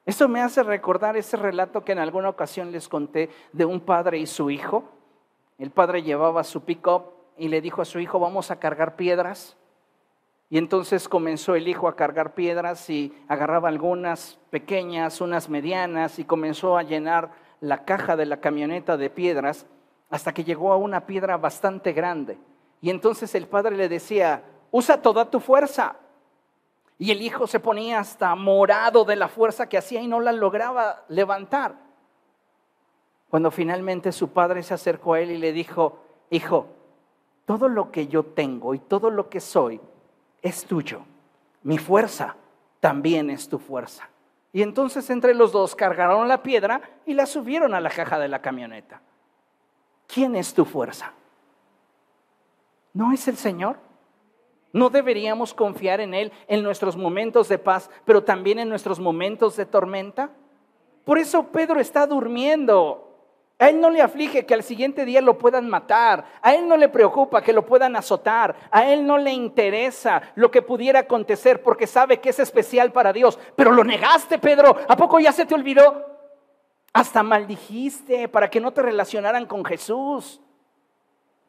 Eso 0.06 0.28
me 0.28 0.42
hace 0.42 0.64
recordar 0.64 1.16
ese 1.16 1.38
relato 1.38 1.84
que 1.86 1.94
en 1.94 2.00
alguna 2.00 2.30
ocasión 2.30 2.72
les 2.72 2.90
conté 2.90 3.30
de 3.54 3.66
un 3.66 3.80
padre 3.80 4.18
y 4.18 4.26
su 4.28 4.50
hijo. 4.50 4.84
El 5.58 5.72
padre 5.72 6.04
llevaba 6.04 6.44
su 6.44 6.64
pick-up 6.64 7.04
y 7.38 7.48
le 7.48 7.62
dijo 7.62 7.82
a 7.82 7.86
su 7.86 8.00
hijo, 8.00 8.20
vamos 8.20 8.52
a 8.52 8.60
cargar 8.60 8.96
piedras. 8.96 9.56
Y 10.50 10.58
entonces 10.58 11.08
comenzó 11.08 11.56
el 11.56 11.68
hijo 11.68 11.88
a 11.88 11.96
cargar 11.96 12.34
piedras 12.34 12.90
y 12.90 13.14
agarraba 13.28 13.70
algunas 13.70 14.38
pequeñas, 14.50 15.22
unas 15.22 15.50
medianas 15.50 16.20
y 16.20 16.26
comenzó 16.26 16.78
a 16.78 16.84
llenar 16.84 17.32
la 17.60 17.86
caja 17.86 18.16
de 18.16 18.26
la 18.26 18.42
camioneta 18.42 18.98
de 18.98 19.10
piedras 19.10 19.66
hasta 20.10 20.34
que 20.34 20.44
llegó 20.44 20.74
a 20.74 20.78
una 20.78 21.08
piedra 21.08 21.38
bastante 21.38 21.94
grande. 21.94 22.38
Y 22.82 22.90
entonces 22.90 23.34
el 23.36 23.48
padre 23.48 23.78
le 23.78 23.90
decía, 23.90 24.44
usa 24.70 25.02
toda 25.02 25.32
tu 25.32 25.40
fuerza. 25.40 25.96
Y 27.00 27.12
el 27.12 27.22
hijo 27.22 27.48
se 27.48 27.60
ponía 27.60 28.00
hasta 28.00 28.34
morado 28.36 29.06
de 29.06 29.16
la 29.16 29.28
fuerza 29.28 29.68
que 29.68 29.78
hacía 29.78 30.02
y 30.02 30.08
no 30.08 30.20
la 30.20 30.32
lograba 30.32 31.04
levantar. 31.10 31.76
Cuando 33.30 33.52
finalmente 33.52 34.12
su 34.12 34.30
padre 34.30 34.62
se 34.64 34.74
acercó 34.74 35.14
a 35.14 35.20
él 35.20 35.32
y 35.32 35.38
le 35.38 35.52
dijo, 35.52 36.00
hijo, 36.30 36.68
todo 37.46 37.68
lo 37.68 37.92
que 37.92 38.08
yo 38.08 38.24
tengo 38.24 38.74
y 38.74 38.80
todo 38.80 39.10
lo 39.10 39.30
que 39.30 39.40
soy 39.40 39.82
es 40.42 40.66
tuyo. 40.66 41.02
Mi 41.64 41.78
fuerza 41.78 42.36
también 42.80 43.30
es 43.30 43.50
tu 43.50 43.60
fuerza. 43.60 44.10
Y 44.52 44.62
entonces 44.62 45.10
entre 45.10 45.34
los 45.34 45.52
dos 45.52 45.76
cargaron 45.76 46.28
la 46.28 46.44
piedra 46.44 46.82
y 47.06 47.16
la 47.16 47.26
subieron 47.26 47.74
a 47.74 47.80
la 47.80 47.90
caja 47.90 48.20
de 48.20 48.28
la 48.28 48.42
camioneta. 48.42 49.02
¿Quién 50.06 50.36
es 50.36 50.54
tu 50.54 50.64
fuerza? 50.64 51.12
¿No 52.94 53.12
es 53.12 53.28
el 53.28 53.38
Señor? 53.38 53.78
¿No 54.74 54.90
deberíamos 54.90 55.54
confiar 55.54 56.02
en 56.02 56.14
Él 56.16 56.32
en 56.48 56.64
nuestros 56.64 56.98
momentos 56.98 57.48
de 57.48 57.60
paz, 57.60 57.90
pero 58.06 58.24
también 58.24 58.60
en 58.60 58.70
nuestros 58.70 59.00
momentos 59.00 59.56
de 59.56 59.68
tormenta? 59.68 60.32
Por 61.06 61.20
eso 61.20 61.48
Pedro 61.48 61.80
está 61.80 62.08
durmiendo. 62.08 63.10
A 63.60 63.70
él 63.70 63.80
no 63.80 63.90
le 63.90 64.02
aflige 64.02 64.46
que 64.46 64.54
al 64.54 64.64
siguiente 64.64 65.06
día 65.06 65.22
lo 65.22 65.38
puedan 65.38 65.70
matar. 65.70 66.26
A 66.42 66.56
él 66.56 66.68
no 66.68 66.76
le 66.76 66.90
preocupa 66.90 67.42
que 67.42 67.54
lo 67.54 67.66
puedan 67.66 67.96
azotar. 67.96 68.56
A 68.72 68.90
él 68.90 69.06
no 69.06 69.18
le 69.18 69.32
interesa 69.32 70.22
lo 70.36 70.50
que 70.50 70.62
pudiera 70.62 71.02
acontecer 71.02 71.62
porque 71.62 71.88
sabe 71.88 72.20
que 72.20 72.30
es 72.30 72.40
especial 72.40 72.92
para 72.92 73.14
Dios. 73.14 73.38
Pero 73.56 73.72
lo 73.72 73.84
negaste, 73.84 74.40
Pedro. 74.40 74.76
¿A 74.88 74.98
poco 74.98 75.20
ya 75.20 75.32
se 75.32 75.46
te 75.46 75.54
olvidó? 75.54 76.04
Hasta 76.94 77.24
maldijiste 77.24 78.28
para 78.28 78.50
que 78.50 78.60
no 78.60 78.72
te 78.74 78.82
relacionaran 78.82 79.46
con 79.46 79.64
Jesús. 79.64 80.42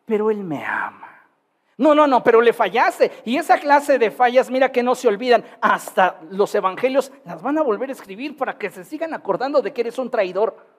Pero 0.05 0.31
Él 0.31 0.45
me 0.45 0.65
ama. 0.65 1.14
No, 1.77 1.95
no, 1.95 2.07
no, 2.07 2.23
pero 2.23 2.41
le 2.41 2.53
fallaste. 2.53 3.11
Y 3.25 3.37
esa 3.37 3.59
clase 3.59 3.99
de 3.99 4.11
fallas, 4.11 4.51
mira 4.51 4.71
que 4.71 4.83
no 4.83 4.95
se 4.95 5.09
olvidan. 5.09 5.45
Hasta 5.61 6.21
los 6.31 6.55
evangelios 6.55 7.13
las 7.25 7.43
van 7.43 7.59
a 7.59 7.63
volver 7.63 7.89
a 7.89 7.93
escribir 7.93 8.37
para 8.37 8.57
que 8.57 8.71
se 8.71 8.85
sigan 8.85 9.15
acordando 9.15 9.61
de 9.61 9.73
que 9.73 9.81
eres 9.81 9.99
un 9.99 10.11
traidor 10.11 10.75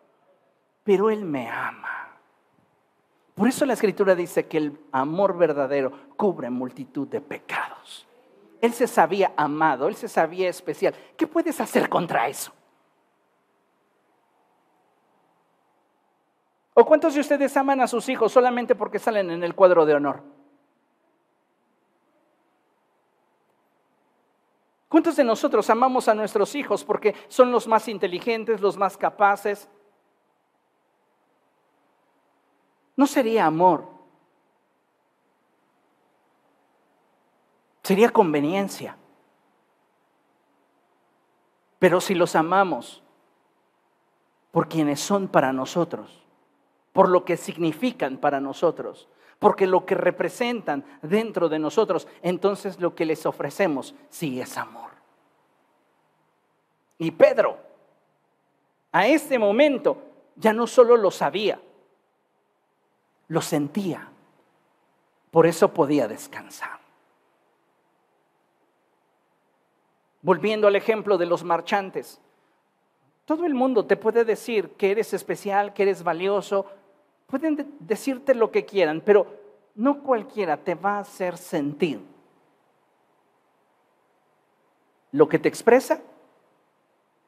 pero 0.86 1.10
Él 1.10 1.26
me 1.26 1.50
ama. 1.50 2.12
Por 3.34 3.50
eso 3.50 3.66
la 3.66 3.74
escritura 3.74 4.16
dice 4.16 4.46
que 4.46 4.58
el 4.58 4.80
amor 4.94 5.36
verdadero 5.36 5.92
cubre 6.16 6.50
multitud 6.50 7.08
de 7.08 7.20
pecados. 7.20 8.08
Él 8.62 8.72
se 8.72 8.88
sabía 8.88 9.34
amado, 9.36 9.90
él 9.90 9.96
se 9.96 10.08
sabía 10.08 10.48
especial. 10.48 10.96
¿Qué 11.18 11.28
puedes 11.28 11.60
hacer 11.60 11.90
contra 11.90 12.30
eso? 12.30 12.54
¿O 16.76 16.86
cuántos 16.86 17.14
de 17.14 17.20
ustedes 17.20 17.58
aman 17.58 17.82
a 17.82 17.88
sus 17.88 18.08
hijos 18.08 18.32
solamente 18.32 18.74
porque 18.74 19.00
salen 19.00 19.30
en 19.32 19.44
el 19.44 19.54
cuadro 19.54 19.86
de 19.86 19.96
honor? 19.96 20.24
¿Cuántos 24.96 25.18
de 25.18 25.26
nosotros 25.26 25.70
amamos 25.70 26.08
a 26.08 26.14
nuestros 26.14 26.56
hijos 26.56 26.86
porque 26.86 27.14
son 27.28 27.52
los 27.52 27.68
más 27.68 27.90
inteligentes, 27.90 28.62
los 28.62 28.78
más 28.78 28.96
capaces, 28.96 29.68
no 32.96 33.06
sería 33.06 33.46
amor. 33.46 33.90
Sería 37.84 38.10
conveniencia. 38.10 38.96
Pero 41.78 42.00
si 42.00 42.16
los 42.16 42.34
amamos 42.34 43.04
por 44.54 44.70
quienes 44.70 45.02
son 45.02 45.28
para 45.28 45.52
nosotros, 45.52 46.24
por 46.94 47.10
lo 47.10 47.26
que 47.26 47.36
significan 47.36 48.16
para 48.16 48.40
nosotros, 48.40 49.10
porque 49.46 49.68
lo 49.68 49.86
que 49.86 49.94
representan 49.94 50.84
dentro 51.04 51.48
de 51.48 51.60
nosotros, 51.60 52.08
entonces 52.24 52.80
lo 52.80 52.96
que 52.96 53.06
les 53.06 53.28
ofrecemos 53.28 53.94
sí 54.10 54.42
es 54.42 54.58
amor. 54.58 54.90
Y 56.98 57.12
Pedro, 57.12 57.56
a 58.92 59.06
este 59.06 59.38
momento, 59.38 60.02
ya 60.36 60.52
no 60.52 60.66
solo 60.66 60.98
lo 60.98 61.12
sabía, 61.12 61.62
lo 63.28 63.40
sentía. 63.40 64.10
Por 65.30 65.46
eso 65.46 65.72
podía 65.72 66.08
descansar. 66.08 66.80
Volviendo 70.24 70.68
al 70.68 70.76
ejemplo 70.76 71.20
de 71.20 71.28
los 71.28 71.44
marchantes, 71.44 72.20
todo 73.26 73.46
el 73.46 73.54
mundo 73.54 73.86
te 73.86 73.96
puede 73.96 74.26
decir 74.26 74.72
que 74.72 74.90
eres 74.90 75.14
especial, 75.14 75.72
que 75.76 75.84
eres 75.84 76.02
valioso, 76.02 76.66
pueden 77.28 77.76
decirte 77.80 78.36
lo 78.36 78.52
que 78.52 78.66
quieran, 78.66 79.02
pero 79.02 79.28
no 79.76 80.04
cualquiera 80.04 80.58
te 80.58 80.76
va 80.76 80.98
a 80.98 81.00
hacer 81.00 81.38
sentir 81.38 82.02
lo 85.12 85.28
que 85.28 85.40
te 85.40 85.50
expresa 85.50 86.02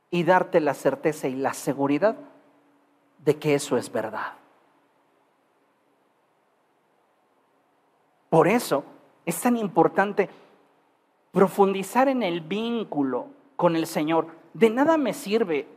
y 0.09 0.23
darte 0.23 0.59
la 0.59 0.73
certeza 0.73 1.27
y 1.27 1.35
la 1.35 1.53
seguridad 1.53 2.17
de 3.23 3.37
que 3.37 3.55
eso 3.55 3.77
es 3.77 3.91
verdad. 3.91 4.33
Por 8.29 8.47
eso 8.47 8.83
es 9.25 9.41
tan 9.41 9.57
importante 9.57 10.29
profundizar 11.31 12.07
en 12.07 12.23
el 12.23 12.41
vínculo 12.41 13.27
con 13.55 13.75
el 13.75 13.87
Señor. 13.87 14.27
De 14.53 14.69
nada 14.69 14.97
me 14.97 15.13
sirve 15.13 15.67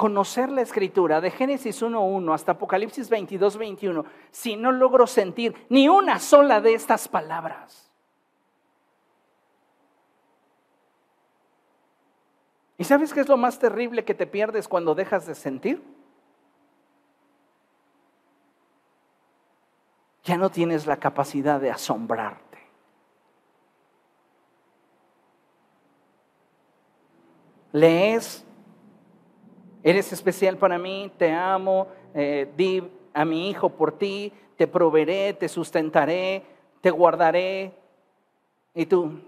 conocer 0.00 0.50
la 0.50 0.62
escritura 0.62 1.20
de 1.20 1.30
Génesis 1.30 1.82
1.1 1.82 2.32
hasta 2.32 2.52
Apocalipsis 2.52 3.10
22.21 3.10 4.02
si 4.30 4.56
no 4.56 4.72
logro 4.72 5.06
sentir 5.06 5.54
ni 5.68 5.90
una 5.90 6.18
sola 6.18 6.62
de 6.62 6.72
estas 6.72 7.06
palabras. 7.06 7.92
¿Y 12.78 12.84
sabes 12.84 13.12
qué 13.12 13.20
es 13.20 13.28
lo 13.28 13.36
más 13.36 13.58
terrible 13.58 14.06
que 14.06 14.14
te 14.14 14.26
pierdes 14.26 14.68
cuando 14.68 14.94
dejas 14.94 15.26
de 15.26 15.34
sentir? 15.34 15.82
Ya 20.24 20.38
no 20.38 20.48
tienes 20.48 20.86
la 20.86 20.96
capacidad 20.96 21.60
de 21.60 21.70
asombrarte. 21.70 22.58
Lees, 27.72 28.46
eres 29.82 30.12
especial 30.12 30.56
para 30.56 30.78
mí, 30.78 31.10
te 31.16 31.32
amo, 31.32 31.88
eh, 32.14 32.50
di 32.56 32.82
a 33.12 33.24
mi 33.24 33.50
hijo 33.50 33.70
por 33.70 33.92
ti, 33.92 34.32
te 34.56 34.66
proveeré, 34.66 35.32
te 35.32 35.48
sustentaré, 35.48 36.44
te 36.80 36.90
guardaré. 36.90 37.72
Y 38.74 38.86
tú, 38.86 39.20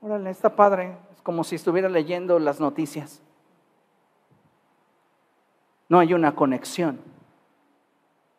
órale, 0.00 0.30
está 0.30 0.54
padre, 0.54 0.96
como 1.22 1.42
si 1.42 1.56
estuviera 1.56 1.88
leyendo 1.88 2.38
las 2.38 2.60
noticias. 2.60 3.22
No 5.88 5.98
hay 5.98 6.14
una 6.14 6.34
conexión, 6.34 7.00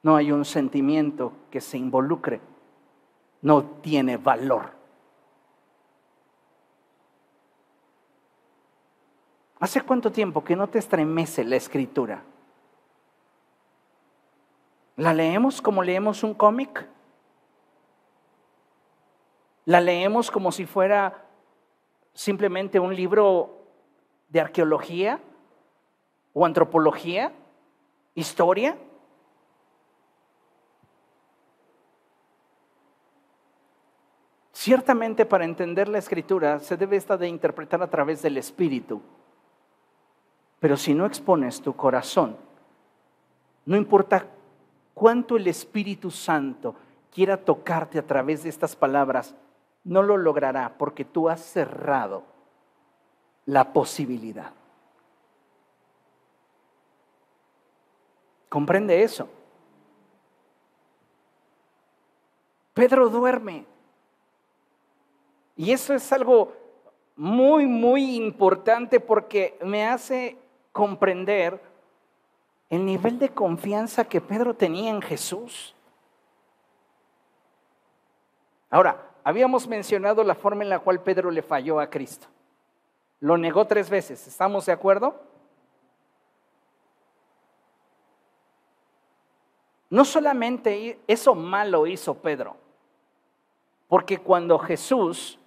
no 0.04 0.16
hay 0.16 0.32
un 0.32 0.46
sentimiento 0.46 1.34
que 1.52 1.62
se 1.62 1.78
involucre, 1.78 2.42
no 3.42 3.64
tiene 3.64 4.18
valor. 4.18 4.75
¿Hace 9.60 9.82
cuánto 9.82 10.12
tiempo 10.12 10.44
que 10.44 10.56
no 10.56 10.68
te 10.68 10.80
estremece 10.80 11.44
la 11.44 11.56
escritura? 11.56 12.24
¿La 14.98 15.14
leemos 15.14 15.62
como 15.62 15.84
leemos 15.84 16.24
un 16.24 16.34
cómic? 16.34 16.88
¿La 19.66 19.82
leemos 19.82 20.30
como 20.30 20.52
si 20.52 20.66
fuera 20.66 21.26
simplemente 22.14 22.80
un 22.80 22.96
libro 22.96 23.66
de 24.30 24.40
arqueología 24.40 25.20
o 26.34 26.46
antropología, 26.46 27.32
historia. 28.16 28.78
Ciertamente 34.52 35.26
para 35.26 35.46
entender 35.46 35.88
la 35.88 36.00
escritura 36.00 36.60
se 36.60 36.76
debe 36.76 36.98
esta 36.98 37.18
de 37.18 37.28
interpretar 37.28 37.82
a 37.84 37.90
través 37.90 38.22
del 38.22 38.38
espíritu. 38.38 39.02
Pero 40.66 40.78
si 40.78 40.96
no 40.96 41.06
expones 41.06 41.62
tu 41.62 41.76
corazón, 41.76 42.36
no 43.68 43.78
importa 43.78 44.26
cuánto 44.96 45.38
el 45.38 45.46
Espíritu 45.46 46.10
Santo 46.10 46.74
quiera 47.12 47.38
tocarte 47.38 48.00
a 48.00 48.08
través 48.08 48.42
de 48.42 48.50
estas 48.50 48.76
palabras, 48.76 49.36
no 49.84 50.02
lo 50.02 50.18
logrará 50.18 50.76
porque 50.76 51.06
tú 51.06 51.30
has 51.30 51.40
cerrado 51.40 52.24
la 53.46 53.74
posibilidad. 53.74 54.54
¿Comprende 58.50 59.04
eso? 59.04 59.30
Pedro 62.74 63.10
duerme. 63.10 63.68
Y 65.58 65.72
eso 65.72 65.94
es 65.94 66.12
algo 66.12 66.54
muy, 67.16 67.68
muy 67.68 68.16
importante 68.16 69.00
porque 69.00 69.60
me 69.62 69.86
hace 69.86 70.44
comprender 70.76 71.58
el 72.70 72.86
nivel 72.86 73.18
de 73.18 73.30
confianza 73.30 74.04
que 74.04 74.20
Pedro 74.20 74.54
tenía 74.54 74.90
en 74.90 75.02
Jesús. 75.02 75.74
Ahora, 78.70 79.06
Habíamos 79.26 79.68
mencionado 79.68 80.24
la 80.24 80.36
forma 80.36 80.62
en 80.62 80.70
la 80.70 80.78
cual 80.78 81.02
Pedro 81.02 81.32
le 81.32 81.42
falló 81.42 81.80
a 81.80 81.90
Cristo. 81.90 82.28
Lo 83.20 83.40
negó 83.40 83.66
tres 83.66 83.90
veces. 83.90 84.28
¿Estamos 84.28 84.68
de 84.68 84.72
acuerdo? 84.72 85.20
No 89.90 90.06
solamente 90.06 91.00
eso 91.08 91.34
malo 91.34 91.88
hizo 91.88 92.14
Pedro, 92.14 92.56
porque 93.88 94.20
cuando 94.20 94.60
Jesús 94.60 95.40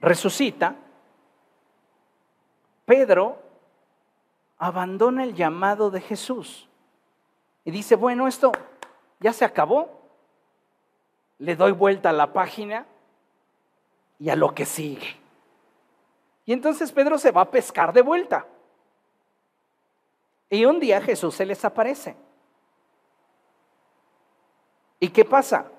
resucita, 0.00 0.76
Pedro 2.86 3.36
abandona 4.58 5.24
el 5.24 5.34
llamado 5.34 5.90
de 5.90 6.00
Jesús 6.00 6.68
y 7.64 7.70
dice, 7.70 7.96
bueno, 7.96 8.28
esto 8.28 8.52
ya 9.20 9.32
se 9.32 9.44
acabó, 9.44 10.02
le 11.38 11.56
doy 11.56 11.72
vuelta 11.72 12.10
a 12.10 12.12
la 12.12 12.32
página 12.32 12.86
y 14.18 14.30
a 14.30 14.36
lo 14.36 14.54
que 14.54 14.64
sigue. 14.64 15.16
Y 16.46 16.52
entonces 16.52 16.92
Pedro 16.92 17.18
se 17.18 17.30
va 17.30 17.42
a 17.42 17.50
pescar 17.50 17.92
de 17.92 18.02
vuelta. 18.02 18.46
Y 20.50 20.64
un 20.66 20.78
día 20.78 21.00
Jesús 21.00 21.34
se 21.34 21.46
les 21.46 21.64
aparece. 21.64 22.16
¿Y 25.00 25.08
qué 25.08 25.24
pasa? 25.24 25.70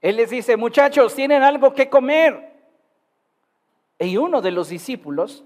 Él 0.00 0.16
les 0.16 0.30
dice, 0.30 0.56
muchachos, 0.56 1.14
tienen 1.14 1.42
algo 1.42 1.74
que 1.74 1.88
comer. 1.88 2.52
Y 3.98 4.16
uno 4.16 4.40
de 4.42 4.50
los 4.50 4.68
discípulos, 4.68 5.44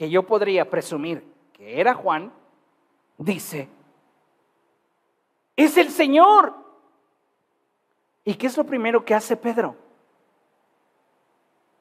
que 0.00 0.08
yo 0.08 0.22
podría 0.22 0.70
presumir 0.70 1.22
que 1.52 1.78
era 1.78 1.92
Juan, 1.92 2.32
dice, 3.18 3.68
es 5.54 5.76
el 5.76 5.90
Señor. 5.90 6.54
¿Y 8.24 8.36
qué 8.36 8.46
es 8.46 8.56
lo 8.56 8.64
primero 8.64 9.04
que 9.04 9.14
hace 9.14 9.36
Pedro? 9.36 9.76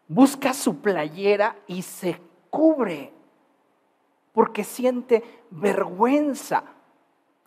Busca 0.09 0.53
su 0.53 0.81
playera 0.81 1.55
y 1.65 1.81
se 1.81 2.19
cubre, 2.49 3.13
porque 4.33 4.65
siente 4.65 5.23
vergüenza, 5.49 6.65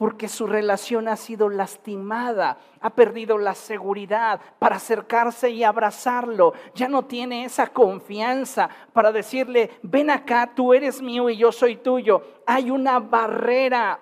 porque 0.03 0.27
su 0.27 0.49
relación 0.49 1.07
ha 1.07 1.15
sido 1.15 1.49
lastimada, 1.49 2.59
ha 2.81 2.91
perdido 2.91 3.39
la 3.39 3.55
seguridad 3.55 4.41
para 4.59 4.75
acercarse 4.75 5.51
y 5.51 5.63
abrazarlo, 5.63 6.55
ya 6.75 6.89
no 6.89 7.05
tiene 7.05 7.45
esa 7.45 7.69
confianza 7.69 8.69
para 8.93 9.13
decirle, 9.13 9.71
ven 9.81 10.11
acá, 10.11 10.55
tú 10.57 10.75
eres 10.75 11.01
mío 11.01 11.31
y 11.31 11.37
yo 11.37 11.53
soy 11.53 11.77
tuyo. 11.77 12.21
Hay 12.47 12.69
una 12.69 12.99
barrera. 12.99 14.01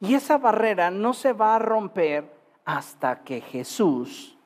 Y 0.00 0.14
esa 0.14 0.36
barrera 0.36 0.90
no 0.90 1.14
se 1.14 1.32
va 1.32 1.54
a 1.54 1.60
romper 1.60 2.28
hasta 2.64 3.22
que 3.22 3.40
Jesús 3.40 4.36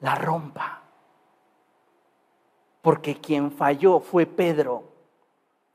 la 0.00 0.14
rompa. 0.14 0.80
Porque 2.80 3.16
quien 3.20 3.52
falló 3.52 4.00
fue 4.00 4.24
Pedro. 4.24 4.93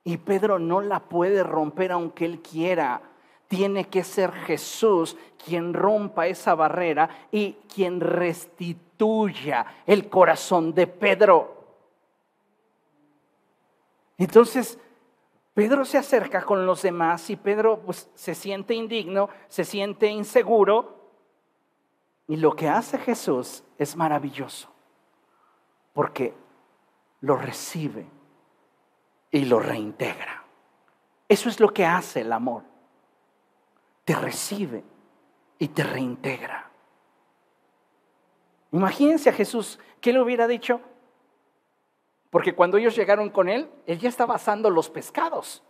Y 0.09 0.17
Pedro 0.17 0.57
no 0.57 0.81
la 0.81 1.01
puede 1.01 1.43
romper 1.43 1.91
aunque 1.91 2.25
él 2.25 2.39
quiera. 2.41 2.99
Tiene 3.47 3.89
que 3.89 4.03
ser 4.03 4.31
Jesús 4.31 5.15
quien 5.45 5.71
rompa 5.71 6.25
esa 6.25 6.55
barrera 6.55 7.27
y 7.31 7.53
quien 7.71 8.01
restituya 8.01 9.83
el 9.85 10.09
corazón 10.09 10.73
de 10.73 10.87
Pedro. 10.87 11.63
Entonces, 14.17 14.79
Pedro 15.53 15.85
se 15.85 15.99
acerca 15.99 16.41
con 16.41 16.65
los 16.65 16.81
demás 16.81 17.29
y 17.29 17.35
Pedro 17.35 17.79
pues, 17.85 18.09
se 18.15 18.33
siente 18.33 18.73
indigno, 18.73 19.29
se 19.47 19.63
siente 19.63 20.07
inseguro 20.07 21.03
y 22.27 22.37
lo 22.37 22.55
que 22.55 22.67
hace 22.67 22.97
Jesús 22.97 23.63
es 23.77 23.95
maravilloso, 23.95 24.69
porque 25.93 26.33
lo 27.21 27.35
recibe 27.35 28.07
y 29.31 29.45
lo 29.45 29.59
reintegra. 29.59 30.43
Eso 31.27 31.49
es 31.49 31.59
lo 31.59 31.73
que 31.73 31.85
hace 31.85 32.21
el 32.21 32.31
amor. 32.31 32.63
Te 34.05 34.15
recibe 34.15 34.83
y 35.59 35.67
te 35.67 35.83
reintegra. 35.83 36.69
Imagínense 38.71 39.29
a 39.29 39.33
Jesús, 39.33 39.79
¿qué 40.01 40.13
le 40.13 40.21
hubiera 40.21 40.47
dicho? 40.47 40.81
Porque 42.29 42.53
cuando 42.53 42.77
ellos 42.77 42.95
llegaron 42.95 43.29
con 43.29 43.49
él, 43.49 43.69
él 43.85 43.99
ya 43.99 44.09
estaba 44.09 44.35
asando 44.35 44.69
los 44.69 44.89
pescados. 44.89 45.63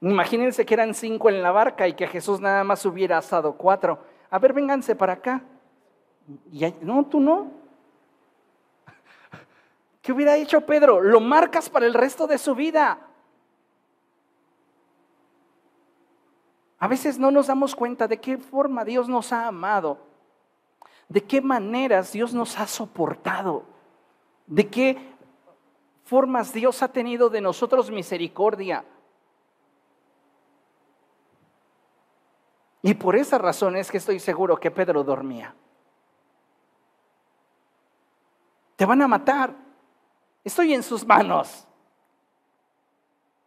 Imagínense 0.00 0.66
que 0.66 0.74
eran 0.74 0.94
cinco 0.94 1.28
en 1.28 1.42
la 1.42 1.52
barca 1.52 1.88
y 1.88 1.94
que 1.94 2.06
Jesús 2.06 2.40
nada 2.40 2.62
más 2.64 2.84
hubiera 2.84 3.18
asado 3.18 3.56
cuatro 3.56 4.00
a 4.30 4.38
ver, 4.38 4.52
vénganse 4.52 4.96
para 4.96 5.14
acá. 5.14 5.42
Y 6.50 6.66
no, 6.82 7.06
tú 7.06 7.20
no. 7.20 7.52
¿Qué 10.06 10.12
hubiera 10.12 10.36
hecho 10.36 10.60
Pedro? 10.60 11.00
Lo 11.00 11.18
marcas 11.18 11.68
para 11.68 11.84
el 11.84 11.92
resto 11.92 12.28
de 12.28 12.38
su 12.38 12.54
vida. 12.54 13.08
A 16.78 16.86
veces 16.86 17.18
no 17.18 17.32
nos 17.32 17.48
damos 17.48 17.74
cuenta 17.74 18.06
de 18.06 18.20
qué 18.20 18.38
forma 18.38 18.84
Dios 18.84 19.08
nos 19.08 19.32
ha 19.32 19.48
amado, 19.48 19.98
de 21.08 21.24
qué 21.24 21.40
maneras 21.40 22.12
Dios 22.12 22.32
nos 22.34 22.56
ha 22.56 22.68
soportado, 22.68 23.64
de 24.46 24.68
qué 24.70 25.12
formas 26.04 26.52
Dios 26.52 26.84
ha 26.84 26.88
tenido 26.92 27.28
de 27.28 27.40
nosotros 27.40 27.90
misericordia. 27.90 28.84
Y 32.80 32.94
por 32.94 33.16
esa 33.16 33.38
razón 33.38 33.74
es 33.74 33.90
que 33.90 33.98
estoy 33.98 34.20
seguro 34.20 34.56
que 34.56 34.70
Pedro 34.70 35.02
dormía. 35.02 35.52
Te 38.76 38.86
van 38.86 39.02
a 39.02 39.08
matar. 39.08 39.65
Estoy 40.46 40.74
en 40.74 40.84
sus 40.84 41.04
manos. 41.04 41.66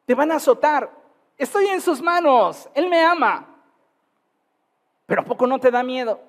Te 0.05 0.13
van 0.13 0.33
a 0.33 0.35
azotar. 0.35 0.91
Estoy 1.37 1.67
en 1.67 1.79
sus 1.79 2.01
manos. 2.01 2.69
Él 2.73 2.89
me 2.89 3.01
ama. 3.01 3.47
Pero 5.05 5.21
¿a 5.21 5.23
poco 5.23 5.47
no 5.47 5.57
te 5.59 5.71
da 5.71 5.81
miedo? 5.81 6.19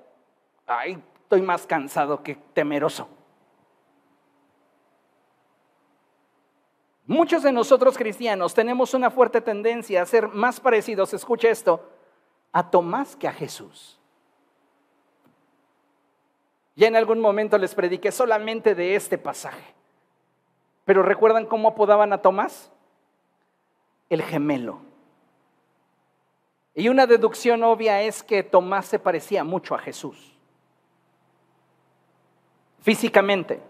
Ay, 0.69 1.03
estoy 1.23 1.43
más 1.43 1.67
cansado 1.67 2.23
que 2.23 2.37
temeroso. 2.37 3.09
Muchos 7.05 7.43
de 7.43 7.51
nosotros 7.51 7.99
cristianos 7.99 8.55
tenemos 8.55 8.95
una 8.95 9.11
fuerte 9.11 9.41
tendencia 9.41 10.01
a 10.01 10.07
ser 10.07 10.29
más 10.29 10.61
parecidos, 10.61 11.13
escucha 11.13 11.49
esto, 11.49 11.85
a 12.53 12.71
Tomás 12.71 13.17
que 13.17 13.27
a 13.27 13.33
Jesús. 13.33 13.99
Ya 16.77 16.87
en 16.87 16.95
algún 16.95 17.19
momento 17.19 17.59
les 17.59 17.75
prediqué 17.75 18.13
solamente 18.13 18.77
de 18.77 18.95
este 18.95 19.19
pasaje. 19.19 19.80
Pero 20.85 21.03
¿recuerdan 21.03 21.47
cómo 21.47 21.69
apodaban 21.69 22.13
a 22.13 22.19
Tomás? 22.23 22.71
El 24.09 24.23
gemelo. 24.23 24.81
Y 26.75 26.89
una 26.89 27.07
deducción 27.07 27.63
obvia 27.63 28.03
es 28.03 28.23
que 28.23 28.43
Tomás 28.43 28.87
se 28.87 28.99
parecía 28.99 29.45
mucho 29.45 29.75
a 29.75 29.79
Jesús. 29.79 30.37
Físicamente. 32.81 33.61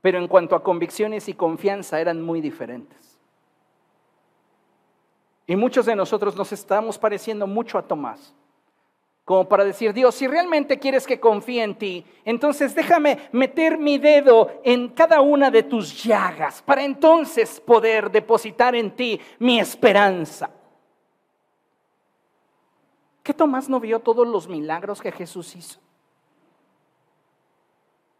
Pero 0.00 0.18
en 0.18 0.28
cuanto 0.28 0.54
a 0.56 0.62
convicciones 0.62 1.28
y 1.28 1.34
confianza 1.34 2.00
eran 2.00 2.22
muy 2.22 2.40
diferentes. 2.40 3.18
Y 5.46 5.56
muchos 5.56 5.86
de 5.86 5.96
nosotros 5.96 6.36
nos 6.36 6.52
estamos 6.52 6.98
pareciendo 6.98 7.46
mucho 7.46 7.78
a 7.78 7.82
Tomás 7.82 8.34
como 9.24 9.48
para 9.48 9.64
decir, 9.64 9.92
Dios, 9.92 10.16
si 10.16 10.26
realmente 10.26 10.78
quieres 10.78 11.06
que 11.06 11.20
confíe 11.20 11.62
en 11.62 11.76
ti, 11.76 12.04
entonces 12.24 12.74
déjame 12.74 13.28
meter 13.30 13.78
mi 13.78 13.98
dedo 13.98 14.60
en 14.64 14.88
cada 14.88 15.20
una 15.20 15.50
de 15.50 15.62
tus 15.62 16.02
llagas 16.02 16.60
para 16.62 16.82
entonces 16.82 17.60
poder 17.60 18.10
depositar 18.10 18.74
en 18.74 18.90
ti 18.90 19.20
mi 19.38 19.60
esperanza. 19.60 20.50
¿Qué 23.22 23.32
Tomás 23.32 23.68
no 23.68 23.78
vio 23.78 24.00
todos 24.00 24.26
los 24.26 24.48
milagros 24.48 25.00
que 25.00 25.12
Jesús 25.12 25.54
hizo? 25.54 25.78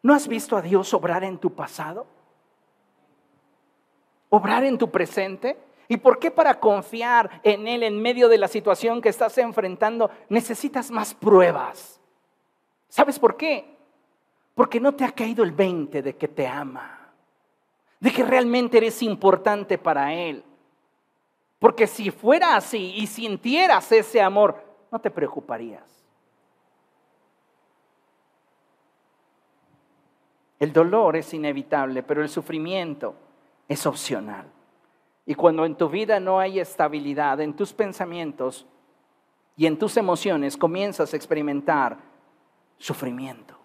¿No 0.03 0.15
has 0.15 0.29
visto 0.29 0.57
a 0.57 0.63
Dios 0.63 0.95
obrar 0.95 1.25
en 1.25 1.39
tu 1.39 1.53
pasado? 1.53 2.07
¿Obrar 4.29 4.63
en 4.65 4.79
tu 4.79 4.91
presente? 4.91 5.59
¿Y 5.93 5.99
por 5.99 6.19
qué 6.19 6.31
para 6.31 6.59
confiar 6.59 7.43
en 7.43 7.69
Él 7.69 7.83
en 7.83 8.01
medio 8.01 8.27
de 8.31 8.39
la 8.39 8.49
situación 8.49 9.03
que 9.03 9.11
estás 9.11 9.37
enfrentando 9.37 10.11
necesitas 10.31 10.91
más 10.91 11.13
pruebas? 11.13 12.01
¿Sabes 12.89 13.19
por 13.19 13.37
qué? 13.37 13.77
Porque 14.55 14.81
no 14.81 14.95
te 14.95 15.05
ha 15.05 15.13
caído 15.13 15.45
el 15.45 15.53
20 15.53 16.01
de 16.01 16.17
que 16.17 16.29
te 16.29 16.47
ama, 16.47 17.13
de 18.01 18.11
que 18.11 18.25
realmente 18.25 18.79
eres 18.79 19.03
importante 19.03 19.77
para 19.77 20.15
Él. 20.15 20.43
Porque 21.59 21.87
si 21.87 22.11
fuera 22.11 22.57
así 22.57 22.95
y 22.97 23.07
sintieras 23.07 23.93
ese 23.93 24.23
amor, 24.23 24.65
no 24.91 24.99
te 24.99 25.11
preocuparías. 25.11 26.03
El 30.59 30.73
dolor 30.73 31.17
es 31.17 31.35
inevitable, 31.35 32.03
pero 32.03 32.23
el 32.23 32.31
sufrimiento 32.31 33.15
es 33.69 33.85
opcional. 33.85 34.47
Y 35.25 35.35
cuando 35.35 35.65
en 35.65 35.77
tu 35.77 35.89
vida 35.89 36.19
no 36.19 36.41
hay 36.41 36.59
estabilidad 36.59 37.41
en 37.41 37.55
tus 37.55 37.73
pensamientos 37.73 38.67
y 39.57 39.67
en 39.67 39.79
tus 39.79 39.97
emociones, 39.97 40.57
comienzas 40.57 41.13
a 41.13 41.17
experimentar 41.17 41.99
sufrimiento. 42.79 43.57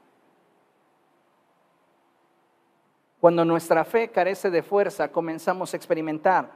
Cuando 3.19 3.43
nuestra 3.43 3.83
fe 3.83 4.09
carece 4.11 4.49
de 4.51 4.61
fuerza, 4.61 5.11
comenzamos 5.11 5.73
a 5.73 5.77
experimentar 5.77 6.51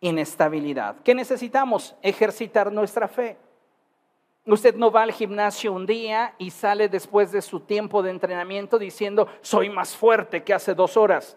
inestabilidad. 0.00 0.96
¿Qué 1.02 1.14
necesitamos? 1.14 1.96
Ejercitar 2.00 2.70
nuestra 2.70 3.08
fe. 3.08 3.36
Usted 4.46 4.76
no 4.76 4.90
va 4.90 5.02
al 5.02 5.12
gimnasio 5.12 5.72
un 5.72 5.84
día 5.84 6.34
y 6.38 6.50
sale 6.50 6.88
después 6.88 7.32
de 7.32 7.42
su 7.42 7.60
tiempo 7.60 8.02
de 8.02 8.10
entrenamiento 8.10 8.78
diciendo, 8.78 9.28
soy 9.42 9.68
más 9.68 9.96
fuerte 9.96 10.44
que 10.44 10.54
hace 10.54 10.74
dos 10.74 10.96
horas. 10.96 11.36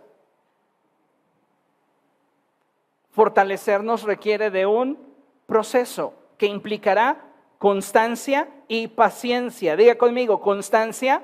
Fortalecernos 3.12 4.04
requiere 4.04 4.50
de 4.50 4.66
un 4.66 4.98
proceso 5.46 6.14
que 6.38 6.48
implicará 6.48 7.22
constancia 7.58 8.50
y 8.68 8.88
paciencia. 8.88 9.76
Diga 9.76 9.96
conmigo, 9.96 10.42
constancia 10.42 11.22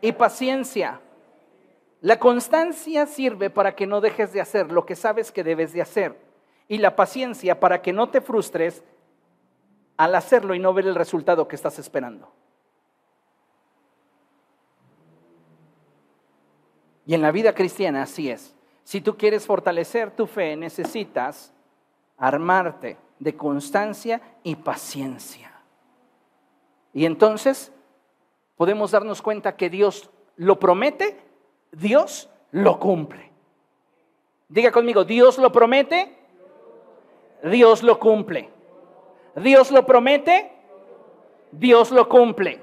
y 0.00 0.12
paciencia. 0.12 1.00
La 2.00 2.18
constancia 2.18 3.06
sirve 3.06 3.50
para 3.50 3.76
que 3.76 3.86
no 3.86 4.00
dejes 4.00 4.32
de 4.32 4.40
hacer 4.40 4.72
lo 4.72 4.86
que 4.86 4.96
sabes 4.96 5.30
que 5.30 5.44
debes 5.44 5.72
de 5.74 5.82
hacer. 5.82 6.18
Y 6.66 6.78
la 6.78 6.96
paciencia 6.96 7.60
para 7.60 7.82
que 7.82 7.92
no 7.92 8.08
te 8.08 8.22
frustres 8.22 8.82
al 9.98 10.14
hacerlo 10.14 10.54
y 10.54 10.58
no 10.58 10.72
ver 10.72 10.86
el 10.86 10.94
resultado 10.94 11.46
que 11.46 11.56
estás 11.56 11.78
esperando. 11.78 12.32
Y 17.04 17.14
en 17.14 17.20
la 17.20 17.32
vida 17.32 17.54
cristiana 17.54 18.02
así 18.02 18.30
es. 18.30 18.54
Si 18.84 19.00
tú 19.00 19.16
quieres 19.16 19.46
fortalecer 19.46 20.10
tu 20.10 20.26
fe, 20.26 20.56
necesitas 20.56 21.52
armarte 22.16 22.96
de 23.18 23.36
constancia 23.36 24.20
y 24.42 24.56
paciencia. 24.56 25.52
Y 26.92 27.04
entonces 27.04 27.72
podemos 28.56 28.90
darnos 28.90 29.22
cuenta 29.22 29.56
que 29.56 29.70
Dios 29.70 30.10
lo 30.36 30.58
promete, 30.58 31.18
Dios 31.72 32.28
lo 32.50 32.80
cumple. 32.80 33.30
Diga 34.48 34.72
conmigo, 34.72 35.04
Dios 35.04 35.38
lo 35.38 35.52
promete, 35.52 36.16
Dios 37.44 37.82
lo 37.82 37.98
cumple. 38.00 38.50
Dios 39.36 39.70
lo 39.70 39.86
promete, 39.86 40.50
Dios 41.52 41.90
lo 41.90 42.08
cumple. 42.08 42.60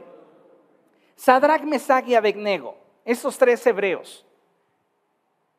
Sadrach, 1.15 1.63
Mesach 1.63 2.07
y 2.07 2.15
Abednego, 2.15 2.75
estos 3.05 3.37
tres 3.37 3.65
hebreos, 3.65 4.25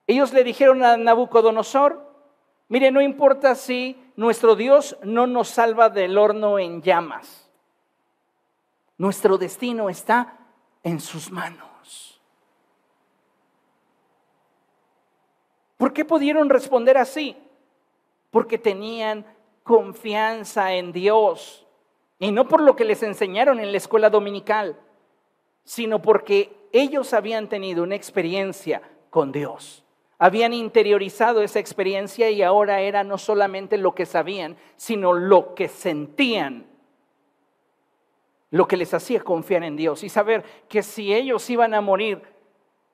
ellos 0.08 0.32
le 0.32 0.42
dijeron 0.42 0.82
a 0.82 0.96
Nabucodonosor, 0.96 2.02
mire, 2.68 2.90
no 2.90 3.02
importa 3.02 3.54
si 3.54 4.10
nuestro 4.16 4.56
Dios 4.56 4.96
no 5.02 5.26
nos 5.26 5.48
salva 5.48 5.90
del 5.90 6.16
horno 6.16 6.58
en 6.58 6.80
llamas. 6.80 7.50
Nuestro 8.96 9.36
destino 9.36 9.90
está 9.90 10.38
en 10.82 10.98
sus 10.98 11.30
manos. 11.30 12.22
¿Por 15.76 15.92
qué 15.92 16.06
pudieron 16.06 16.48
responder 16.48 16.96
así? 16.96 17.36
Porque 18.30 18.56
tenían 18.56 19.26
confianza 19.62 20.72
en 20.72 20.90
Dios. 20.90 21.66
Y 22.18 22.32
no 22.32 22.48
por 22.48 22.62
lo 22.62 22.74
que 22.74 22.86
les 22.86 23.02
enseñaron 23.02 23.60
en 23.60 23.72
la 23.72 23.78
escuela 23.78 24.08
dominical, 24.08 24.80
sino 25.64 26.00
porque 26.00 26.56
ellos 26.72 27.12
habían 27.12 27.50
tenido 27.50 27.82
una 27.82 27.94
experiencia 27.94 28.80
con 29.10 29.32
Dios 29.32 29.84
habían 30.18 30.52
interiorizado 30.52 31.42
esa 31.42 31.60
experiencia 31.60 32.30
y 32.30 32.42
ahora 32.42 32.80
era 32.80 33.04
no 33.04 33.18
solamente 33.18 33.78
lo 33.78 33.94
que 33.94 34.04
sabían, 34.04 34.56
sino 34.76 35.12
lo 35.12 35.54
que 35.54 35.68
sentían, 35.68 36.66
lo 38.50 38.66
que 38.66 38.76
les 38.76 38.92
hacía 38.94 39.22
confiar 39.22 39.62
en 39.62 39.76
Dios 39.76 40.02
y 40.02 40.08
saber 40.08 40.44
que 40.68 40.82
si 40.82 41.14
ellos 41.14 41.48
iban 41.50 41.72
a 41.72 41.80
morir 41.80 42.22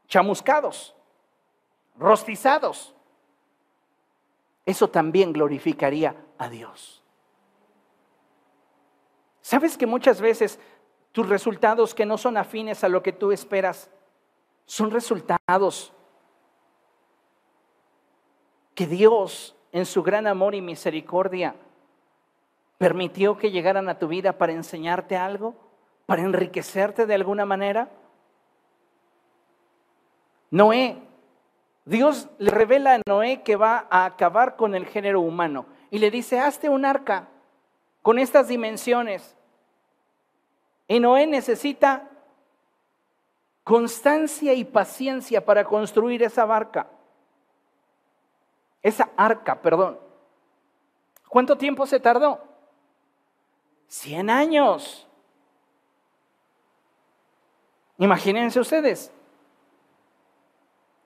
chamuscados, 0.07 0.95
rostizados, 1.97 2.95
eso 4.66 4.89
también 4.89 5.33
glorificaría 5.33 6.16
a 6.37 6.49
Dios. 6.49 7.03
¿Sabes 9.41 9.79
que 9.79 9.87
muchas 9.87 10.20
veces 10.20 10.59
tus 11.12 11.29
resultados 11.29 11.95
que 11.95 12.07
no 12.07 12.18
son 12.18 12.37
afines 12.37 12.83
a 12.83 12.89
lo 12.89 13.03
que 13.03 13.12
tú 13.12 13.31
esperas 13.31 13.91
son 14.66 14.91
resultados 14.91 15.93
que 18.75 18.87
Dios, 18.87 19.57
en 19.72 19.87
su 19.87 20.03
gran 20.03 20.27
amor 20.27 20.55
y 20.55 20.61
misericordia, 20.61 21.55
permitió 22.79 23.39
que 23.39 23.51
llegaran 23.51 23.89
a 23.89 23.99
tu 23.99 24.09
vida 24.09 24.37
para 24.37 24.53
enseñarte 24.53 25.16
algo, 25.16 25.55
para 26.07 26.22
enriquecerte 26.22 27.07
de 27.07 27.14
alguna 27.14 27.47
manera? 27.47 27.89
Noé. 30.51 30.99
Dios 31.87 32.29
le 32.39 32.51
revela 32.51 32.95
a 32.95 33.01
Noé 33.07 33.43
que 33.43 33.57
va 33.57 33.87
a 33.91 34.07
acabar 34.07 34.57
con 34.57 34.75
el 34.75 34.87
género 34.87 35.20
humano 35.20 35.66
y 35.91 35.99
le 35.99 36.11
dice, 36.11 36.41
hazte 36.41 36.68
un 36.68 36.85
arca 36.85 37.29
con 38.03 38.18
estas 38.18 38.49
dimensiones. 38.49 39.37
Y 40.89 41.01
Noé 41.01 41.27
necesita 41.27 42.09
constancia 43.64 44.55
y 44.55 44.64
paciencia 44.64 45.45
para 45.45 45.64
construir 45.64 46.22
esa 46.22 46.45
barca. 46.45 46.89
Esa 48.85 49.11
arca, 49.16 49.62
perdón. 49.62 49.99
¿Cuánto 51.30 51.57
tiempo 51.57 51.87
se 51.87 51.99
tardó? 51.99 52.39
Cien 53.89 54.28
años. 54.28 55.09
Imagínense 57.97 58.61
ustedes. 58.61 59.11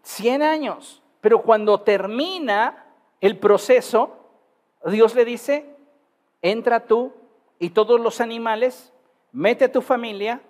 Cien 0.03 0.43
años. 0.43 1.01
Pero 1.21 1.41
cuando 1.43 1.81
termina 1.81 2.85
el 3.21 3.39
proceso, 3.39 4.17
Dios 4.85 5.15
le 5.15 5.25
dice, 5.25 5.77
entra 6.43 6.85
tú 6.85 7.13
y 7.61 7.71
todos 7.71 8.01
los 8.01 8.21
animales, 8.21 8.93
mete 9.31 9.67
a 9.67 9.73
tu 9.73 9.83
familia, 9.83 10.41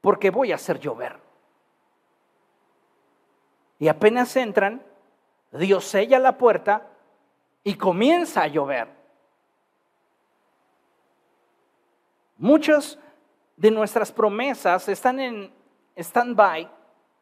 porque 0.00 0.30
voy 0.30 0.52
a 0.52 0.56
hacer 0.56 0.78
llover. 0.78 1.18
Y 3.80 3.88
apenas 3.88 4.36
entran, 4.36 4.84
Dios 5.58 5.84
sella 5.84 6.18
la 6.18 6.36
puerta 6.36 6.90
y 7.62 7.74
comienza 7.74 8.42
a 8.42 8.48
llover. 8.48 8.88
Muchas 12.36 12.98
de 13.56 13.70
nuestras 13.70 14.10
promesas 14.10 14.88
están 14.88 15.20
en 15.20 15.54
stand-by, 15.96 16.68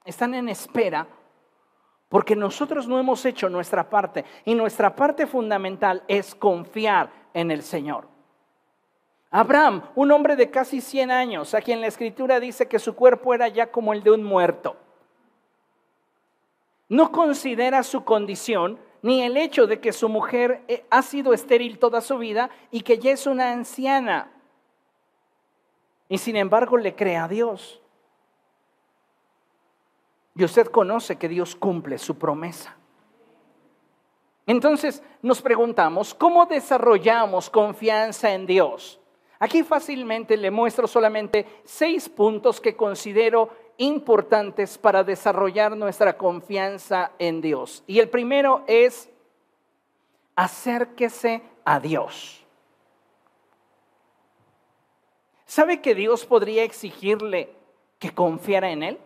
están 0.05 0.35
en 0.35 0.49
espera, 0.49 1.07
porque 2.09 2.35
nosotros 2.35 2.89
no 2.89 2.99
hemos 2.99 3.25
hecho 3.27 3.49
nuestra 3.51 3.89
parte. 3.89 4.25
Y 4.45 4.55
nuestra 4.55 4.97
parte 4.97 5.27
fundamental 5.27 6.03
es 6.09 6.35
confiar 6.35 7.11
en 7.35 7.51
el 7.51 7.63
Señor. 7.63 8.09
Abraham, 9.31 9.83
un 9.95 10.11
hombre 10.11 10.37
de 10.37 10.51
casi 10.51 10.81
100 10.81 11.11
años, 11.11 11.55
a 11.55 11.61
quien 11.61 11.81
la 11.81 11.87
escritura 11.87 12.41
dice 12.41 12.67
que 12.67 12.79
su 12.79 12.95
cuerpo 12.95 13.33
era 13.35 13.49
ya 13.49 13.71
como 13.71 13.93
el 13.93 14.03
de 14.03 14.11
un 14.11 14.25
muerto 14.25 14.77
no 16.93 17.11
considera 17.11 17.83
su 17.85 18.05
condición 18.05 18.79
ni 19.01 19.23
el 19.23 19.39
hecho 19.39 19.67
de 19.67 19.81
que 19.81 19.95
su 19.95 20.11
mujer 20.11 20.63
eh, 20.69 20.85
ha 20.91 21.01
sido 21.01 21.33
estéril 21.33 21.79
toda 21.79 22.03
su 22.03 22.19
vida 22.19 22.51
y 22.71 22.83
que 22.83 22.99
ya 22.99 23.13
es 23.13 23.27
una 23.27 23.51
anciana. 23.51 24.31
Y 26.11 26.19
sin 26.19 26.37
embargo 26.37 26.77
le 26.77 26.95
cree 26.95 27.17
a 27.17 27.29
Dios. 27.29 27.81
Y 30.35 30.45
usted 30.45 30.67
conoce 30.67 31.17
que 31.17 31.29
Dios 31.29 31.57
cumple 31.57 31.97
su 31.97 32.19
promesa. 32.19 32.77
Entonces 34.47 35.03
nos 35.23 35.41
preguntamos, 35.41 36.13
¿cómo 36.13 36.45
desarrollamos 36.45 37.49
confianza 37.49 38.35
en 38.35 38.45
Dios? 38.45 39.01
Aquí 39.39 39.63
fácilmente 39.63 40.37
le 40.37 40.51
muestro 40.51 40.87
solamente 40.87 41.47
seis 41.65 42.11
puntos 42.11 42.61
que 42.61 42.77
considero 42.77 43.49
importantes 43.77 44.79
para 44.79 45.05
desarrollar 45.05 45.77
nuestra 45.77 46.17
confianza 46.17 47.13
en 47.19 47.41
Dios. 47.41 47.83
Y 47.87 47.99
el 47.99 48.09
primero 48.09 48.65
es 48.67 49.11
acérquese 50.37 51.43
a 51.65 51.81
Dios. 51.81 52.45
¿Sabe 55.45 55.81
que 55.81 55.95
Dios 55.95 56.25
podría 56.25 56.65
exigirle 56.65 57.55
que 57.99 58.15
confiara 58.15 58.71
en 58.71 58.83
Él? 58.83 58.99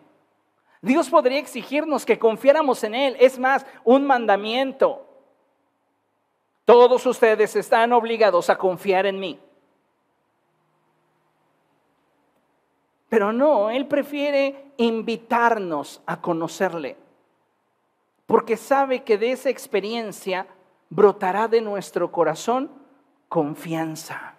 Dios 0.80 1.10
podría 1.10 1.38
exigirnos 1.38 2.06
que 2.06 2.18
confiáramos 2.18 2.84
en 2.84 2.94
Él. 2.94 3.16
Es 3.18 3.38
más, 3.38 3.66
un 3.82 4.06
mandamiento. 4.06 5.04
Todos 6.64 7.04
ustedes 7.06 7.56
están 7.56 7.92
obligados 7.92 8.48
a 8.50 8.58
confiar 8.58 9.06
en 9.06 9.18
mí. 9.18 9.40
Pero 13.16 13.32
no, 13.32 13.70
Él 13.70 13.86
prefiere 13.86 14.72
invitarnos 14.76 16.02
a 16.04 16.20
conocerle, 16.20 16.98
porque 18.26 18.58
sabe 18.58 19.04
que 19.04 19.16
de 19.16 19.32
esa 19.32 19.48
experiencia 19.48 20.46
brotará 20.90 21.48
de 21.48 21.62
nuestro 21.62 22.12
corazón 22.12 22.70
confianza. 23.30 24.34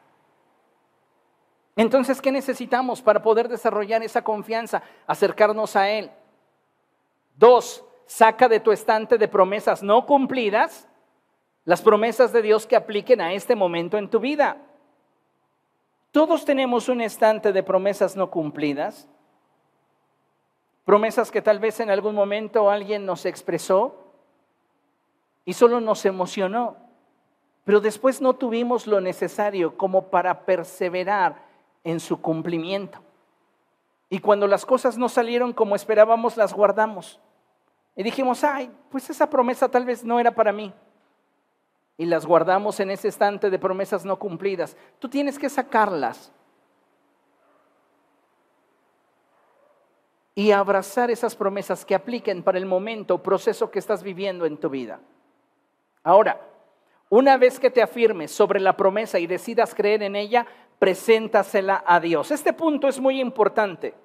Entonces, 1.75 2.21
¿qué 2.21 2.31
necesitamos 2.31 3.01
para 3.01 3.23
poder 3.23 3.49
desarrollar 3.49 4.03
esa 4.03 4.23
confianza? 4.23 4.83
Acercarnos 5.07 5.75
a 5.75 5.89
Él. 5.89 6.11
Dos, 7.35 7.83
saca 8.05 8.47
de 8.47 8.59
tu 8.59 8.71
estante 8.71 9.17
de 9.17 9.27
promesas 9.27 9.81
no 9.81 10.05
cumplidas 10.05 10.87
las 11.65 11.81
promesas 11.81 12.31
de 12.31 12.43
Dios 12.43 12.67
que 12.67 12.75
apliquen 12.75 13.21
a 13.21 13.33
este 13.33 13.55
momento 13.55 13.97
en 13.97 14.07
tu 14.07 14.19
vida. 14.19 14.66
Todos 16.17 16.45
tenemos 16.45 16.89
un 16.89 17.01
estante 17.01 17.53
de 17.53 17.61
promesas 17.61 18.15
no 18.15 18.31
cumplidas, 18.31 19.07
promesas 20.83 21.29
que 21.29 21.43
tal 21.43 21.59
vez 21.59 21.79
en 21.79 21.91
algún 21.91 22.15
momento 22.15 22.71
alguien 22.71 23.05
nos 23.05 23.27
expresó 23.27 24.15
y 25.45 25.53
solo 25.53 25.79
nos 25.79 26.03
emocionó, 26.07 26.75
pero 27.65 27.81
después 27.81 28.19
no 28.19 28.33
tuvimos 28.33 28.87
lo 28.87 28.99
necesario 28.99 29.77
como 29.77 30.09
para 30.09 30.43
perseverar 30.43 31.35
en 31.83 31.99
su 31.99 32.19
cumplimiento. 32.19 32.97
Y 34.09 34.17
cuando 34.17 34.47
las 34.47 34.65
cosas 34.65 34.97
no 34.97 35.09
salieron 35.09 35.53
como 35.53 35.75
esperábamos, 35.75 36.35
las 36.35 36.51
guardamos. 36.51 37.19
Y 37.95 38.01
dijimos, 38.01 38.43
ay, 38.43 38.71
pues 38.89 39.07
esa 39.11 39.29
promesa 39.29 39.69
tal 39.69 39.85
vez 39.85 40.03
no 40.03 40.19
era 40.19 40.31
para 40.31 40.51
mí 40.51 40.73
y 41.97 42.05
las 42.05 42.25
guardamos 42.25 42.79
en 42.79 42.91
ese 42.91 43.07
estante 43.07 43.49
de 43.49 43.59
promesas 43.59 44.05
no 44.05 44.19
cumplidas. 44.19 44.77
Tú 44.99 45.09
tienes 45.09 45.39
que 45.39 45.49
sacarlas 45.49 46.31
y 50.35 50.51
abrazar 50.51 51.09
esas 51.09 51.35
promesas 51.35 51.83
que 51.83 51.95
apliquen 51.95 52.43
para 52.43 52.59
el 52.59 52.67
momento 52.67 53.15
o 53.15 53.23
proceso 53.23 53.71
que 53.71 53.79
estás 53.79 54.03
viviendo 54.03 54.45
en 54.45 54.57
tu 54.57 54.69
vida. 54.69 54.99
Ahora, 56.03 56.39
una 57.09 57.37
vez 57.37 57.59
que 57.59 57.71
te 57.71 57.81
afirmes 57.81 58.31
sobre 58.31 58.59
la 58.59 58.77
promesa 58.77 59.17
y 59.17 59.25
decidas 59.25 59.73
creer 59.73 60.03
en 60.03 60.15
ella, 60.15 60.45
preséntasela 60.77 61.83
a 61.87 61.99
Dios. 61.99 62.29
Este 62.29 62.53
punto 62.53 62.87
es 62.87 62.99
muy 62.99 63.19
importante. 63.19 63.95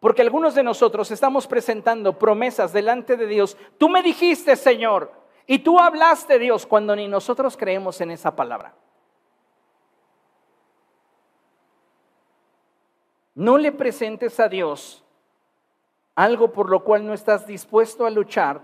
Porque 0.00 0.22
algunos 0.22 0.56
de 0.56 0.64
nosotros 0.64 1.12
estamos 1.12 1.46
presentando 1.46 2.18
promesas 2.18 2.72
delante 2.72 3.16
de 3.16 3.28
Dios. 3.28 3.56
Tú 3.78 3.88
me 3.88 4.02
dijiste, 4.02 4.56
Señor, 4.56 5.21
y 5.46 5.58
tú 5.58 5.78
hablaste, 5.78 6.38
Dios, 6.38 6.66
cuando 6.66 6.94
ni 6.94 7.08
nosotros 7.08 7.56
creemos 7.56 8.00
en 8.00 8.10
esa 8.10 8.34
palabra. 8.34 8.74
No 13.34 13.58
le 13.58 13.72
presentes 13.72 14.38
a 14.40 14.48
Dios 14.48 15.02
algo 16.14 16.52
por 16.52 16.68
lo 16.68 16.84
cual 16.84 17.06
no 17.06 17.14
estás 17.14 17.46
dispuesto 17.46 18.04
a 18.04 18.10
luchar 18.10 18.60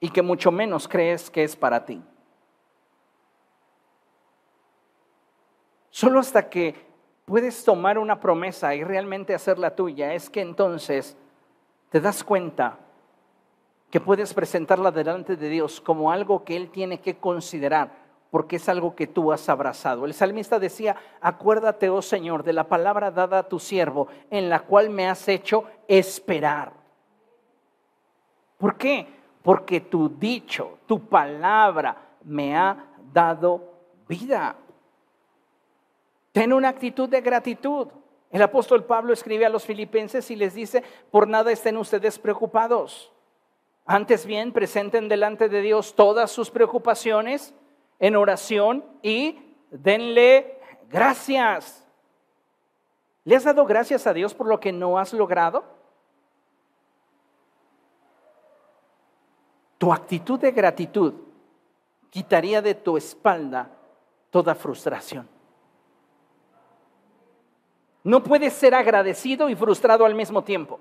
y 0.00 0.10
que 0.10 0.22
mucho 0.22 0.50
menos 0.50 0.88
crees 0.88 1.30
que 1.30 1.44
es 1.44 1.54
para 1.54 1.84
ti. 1.84 2.02
Solo 5.90 6.20
hasta 6.20 6.48
que 6.48 6.86
puedes 7.24 7.64
tomar 7.64 7.98
una 7.98 8.20
promesa 8.20 8.74
y 8.74 8.84
realmente 8.84 9.34
hacerla 9.34 9.74
tuya, 9.74 10.14
es 10.14 10.30
que 10.30 10.40
entonces 10.40 11.16
te 11.90 12.00
das 12.00 12.24
cuenta 12.24 12.78
que 13.90 14.00
puedes 14.00 14.34
presentarla 14.34 14.90
delante 14.90 15.36
de 15.36 15.48
Dios 15.48 15.80
como 15.80 16.12
algo 16.12 16.44
que 16.44 16.56
Él 16.56 16.70
tiene 16.70 17.00
que 17.00 17.16
considerar, 17.16 17.90
porque 18.30 18.56
es 18.56 18.68
algo 18.68 18.94
que 18.94 19.06
tú 19.06 19.32
has 19.32 19.48
abrazado. 19.48 20.04
El 20.04 20.12
salmista 20.12 20.58
decía, 20.58 20.96
acuérdate, 21.20 21.88
oh 21.88 22.02
Señor, 22.02 22.42
de 22.42 22.52
la 22.52 22.64
palabra 22.64 23.10
dada 23.10 23.38
a 23.38 23.48
tu 23.48 23.58
siervo, 23.58 24.08
en 24.30 24.50
la 24.50 24.60
cual 24.60 24.90
me 24.90 25.08
has 25.08 25.26
hecho 25.28 25.64
esperar. 25.86 26.72
¿Por 28.58 28.76
qué? 28.76 29.06
Porque 29.42 29.80
tu 29.80 30.10
dicho, 30.10 30.78
tu 30.86 31.06
palabra 31.06 31.96
me 32.24 32.54
ha 32.54 32.84
dado 33.12 33.72
vida. 34.06 34.56
Ten 36.32 36.52
una 36.52 36.68
actitud 36.68 37.08
de 37.08 37.22
gratitud. 37.22 37.88
El 38.30 38.42
apóstol 38.42 38.84
Pablo 38.84 39.14
escribe 39.14 39.46
a 39.46 39.48
los 39.48 39.64
filipenses 39.64 40.30
y 40.30 40.36
les 40.36 40.52
dice, 40.52 40.82
por 41.10 41.26
nada 41.26 41.50
estén 41.50 41.78
ustedes 41.78 42.18
preocupados 42.18 43.10
antes 43.88 44.26
bien, 44.26 44.52
presenten 44.52 45.08
delante 45.08 45.48
de 45.48 45.62
Dios 45.62 45.94
todas 45.94 46.30
sus 46.30 46.50
preocupaciones 46.50 47.54
en 47.98 48.16
oración 48.16 48.84
y 49.02 49.38
denle 49.70 50.60
gracias. 50.90 51.88
¿Le 53.24 53.34
has 53.34 53.44
dado 53.44 53.64
gracias 53.64 54.06
a 54.06 54.12
Dios 54.12 54.34
por 54.34 54.46
lo 54.46 54.60
que 54.60 54.72
no 54.72 54.98
has 54.98 55.14
logrado? 55.14 55.64
Tu 59.78 59.90
actitud 59.90 60.38
de 60.38 60.52
gratitud 60.52 61.14
quitaría 62.10 62.60
de 62.60 62.74
tu 62.74 62.98
espalda 62.98 63.70
toda 64.28 64.54
frustración. 64.54 65.26
No 68.04 68.22
puedes 68.22 68.52
ser 68.52 68.74
agradecido 68.74 69.48
y 69.48 69.54
frustrado 69.54 70.04
al 70.04 70.14
mismo 70.14 70.44
tiempo. 70.44 70.78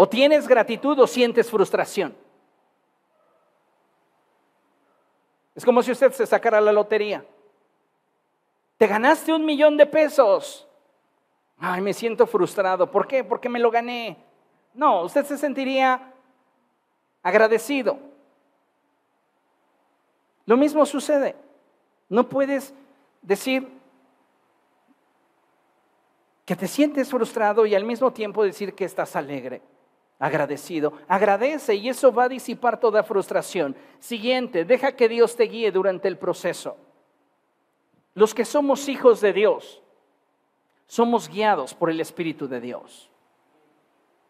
O 0.00 0.08
tienes 0.08 0.46
gratitud 0.46 0.96
o 1.00 1.08
sientes 1.08 1.50
frustración. 1.50 2.16
Es 5.56 5.64
como 5.64 5.82
si 5.82 5.90
usted 5.90 6.12
se 6.12 6.24
sacara 6.24 6.60
la 6.60 6.70
lotería. 6.70 7.24
Te 8.76 8.86
ganaste 8.86 9.32
un 9.32 9.44
millón 9.44 9.76
de 9.76 9.86
pesos. 9.86 10.68
Ay, 11.58 11.80
me 11.80 11.92
siento 11.92 12.28
frustrado. 12.28 12.88
¿Por 12.88 13.08
qué? 13.08 13.24
Porque 13.24 13.48
me 13.48 13.58
lo 13.58 13.72
gané. 13.72 14.16
No, 14.72 15.02
usted 15.02 15.26
se 15.26 15.36
sentiría 15.36 16.14
agradecido. 17.20 17.98
Lo 20.46 20.56
mismo 20.56 20.86
sucede. 20.86 21.34
No 22.08 22.28
puedes 22.28 22.72
decir 23.20 23.68
que 26.44 26.54
te 26.54 26.68
sientes 26.68 27.10
frustrado 27.10 27.66
y 27.66 27.74
al 27.74 27.84
mismo 27.84 28.12
tiempo 28.12 28.44
decir 28.44 28.76
que 28.76 28.84
estás 28.84 29.16
alegre, 29.16 29.60
agradecido. 30.18 30.92
Agradece 31.06 31.74
y 31.74 31.88
eso 31.88 32.12
va 32.12 32.24
a 32.24 32.28
disipar 32.28 32.80
toda 32.80 33.02
frustración. 33.02 33.76
Siguiente, 33.98 34.64
deja 34.64 34.92
que 34.92 35.08
Dios 35.08 35.36
te 35.36 35.44
guíe 35.44 35.70
durante 35.70 36.08
el 36.08 36.18
proceso. 36.18 36.76
Los 38.14 38.34
que 38.34 38.44
somos 38.44 38.88
hijos 38.88 39.20
de 39.20 39.32
Dios, 39.32 39.82
somos 40.86 41.28
guiados 41.28 41.74
por 41.74 41.90
el 41.90 42.00
Espíritu 42.00 42.48
de 42.48 42.60
Dios. 42.60 43.08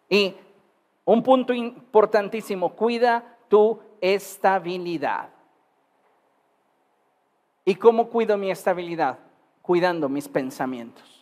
Y 0.08 0.34
un 1.04 1.22
punto 1.22 1.54
importantísimo, 1.54 2.74
cuida 2.74 3.38
tu 3.48 3.80
estabilidad. 4.00 5.30
¿Y 7.64 7.74
cómo 7.76 8.08
cuido 8.08 8.36
mi 8.36 8.50
estabilidad? 8.50 9.18
Cuidando 9.62 10.08
mis 10.08 10.28
pensamientos. 10.28 11.17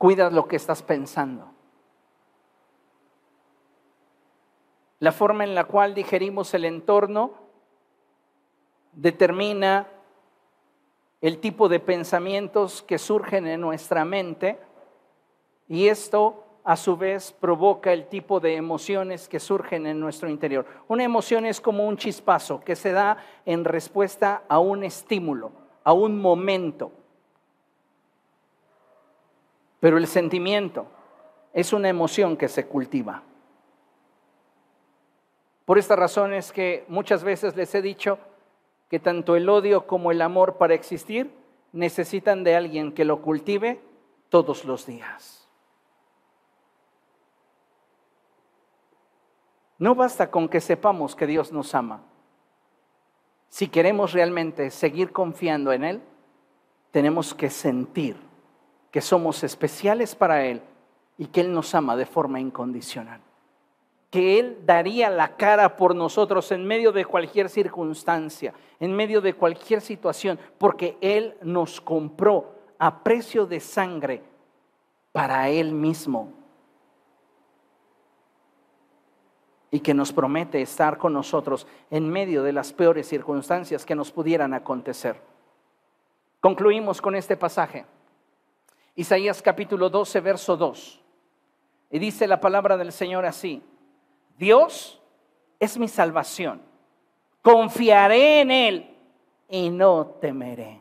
Cuida 0.00 0.30
lo 0.30 0.48
que 0.48 0.56
estás 0.56 0.82
pensando. 0.82 1.44
La 4.98 5.12
forma 5.12 5.44
en 5.44 5.54
la 5.54 5.64
cual 5.64 5.94
digerimos 5.94 6.54
el 6.54 6.64
entorno 6.64 7.32
determina 8.94 9.88
el 11.20 11.36
tipo 11.36 11.68
de 11.68 11.80
pensamientos 11.80 12.80
que 12.80 12.96
surgen 12.96 13.46
en 13.46 13.60
nuestra 13.60 14.06
mente 14.06 14.58
y 15.68 15.88
esto 15.88 16.46
a 16.64 16.78
su 16.78 16.96
vez 16.96 17.32
provoca 17.32 17.92
el 17.92 18.08
tipo 18.08 18.40
de 18.40 18.56
emociones 18.56 19.28
que 19.28 19.38
surgen 19.38 19.86
en 19.86 20.00
nuestro 20.00 20.30
interior. 20.30 20.64
Una 20.88 21.04
emoción 21.04 21.44
es 21.44 21.60
como 21.60 21.86
un 21.86 21.98
chispazo 21.98 22.60
que 22.60 22.74
se 22.74 22.92
da 22.92 23.18
en 23.44 23.66
respuesta 23.66 24.44
a 24.48 24.60
un 24.60 24.82
estímulo, 24.82 25.52
a 25.84 25.92
un 25.92 26.18
momento. 26.22 26.90
Pero 29.80 29.96
el 29.98 30.06
sentimiento 30.06 30.86
es 31.52 31.72
una 31.72 31.88
emoción 31.88 32.36
que 32.36 32.48
se 32.48 32.66
cultiva. 32.66 33.22
Por 35.64 35.78
esta 35.78 35.96
razón 35.96 36.34
es 36.34 36.52
que 36.52 36.84
muchas 36.88 37.24
veces 37.24 37.56
les 37.56 37.74
he 37.74 37.82
dicho 37.82 38.18
que 38.88 38.98
tanto 38.98 39.36
el 39.36 39.48
odio 39.48 39.86
como 39.86 40.10
el 40.10 40.20
amor 40.20 40.56
para 40.58 40.74
existir 40.74 41.32
necesitan 41.72 42.44
de 42.44 42.56
alguien 42.56 42.92
que 42.92 43.04
lo 43.04 43.22
cultive 43.22 43.80
todos 44.28 44.64
los 44.64 44.86
días. 44.86 45.48
No 49.78 49.94
basta 49.94 50.30
con 50.30 50.48
que 50.48 50.60
sepamos 50.60 51.16
que 51.16 51.26
Dios 51.26 51.52
nos 51.52 51.74
ama. 51.74 52.02
Si 53.48 53.68
queremos 53.68 54.12
realmente 54.12 54.70
seguir 54.70 55.10
confiando 55.10 55.72
en 55.72 55.84
Él, 55.84 56.02
tenemos 56.90 57.32
que 57.32 57.48
sentir 57.48 58.29
que 58.90 59.00
somos 59.00 59.44
especiales 59.44 60.14
para 60.14 60.44
Él 60.44 60.62
y 61.18 61.26
que 61.26 61.40
Él 61.40 61.52
nos 61.52 61.74
ama 61.74 61.96
de 61.96 62.06
forma 62.06 62.40
incondicional 62.40 63.20
que 64.10 64.40
Él 64.40 64.58
daría 64.66 65.08
la 65.08 65.36
cara 65.36 65.76
por 65.76 65.94
nosotros 65.94 66.50
en 66.50 66.66
medio 66.66 66.90
de 66.90 67.04
cualquier 67.04 67.48
circunstancia, 67.48 68.52
en 68.80 68.92
medio 68.92 69.20
de 69.20 69.34
cualquier 69.34 69.80
situación, 69.80 70.38
porque 70.58 70.98
Él 71.00 71.36
nos 71.42 71.80
compró 71.80 72.56
a 72.78 73.04
precio 73.04 73.46
de 73.46 73.60
sangre 73.60 74.22
para 75.12 75.48
Él 75.48 75.72
mismo. 75.72 76.32
Y 79.70 79.78
que 79.78 79.94
nos 79.94 80.12
promete 80.12 80.60
estar 80.60 80.98
con 80.98 81.12
nosotros 81.12 81.64
en 81.90 82.08
medio 82.08 82.42
de 82.42 82.52
las 82.52 82.72
peores 82.72 83.06
circunstancias 83.06 83.86
que 83.86 83.94
nos 83.94 84.10
pudieran 84.10 84.52
acontecer. 84.52 85.22
Concluimos 86.40 87.00
con 87.00 87.14
este 87.14 87.36
pasaje. 87.36 87.84
Isaías 88.94 89.40
capítulo 89.42 89.88
12, 89.88 90.20
verso 90.20 90.56
2. 90.56 91.00
Y 91.90 91.98
dice 91.98 92.26
la 92.26 92.40
palabra 92.40 92.76
del 92.76 92.92
Señor 92.92 93.24
así. 93.24 93.62
Dios 94.36 95.00
es 95.58 95.78
mi 95.78 95.88
salvación. 95.88 96.62
Confiaré 97.42 98.40
en 98.40 98.50
Él 98.50 98.96
y 99.48 99.70
no 99.70 100.06
temeré. 100.20 100.80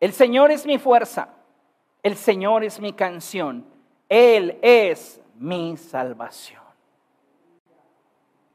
El 0.00 0.12
Señor 0.12 0.50
es 0.50 0.66
mi 0.66 0.78
fuerza. 0.78 1.28
El 2.02 2.16
Señor 2.16 2.64
es 2.64 2.80
mi 2.80 2.92
canción. 2.92 3.64
Él 4.08 4.58
es 4.62 5.20
mi 5.36 5.76
salvación. 5.76 6.62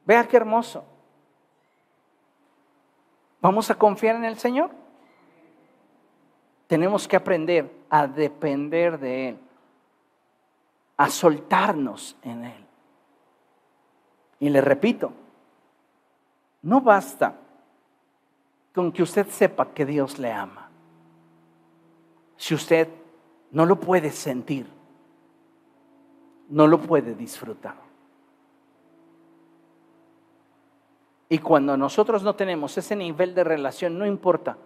Vea 0.04 0.26
qué 0.26 0.36
hermoso. 0.36 0.84
¿Vamos 3.40 3.70
a 3.70 3.74
confiar 3.74 4.16
en 4.16 4.24
el 4.24 4.38
Señor? 4.38 4.70
Tenemos 6.66 7.08
que 7.08 7.16
aprender 7.16 7.79
a 7.90 8.06
depender 8.06 8.98
de 8.98 9.28
Él, 9.30 9.38
a 10.96 11.10
soltarnos 11.10 12.16
en 12.22 12.44
Él. 12.44 12.64
Y 14.38 14.48
le 14.48 14.60
repito, 14.60 15.12
no 16.62 16.80
basta 16.80 17.36
con 18.74 18.92
que 18.92 19.02
usted 19.02 19.26
sepa 19.28 19.72
que 19.74 19.84
Dios 19.84 20.18
le 20.18 20.32
ama. 20.32 20.70
Si 22.36 22.54
usted 22.54 22.88
no 23.50 23.66
lo 23.66 23.78
puede 23.78 24.10
sentir, 24.10 24.66
no 26.48 26.66
lo 26.66 26.80
puede 26.80 27.14
disfrutar. 27.14 27.74
Y 31.28 31.38
cuando 31.38 31.76
nosotros 31.76 32.22
no 32.22 32.34
tenemos 32.34 32.76
ese 32.78 32.96
nivel 32.96 33.34
de 33.34 33.44
relación, 33.44 33.98
no 33.98 34.06
importa 34.06 34.56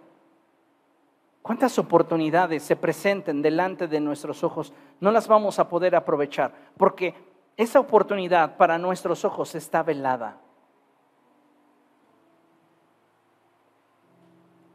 cuántas 1.45 1.77
oportunidades 1.77 2.63
se 2.63 2.75
presenten 2.75 3.43
delante 3.43 3.87
de 3.87 3.99
nuestros 3.99 4.43
ojos, 4.43 4.73
no 4.99 5.11
las 5.11 5.27
vamos 5.27 5.59
a 5.59 5.69
poder 5.69 5.95
aprovechar, 5.95 6.51
porque 6.75 7.13
esa 7.55 7.79
oportunidad 7.79 8.57
para 8.57 8.79
nuestros 8.79 9.23
ojos 9.23 9.53
está 9.53 9.83
velada. 9.83 10.39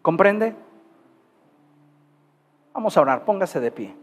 ¿Comprende? 0.00 0.54
Vamos 2.72 2.96
a 2.96 3.00
orar, 3.00 3.24
póngase 3.24 3.58
de 3.58 3.72
pie. 3.72 3.96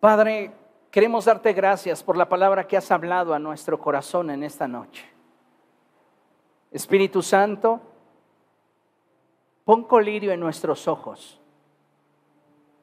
Padre, 0.00 0.50
queremos 0.90 1.26
darte 1.26 1.52
gracias 1.52 2.02
por 2.02 2.16
la 2.16 2.26
palabra 2.26 2.66
que 2.66 2.78
has 2.78 2.90
hablado 2.90 3.34
a 3.34 3.38
nuestro 3.38 3.78
corazón 3.78 4.30
en 4.30 4.44
esta 4.44 4.66
noche. 4.66 5.04
Espíritu 6.70 7.20
Santo, 7.20 7.82
pon 9.68 9.84
colirio 9.84 10.32
en 10.32 10.40
nuestros 10.40 10.88
ojos 10.88 11.38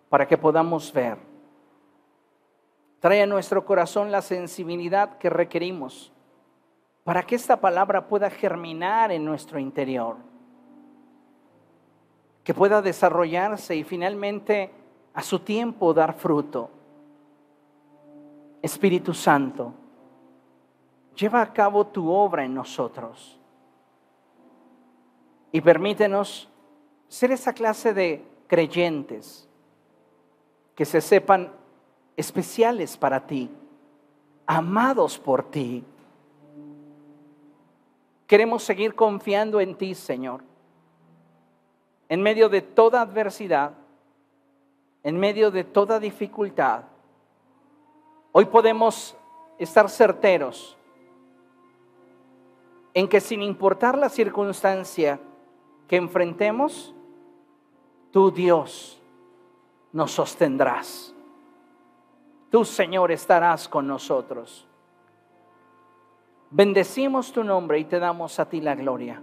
para 0.08 0.28
que 0.28 0.38
podamos 0.38 0.94
ver. 0.94 1.18
Trae 3.00 3.24
a 3.24 3.26
nuestro 3.26 3.66
corazón 3.66 4.12
la 4.12 4.22
sensibilidad 4.22 5.18
que 5.18 5.32
requerimos 5.32 6.14
para 7.04 7.24
que 7.24 7.34
esta 7.34 7.60
palabra 7.60 8.08
pueda 8.08 8.30
germinar 8.30 9.12
en 9.12 9.26
nuestro 9.26 9.58
interior, 9.58 10.18
que 12.44 12.54
pueda 12.54 12.84
desarrollarse 12.84 13.76
y 13.76 13.84
finalmente 13.84 14.70
a 15.16 15.24
su 15.24 15.40
tiempo 15.40 15.92
dar 15.92 16.14
fruto. 16.14 16.70
Espíritu 18.62 19.16
Santo, 19.16 19.74
lleva 21.16 21.42
a 21.42 21.52
cabo 21.52 21.88
tu 21.88 22.12
obra 22.12 22.46
en 22.46 22.54
nosotros 22.54 23.40
y 25.52 25.60
permítenos 25.62 26.52
ser 27.16 27.32
esa 27.32 27.54
clase 27.54 27.94
de 27.94 28.26
creyentes 28.48 29.48
que 30.76 30.84
se 30.84 31.00
sepan 31.00 31.50
especiales 32.18 32.98
para 32.98 33.26
ti, 33.26 33.50
amados 34.46 35.18
por 35.18 35.50
ti. 35.50 35.86
Queremos 38.28 38.64
seguir 38.64 38.96
confiando 38.96 39.62
en 39.62 39.76
ti, 39.76 39.96
Señor. 39.96 40.42
En 42.10 42.22
medio 42.22 42.50
de 42.50 42.62
toda 42.62 43.00
adversidad, 43.00 43.72
en 45.02 45.18
medio 45.18 45.52
de 45.52 45.64
toda 45.64 46.02
dificultad, 46.02 46.84
hoy 48.34 48.44
podemos 48.44 49.16
estar 49.58 49.90
certeros 49.90 50.76
en 52.94 53.08
que 53.08 53.22
sin 53.22 53.42
importar 53.42 53.98
la 53.98 54.10
circunstancia 54.10 55.18
que 55.88 55.96
enfrentemos, 55.96 56.95
tu 58.16 58.32
Dios 58.32 58.98
nos 59.92 60.10
sostendrás. 60.10 61.14
Tú, 62.50 62.64
Señor, 62.64 63.12
estarás 63.12 63.68
con 63.68 63.86
nosotros. 63.86 64.66
Bendecimos 66.50 67.34
tu 67.34 67.44
nombre 67.44 67.78
y 67.78 67.84
te 67.84 68.00
damos 68.00 68.40
a 68.40 68.48
ti 68.48 68.62
la 68.62 68.74
gloria, 68.74 69.22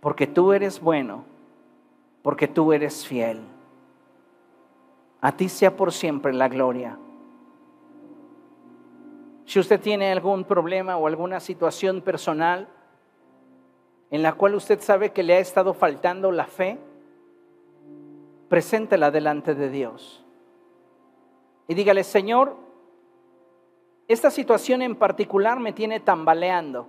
porque 0.00 0.26
tú 0.26 0.52
eres 0.52 0.78
bueno, 0.78 1.24
porque 2.20 2.48
tú 2.48 2.70
eres 2.74 3.06
fiel. 3.06 3.40
A 5.22 5.32
ti 5.32 5.48
sea 5.48 5.74
por 5.74 5.90
siempre 5.90 6.34
la 6.34 6.48
gloria. 6.48 6.98
Si 9.46 9.58
usted 9.58 9.80
tiene 9.80 10.12
algún 10.12 10.44
problema 10.44 10.98
o 10.98 11.06
alguna 11.06 11.40
situación 11.40 12.02
personal 12.02 12.68
en 14.10 14.22
la 14.22 14.34
cual 14.34 14.54
usted 14.54 14.82
sabe 14.82 15.12
que 15.12 15.22
le 15.22 15.36
ha 15.36 15.38
estado 15.38 15.72
faltando 15.72 16.30
la 16.30 16.44
fe, 16.44 16.78
preséntela 18.48 19.10
delante 19.10 19.54
de 19.54 19.70
Dios. 19.70 20.24
Y 21.66 21.74
dígale, 21.74 22.02
Señor, 22.02 22.56
esta 24.08 24.30
situación 24.30 24.80
en 24.82 24.96
particular 24.96 25.60
me 25.60 25.72
tiene 25.72 26.00
tambaleando. 26.00 26.86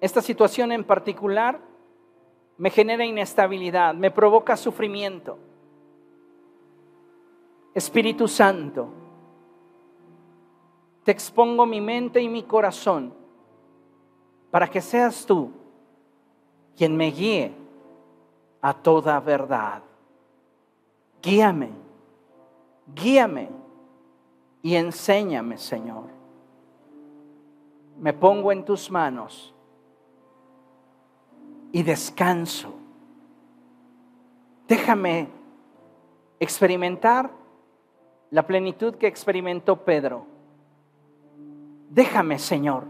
Esta 0.00 0.20
situación 0.20 0.72
en 0.72 0.84
particular 0.84 1.58
me 2.58 2.70
genera 2.70 3.04
inestabilidad, 3.04 3.94
me 3.94 4.10
provoca 4.10 4.56
sufrimiento. 4.56 5.38
Espíritu 7.74 8.28
Santo, 8.28 8.88
te 11.02 11.12
expongo 11.12 11.66
mi 11.66 11.80
mente 11.80 12.20
y 12.20 12.28
mi 12.28 12.42
corazón 12.42 13.14
para 14.50 14.68
que 14.68 14.80
seas 14.80 15.24
tú 15.24 15.50
quien 16.76 16.96
me 16.96 17.10
guíe 17.10 17.65
a 18.66 18.74
toda 18.74 19.20
verdad. 19.20 19.80
Guíame, 21.22 21.70
guíame 22.92 23.48
y 24.60 24.74
enséñame, 24.74 25.56
Señor. 25.56 26.06
Me 27.96 28.12
pongo 28.12 28.50
en 28.50 28.64
tus 28.64 28.90
manos 28.90 29.54
y 31.70 31.84
descanso. 31.84 32.74
Déjame 34.66 35.28
experimentar 36.40 37.30
la 38.30 38.44
plenitud 38.48 38.96
que 38.96 39.06
experimentó 39.06 39.84
Pedro. 39.84 40.26
Déjame, 41.88 42.40
Señor, 42.40 42.82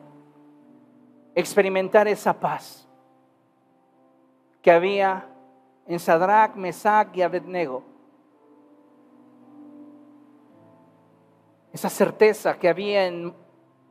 experimentar 1.34 2.08
esa 2.08 2.32
paz 2.40 2.88
que 4.62 4.70
había 4.70 5.35
en 5.86 5.98
Sadrach, 5.98 6.54
Mesach 6.56 7.16
y 7.16 7.22
Abednego 7.22 7.96
esa 11.76 11.90
certeza 11.90 12.58
que 12.58 12.70
había 12.70 13.06
en 13.06 13.34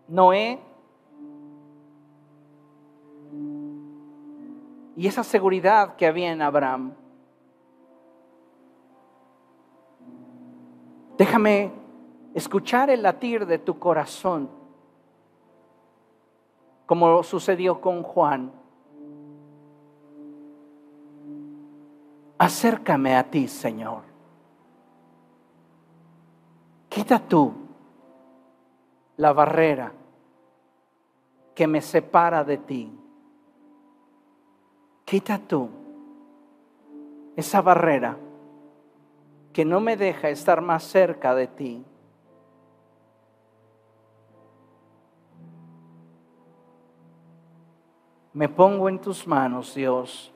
Noé 0.07 0.59
y 4.95 5.05
esa 5.05 5.23
seguridad 5.23 5.95
que 5.95 6.07
había 6.07 6.31
en 6.31 6.41
Abraham. 6.41 6.95
Déjame 11.15 11.72
escuchar 12.34 12.89
el 12.89 13.03
latir 13.03 13.45
de 13.45 13.59
tu 13.59 13.77
corazón, 13.77 14.49
como 16.88 17.22
sucedió 17.22 17.80
con 17.81 18.01
Juan. 18.01 18.51
Acércame 22.38 23.16
a 23.16 23.24
ti, 23.24 23.48
Señor. 23.48 24.03
Quita 26.90 27.20
tú 27.20 27.53
la 29.18 29.32
barrera 29.32 29.91
que 31.53 31.68
me 31.68 31.82
separa 31.82 32.44
de 32.44 32.57
ti. 32.57 32.99
Quita 35.06 35.40
tú 35.40 35.70
esa 37.36 37.62
barrera 37.62 38.18
que 39.53 39.64
no 39.64 39.80
me 39.80 39.95
deja 39.95 40.30
estar 40.30 40.62
más 40.62 40.84
cerca 40.84 41.34
de 41.34 41.48
ti. 41.48 41.86
Me 48.34 48.49
pongo 48.49 48.90
en 48.90 48.99
tus 48.99 49.26
manos, 49.26 49.74
Dios, 49.76 50.35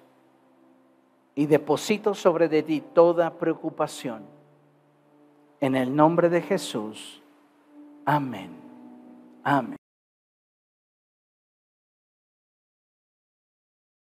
y 1.39 1.45
deposito 1.45 2.13
sobre 2.13 2.49
de 2.49 2.63
ti 2.63 2.83
toda 2.93 3.37
preocupación. 3.37 4.23
En 5.61 5.77
el 5.77 5.95
nombre 5.95 6.27
de 6.27 6.41
Jesús. 6.41 7.21
Amén. 8.03 8.49
Amén. 9.41 9.78